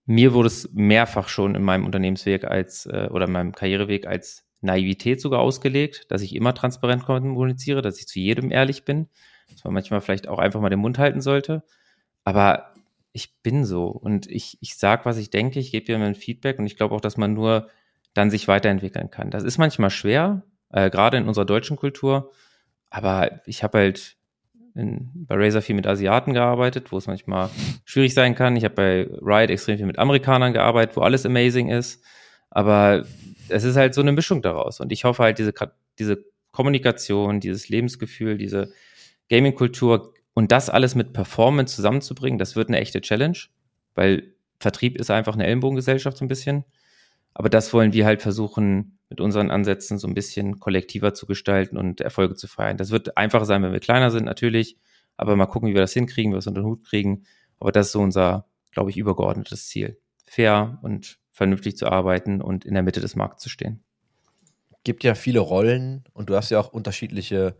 [0.05, 4.45] Mir wurde es mehrfach schon in meinem Unternehmensweg als äh, oder in meinem Karriereweg als
[4.61, 9.07] Naivität sogar ausgelegt, dass ich immer transparent kommuniziere, dass ich zu jedem ehrlich bin,
[9.51, 11.63] dass man manchmal vielleicht auch einfach mal den Mund halten sollte.
[12.23, 12.73] Aber
[13.13, 16.59] ich bin so und ich, ich sage, was ich denke, ich gebe dir mein Feedback
[16.59, 17.69] und ich glaube auch, dass man nur
[18.13, 19.31] dann sich weiterentwickeln kann.
[19.31, 22.31] Das ist manchmal schwer, äh, gerade in unserer deutschen Kultur,
[22.89, 24.17] aber ich habe halt
[24.75, 27.49] in, bei Razer viel mit Asiaten gearbeitet, wo es manchmal
[27.85, 28.55] schwierig sein kann.
[28.55, 32.03] Ich habe bei Riot extrem viel mit Amerikanern gearbeitet, wo alles amazing ist.
[32.49, 33.05] Aber
[33.49, 34.79] es ist halt so eine Mischung daraus.
[34.79, 35.53] Und ich hoffe halt, diese,
[35.97, 38.71] diese Kommunikation, dieses Lebensgefühl, diese
[39.29, 43.37] Gaming-Kultur und das alles mit Performance zusammenzubringen, das wird eine echte Challenge,
[43.93, 46.65] weil Vertrieb ist einfach eine Ellenbogengesellschaft so ein bisschen.
[47.35, 51.77] Aber das wollen wir halt versuchen, mit unseren Ansätzen so ein bisschen kollektiver zu gestalten
[51.77, 52.77] und Erfolge zu feiern.
[52.77, 54.77] Das wird einfacher sein, wenn wir kleiner sind, natürlich.
[55.17, 57.25] Aber mal gucken, wie wir das hinkriegen, wie wir es unter den Hut kriegen.
[57.59, 59.99] Aber das ist so unser, glaube ich, übergeordnetes Ziel.
[60.25, 63.83] Fair und vernünftig zu arbeiten und in der Mitte des Marktes zu stehen.
[64.85, 67.57] Gibt ja viele Rollen und du hast ja auch unterschiedliche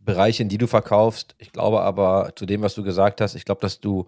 [0.00, 1.34] Bereiche, in die du verkaufst.
[1.38, 4.06] Ich glaube aber zu dem, was du gesagt hast, ich glaube, dass du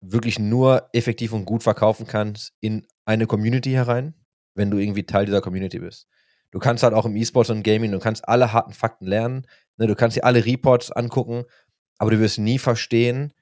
[0.00, 4.14] wirklich nur effektiv und gut verkaufen kannst in eine Community herein,
[4.54, 6.06] wenn du irgendwie Teil dieser Community bist.
[6.50, 9.46] Du kannst halt auch im E-Sports und Gaming, du kannst alle harten Fakten lernen,
[9.76, 11.44] ne, du kannst dir alle Reports angucken,
[11.98, 13.32] aber du wirst nie verstehen,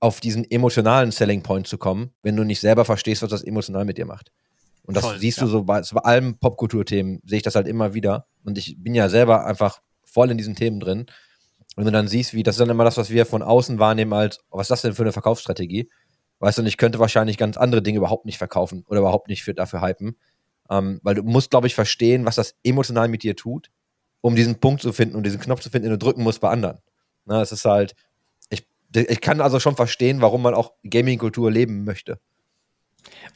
[0.00, 3.86] auf diesen emotionalen Selling Point zu kommen, wenn du nicht selber verstehst, was das emotional
[3.86, 4.32] mit dir macht.
[4.82, 5.44] Und das Voll, siehst ja.
[5.44, 8.26] du so bei, bei allen Popkulturthemen, sehe ich das halt immer wieder.
[8.44, 11.06] Und ich bin ja selber einfach voll in diesen Themen drin.
[11.74, 14.12] Wenn du dann siehst, wie, das ist dann immer das, was wir von außen wahrnehmen
[14.12, 15.90] als, was ist das denn für eine Verkaufsstrategie?
[16.44, 19.42] Weißt du, und ich könnte wahrscheinlich ganz andere Dinge überhaupt nicht verkaufen oder überhaupt nicht
[19.42, 20.14] für, dafür hypen.
[20.68, 23.70] Ähm, weil du musst, glaube ich, verstehen, was das emotional mit dir tut,
[24.20, 26.50] um diesen Punkt zu finden und diesen Knopf zu finden, den du drücken musst bei
[26.50, 26.82] anderen.
[27.24, 27.94] Na, es ist halt,
[28.50, 32.18] ich, ich kann also schon verstehen, warum man auch Gaming-Kultur leben möchte.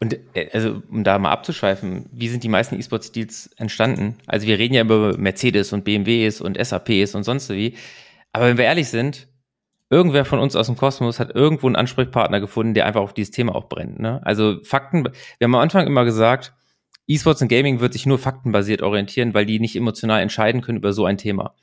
[0.01, 4.17] Und äh, also, um da mal abzuschweifen, wie sind die meisten E-Sports-Deals entstanden?
[4.27, 7.75] Also wir reden ja über Mercedes und BMWs und SAPs und sonst wie.
[8.33, 9.29] Aber wenn wir ehrlich sind,
[9.91, 13.31] irgendwer von uns aus dem Kosmos hat irgendwo einen Ansprechpartner gefunden, der einfach auf dieses
[13.31, 13.99] Thema auch brennt.
[13.99, 14.21] Ne?
[14.25, 16.53] Also Fakten, wir haben am Anfang immer gesagt,
[17.07, 20.93] E-Sports und Gaming wird sich nur faktenbasiert orientieren, weil die nicht emotional entscheiden können über
[20.93, 21.55] so ein Thema.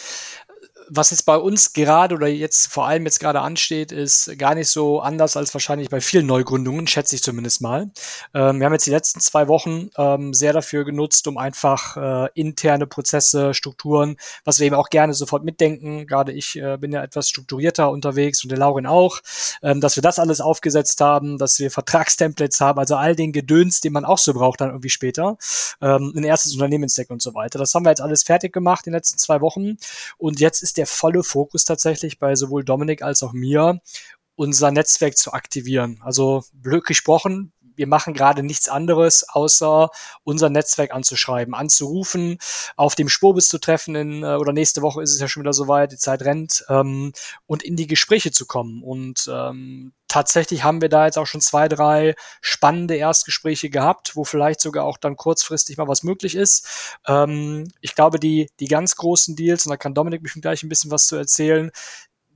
[0.88, 4.68] was jetzt bei uns gerade oder jetzt vor allem jetzt gerade ansteht, ist gar nicht
[4.68, 7.90] so anders als wahrscheinlich bei vielen Neugründungen, schätze ich zumindest mal.
[8.34, 12.28] Ähm, wir haben jetzt die letzten zwei Wochen ähm, sehr dafür genutzt, um einfach äh,
[12.34, 16.06] interne Prozesse, Strukturen, was wir eben auch gerne sofort mitdenken.
[16.06, 19.20] Gerade ich äh, bin ja etwas strukturierter unterwegs und der Laurin auch,
[19.62, 23.80] ähm, dass wir das alles aufgesetzt haben, dass wir Vertragstemplates haben, also all den Gedöns,
[23.80, 25.36] den man auch so braucht dann irgendwie später,
[25.80, 27.58] ähm, ein erstes Unternehmensdeck und so weiter.
[27.58, 29.76] Das haben wir jetzt alles fertig gemacht in den letzten zwei Wochen
[30.18, 33.80] und jetzt ist der volle Fokus tatsächlich bei sowohl Dominik als auch mir,
[34.36, 36.00] unser Netzwerk zu aktivieren.
[36.02, 39.90] Also blöd gesprochen, wir machen gerade nichts anderes, außer
[40.22, 42.38] unser Netzwerk anzuschreiben, anzurufen,
[42.76, 45.52] auf dem Spurbus zu treffen in, äh, oder nächste Woche ist es ja schon wieder
[45.52, 47.12] soweit, die Zeit rennt, ähm,
[47.46, 48.82] und in die Gespräche zu kommen.
[48.82, 54.24] Und ähm, tatsächlich haben wir da jetzt auch schon zwei, drei spannende Erstgespräche gehabt, wo
[54.24, 56.98] vielleicht sogar auch dann kurzfristig mal was möglich ist.
[57.06, 60.68] Ähm, ich glaube, die, die ganz großen Deals, und da kann Dominik bestimmt gleich ein
[60.68, 61.70] bisschen was zu erzählen,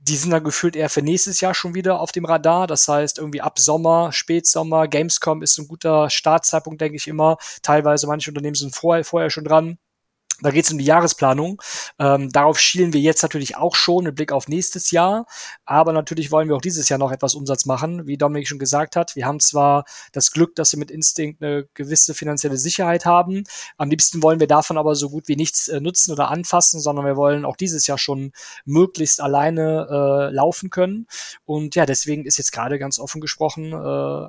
[0.01, 2.67] die sind dann gefühlt eher für nächstes Jahr schon wieder auf dem Radar.
[2.67, 7.37] Das heißt, irgendwie ab Sommer, Spätsommer, Gamescom ist ein guter Startzeitpunkt, denke ich immer.
[7.61, 9.77] Teilweise manche Unternehmen sind vorher, vorher schon dran.
[10.41, 11.61] Da geht es um die Jahresplanung.
[11.99, 15.25] Ähm, darauf schielen wir jetzt natürlich auch schon mit Blick auf nächstes Jahr.
[15.65, 18.07] Aber natürlich wollen wir auch dieses Jahr noch etwas Umsatz machen.
[18.07, 21.67] Wie Dominik schon gesagt hat, wir haben zwar das Glück, dass wir mit Instinct eine
[21.73, 23.43] gewisse finanzielle Sicherheit haben.
[23.77, 27.05] Am liebsten wollen wir davon aber so gut wie nichts äh, nutzen oder anfassen, sondern
[27.05, 28.31] wir wollen auch dieses Jahr schon
[28.65, 31.07] möglichst alleine äh, laufen können.
[31.45, 34.27] Und ja, deswegen ist jetzt gerade ganz offen gesprochen, äh,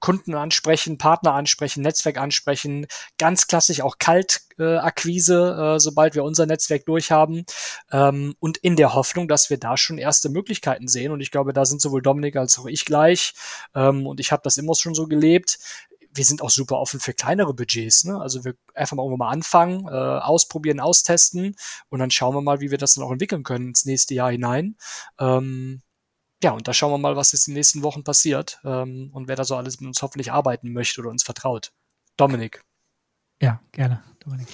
[0.00, 2.86] Kunden ansprechen, Partner ansprechen, Netzwerk ansprechen,
[3.18, 7.44] ganz klassisch auch Kaltakquise, äh, sobald wir unser Netzwerk durchhaben
[7.90, 11.52] ähm, und in der Hoffnung, dass wir da schon erste Möglichkeiten sehen und ich glaube,
[11.52, 13.34] da sind sowohl Dominik als auch ich gleich
[13.74, 15.58] ähm, und ich habe das immer schon so gelebt,
[16.18, 18.04] wir sind auch super offen für kleinere Budgets.
[18.04, 18.20] Ne?
[18.20, 21.54] Also wir einfach mal irgendwo mal anfangen, äh, ausprobieren, austesten
[21.88, 24.30] und dann schauen wir mal, wie wir das dann auch entwickeln können ins nächste Jahr
[24.30, 24.76] hinein.
[25.18, 25.82] Ähm,
[26.42, 29.28] ja, und da schauen wir mal, was jetzt in den nächsten Wochen passiert ähm, und
[29.28, 31.72] wer da so alles mit uns hoffentlich arbeiten möchte oder uns vertraut.
[32.16, 32.62] Dominik.
[33.40, 34.48] Ja, gerne, Dominik.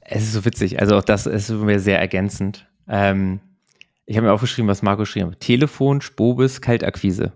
[0.00, 0.80] Es ist so witzig.
[0.80, 2.66] Also auch das ist mir sehr ergänzend.
[2.88, 3.40] Ähm,
[4.06, 5.40] ich habe mir aufgeschrieben, was Marco geschrieben hat.
[5.40, 7.32] Telefon, Spobis, Kaltakquise.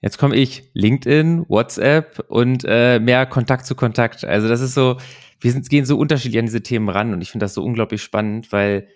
[0.00, 4.24] Jetzt komme ich, LinkedIn, WhatsApp und äh, mehr Kontakt zu Kontakt.
[4.24, 4.98] Also das ist so,
[5.40, 8.02] wir sind, gehen so unterschiedlich an diese Themen ran und ich finde das so unglaublich
[8.02, 8.86] spannend, weil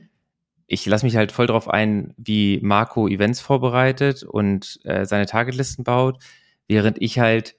[0.73, 5.83] ich lasse mich halt voll drauf ein, wie Marco Events vorbereitet und äh, seine Targetlisten
[5.83, 6.23] baut,
[6.69, 7.57] während ich halt,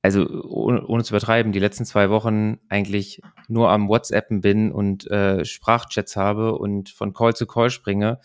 [0.00, 5.06] also ohne, ohne zu übertreiben, die letzten zwei Wochen eigentlich nur am WhatsAppen bin und
[5.10, 8.20] äh, Sprachchats habe und von Call zu Call springe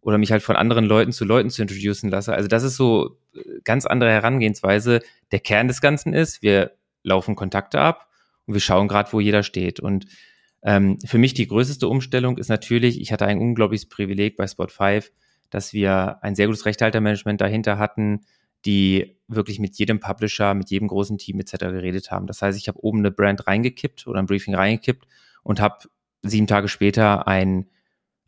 [0.00, 2.32] oder mich halt von anderen Leuten zu Leuten zu introducen lasse.
[2.32, 5.02] Also das ist so äh, ganz andere Herangehensweise.
[5.30, 6.70] Der Kern des Ganzen ist, wir
[7.02, 8.08] laufen Kontakte ab
[8.46, 9.78] und wir schauen gerade, wo jeder steht.
[9.78, 10.06] Und
[10.64, 15.10] ähm, für mich die größte Umstellung ist natürlich, ich hatte ein unglaubliches Privileg bei Spot5,
[15.50, 18.22] dass wir ein sehr gutes Rechthaltermanagement dahinter hatten,
[18.64, 21.58] die wirklich mit jedem Publisher, mit jedem großen Team etc.
[21.58, 22.26] geredet haben.
[22.26, 25.06] Das heißt, ich habe oben eine Brand reingekippt oder ein Briefing reingekippt
[25.42, 25.86] und habe
[26.22, 27.66] sieben Tage später ein,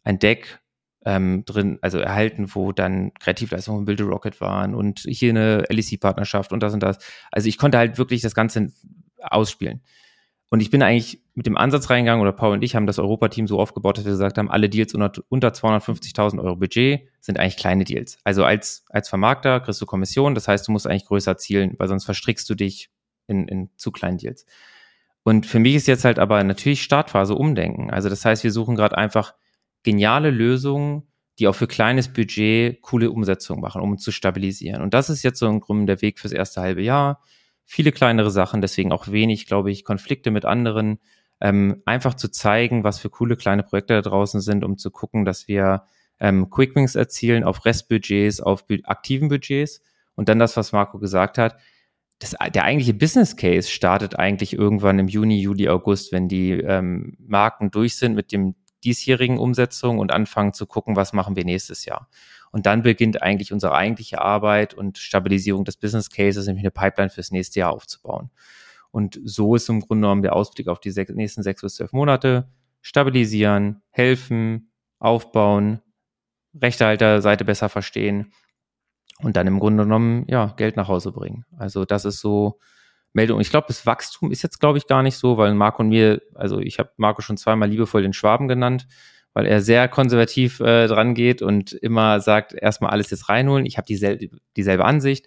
[0.04, 0.60] ein Deck
[1.06, 5.64] ähm, drin, also erhalten, wo dann Kreativleistungen von Build a Rocket waren und hier eine
[5.70, 6.98] LEC-Partnerschaft und das und das.
[7.32, 8.72] Also ich konnte halt wirklich das Ganze
[9.20, 9.80] ausspielen.
[10.48, 13.46] Und ich bin eigentlich mit dem Ansatz reingegangen, oder Paul und ich haben das Europateam
[13.46, 17.56] so aufgebaut, dass wir gesagt haben, alle Deals unter, unter 250.000 Euro Budget sind eigentlich
[17.56, 18.18] kleine Deals.
[18.24, 21.88] Also als, als Vermarkter kriegst du Kommission, das heißt, du musst eigentlich größer zielen, weil
[21.88, 22.90] sonst verstrickst du dich
[23.26, 24.46] in, in zu kleinen Deals.
[25.24, 27.90] Und für mich ist jetzt halt aber natürlich Startphase umdenken.
[27.90, 29.34] Also das heißt, wir suchen gerade einfach
[29.82, 31.02] geniale Lösungen,
[31.38, 34.82] die auch für kleines Budget coole Umsetzungen machen, um zu stabilisieren.
[34.82, 37.20] Und das ist jetzt so im Grunde der Weg fürs erste halbe Jahr.
[37.66, 41.00] Viele kleinere Sachen, deswegen auch wenig, glaube ich, Konflikte mit anderen.
[41.40, 45.24] Ähm, einfach zu zeigen, was für coole kleine Projekte da draußen sind, um zu gucken,
[45.24, 45.82] dass wir
[46.20, 49.82] ähm, Quickwings erzielen auf Restbudgets, auf aktiven Budgets.
[50.14, 51.56] Und dann das, was Marco gesagt hat,
[52.20, 57.16] das, der eigentliche Business Case startet eigentlich irgendwann im Juni, Juli, August, wenn die ähm,
[57.18, 61.84] Marken durch sind mit dem diesjährigen Umsetzung und anfangen zu gucken, was machen wir nächstes
[61.84, 62.08] Jahr.
[62.52, 67.10] Und dann beginnt eigentlich unsere eigentliche Arbeit und Stabilisierung des Business Cases, nämlich eine Pipeline
[67.10, 68.30] fürs nächste Jahr aufzubauen.
[68.90, 71.92] Und so ist im Grunde genommen der Ausblick auf die sech nächsten sechs bis zwölf
[71.92, 72.48] Monate.
[72.80, 75.80] Stabilisieren, helfen, aufbauen,
[76.60, 78.32] Rechtehalterseite besser verstehen
[79.18, 81.44] und dann im Grunde genommen, ja, Geld nach Hause bringen.
[81.58, 82.58] Also das ist so
[83.12, 83.40] Meldung.
[83.40, 86.22] Ich glaube, das Wachstum ist jetzt, glaube ich, gar nicht so, weil Marco und mir,
[86.34, 88.86] also ich habe Marco schon zweimal liebevoll den Schwaben genannt,
[89.36, 93.66] weil er sehr konservativ äh, dran geht und immer sagt, erstmal alles jetzt reinholen.
[93.66, 95.26] Ich habe dieselbe, dieselbe Ansicht.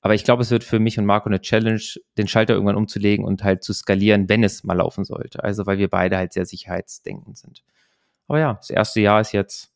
[0.00, 1.82] Aber ich glaube, es wird für mich und Marco eine Challenge,
[2.16, 5.42] den Schalter irgendwann umzulegen und halt zu skalieren, wenn es mal laufen sollte.
[5.42, 7.64] Also weil wir beide halt sehr sicherheitsdenkend sind.
[8.28, 9.72] Aber ja, das erste Jahr ist jetzt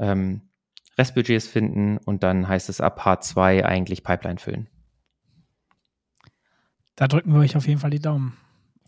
[0.00, 0.40] ähm,
[0.98, 4.66] Restbudgets finden und dann heißt es ab H2 eigentlich Pipeline füllen.
[6.96, 8.36] Da drücken wir euch auf jeden Fall die Daumen.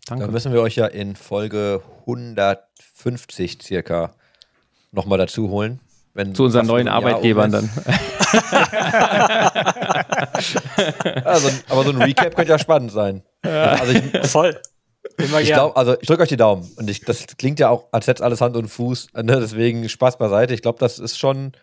[0.05, 0.25] Danke.
[0.25, 4.13] Dann müssen wir euch ja in Folge 150 circa
[4.93, 5.79] nochmal dazu holen.
[6.13, 7.69] Wenn Zu unseren neuen Arbeitgebern dann.
[11.23, 13.23] also, aber so ein Recap könnte ja spannend sein.
[13.43, 13.71] Ja.
[13.71, 14.55] Also ich, Voll.
[15.17, 16.71] Immer ich glaub, also ich drücke euch die Daumen.
[16.75, 19.07] Und ich, das klingt ja auch, als hätte alles Hand und Fuß.
[19.15, 19.39] Ne?
[19.39, 20.53] Deswegen Spaß beiseite.
[20.53, 21.53] Ich glaube, das ist schon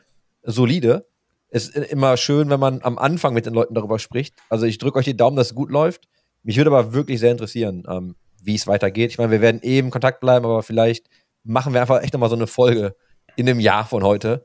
[0.42, 1.06] solide.
[1.48, 4.34] Ist immer schön, wenn man am Anfang mit den Leuten darüber spricht.
[4.48, 6.08] Also ich drücke euch die Daumen, dass es gut läuft.
[6.42, 9.10] Mich würde aber wirklich sehr interessieren, ähm, wie es weitergeht.
[9.12, 11.06] Ich meine, wir werden eben in Kontakt bleiben, aber vielleicht
[11.44, 12.94] machen wir einfach echt nochmal so eine Folge
[13.36, 14.44] in dem Jahr von heute.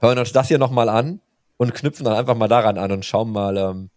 [0.00, 1.20] Hören uns das hier nochmal an
[1.56, 3.90] und knüpfen dann einfach mal daran an und schauen mal, ähm,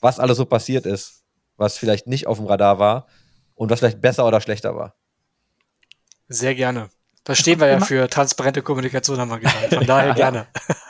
[0.00, 1.22] was alles so passiert ist,
[1.56, 3.06] was vielleicht nicht auf dem Radar war
[3.54, 4.94] und was vielleicht besser oder schlechter war.
[6.28, 6.88] Sehr gerne.
[7.24, 9.74] Das stehen wir ja für transparente Kommunikation, haben wir gesagt.
[9.74, 10.46] Von daher gerne.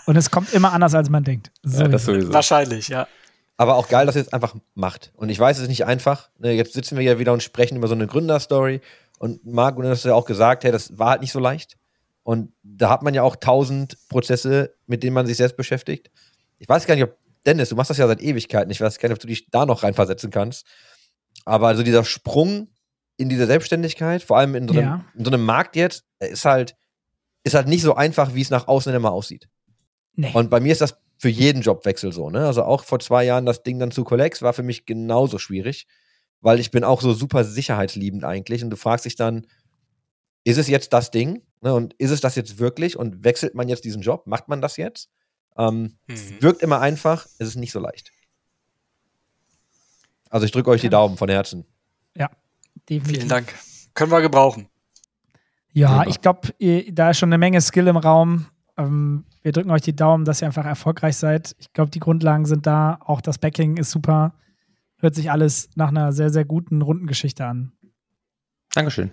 [0.06, 1.50] Und es kommt immer anders, als man denkt.
[1.62, 2.32] So ja, das sowieso.
[2.32, 3.08] Wahrscheinlich, ja.
[3.56, 5.12] Aber auch geil, dass ihr es einfach macht.
[5.16, 6.30] Und ich weiß, es ist nicht einfach.
[6.38, 8.80] Ne, jetzt sitzen wir ja wieder und sprechen über so eine Gründerstory.
[9.18, 11.76] Und Marc, und hast ja auch gesagt, hey, das war halt nicht so leicht.
[12.22, 16.10] Und da hat man ja auch tausend Prozesse, mit denen man sich selbst beschäftigt.
[16.58, 17.16] Ich weiß gar nicht, ob,
[17.46, 18.70] Dennis, du machst das ja seit Ewigkeiten.
[18.70, 20.66] Ich weiß gar nicht, ob du dich da noch reinversetzen kannst.
[21.44, 22.68] Aber also dieser Sprung
[23.16, 25.04] in diese Selbstständigkeit, vor allem in so einem, ja.
[25.14, 26.76] in so einem Markt jetzt, ist halt,
[27.44, 29.48] ist halt nicht so einfach, wie es nach außen immer aussieht.
[30.14, 30.30] Nee.
[30.34, 32.46] Und bei mir ist das für jeden Jobwechsel so, ne?
[32.46, 35.86] Also auch vor zwei Jahren das Ding dann zu Collex war für mich genauso schwierig,
[36.40, 39.46] weil ich bin auch so super sicherheitsliebend eigentlich und du fragst dich dann,
[40.44, 41.42] ist es jetzt das Ding?
[41.60, 41.74] Ne?
[41.74, 42.96] Und ist es das jetzt wirklich?
[42.96, 44.26] Und wechselt man jetzt diesen Job?
[44.26, 45.10] Macht man das jetzt?
[45.56, 46.14] Ähm, mhm.
[46.14, 48.12] Es wirkt immer einfach, es ist nicht so leicht.
[50.30, 51.66] Also ich drücke euch die Daumen von Herzen.
[52.16, 52.30] Ja,
[52.88, 53.16] definitiv.
[53.16, 53.54] Vielen Dank.
[53.94, 54.68] Können wir gebrauchen.
[55.72, 56.48] Ja, ich glaube,
[56.92, 58.46] da ist schon eine Menge Skill im Raum.
[58.76, 61.54] Ähm, wir drücken euch die Daumen, dass ihr einfach erfolgreich seid.
[61.58, 62.98] Ich glaube, die Grundlagen sind da.
[63.04, 64.34] Auch das Backing ist super.
[64.98, 67.72] Hört sich alles nach einer sehr, sehr guten Rundengeschichte an.
[68.72, 69.10] Dankeschön.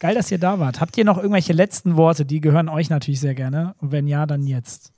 [0.00, 0.80] Geil, dass ihr da wart.
[0.80, 2.24] Habt ihr noch irgendwelche letzten Worte?
[2.24, 3.74] Die gehören euch natürlich sehr gerne.
[3.78, 4.92] Und wenn ja, dann jetzt.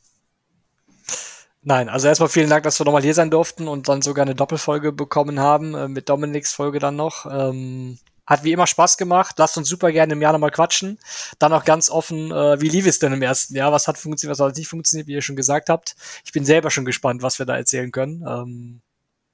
[1.61, 4.37] Nein, also erstmal vielen Dank, dass wir nochmal hier sein durften und dann sogar eine
[4.37, 7.27] Doppelfolge bekommen haben, äh, mit Dominiks Folge dann noch.
[7.27, 9.35] Ähm, hat wie immer Spaß gemacht.
[9.39, 11.01] Lasst uns super gerne im Jahr nochmal quatschen.
[11.41, 13.73] Dann auch ganz offen, äh, wie lief es denn im ersten Jahr?
[13.73, 15.97] Was hat funktioniert, was hat nicht funktioniert, wie ihr schon gesagt habt.
[16.25, 18.25] Ich bin selber schon gespannt, was wir da erzählen können.
[18.25, 18.83] Ähm,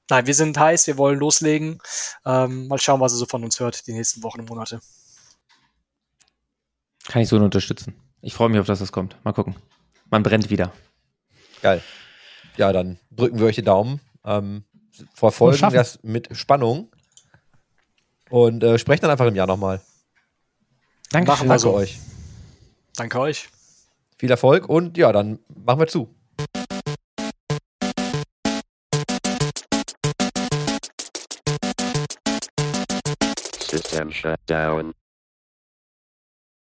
[0.09, 1.79] nein, wir sind heiß, wir wollen loslegen.
[2.25, 4.81] Ähm, mal schauen, was ihr so von uns hört die nächsten Wochen und Monate.
[7.09, 7.95] Kann ich so nur unterstützen.
[8.21, 9.17] Ich freue mich auf, dass das kommt.
[9.25, 9.57] Mal gucken.
[10.11, 10.73] Man brennt wieder.
[11.63, 11.83] Geil.
[12.59, 14.01] Ja, dann drücken wir euch die Daumen.
[14.25, 14.65] Ähm,
[15.15, 16.93] verfolgen das mit Spannung.
[18.29, 19.81] Und äh, sprecht dann einfach im Jahr nochmal.
[21.11, 21.31] Danke.
[21.31, 21.73] Machen wir Danke so.
[21.73, 21.99] euch.
[22.95, 23.49] Danke euch.
[24.19, 26.15] Viel Erfolg und ja, dann machen wir zu.
[33.71, 34.93] System shut down.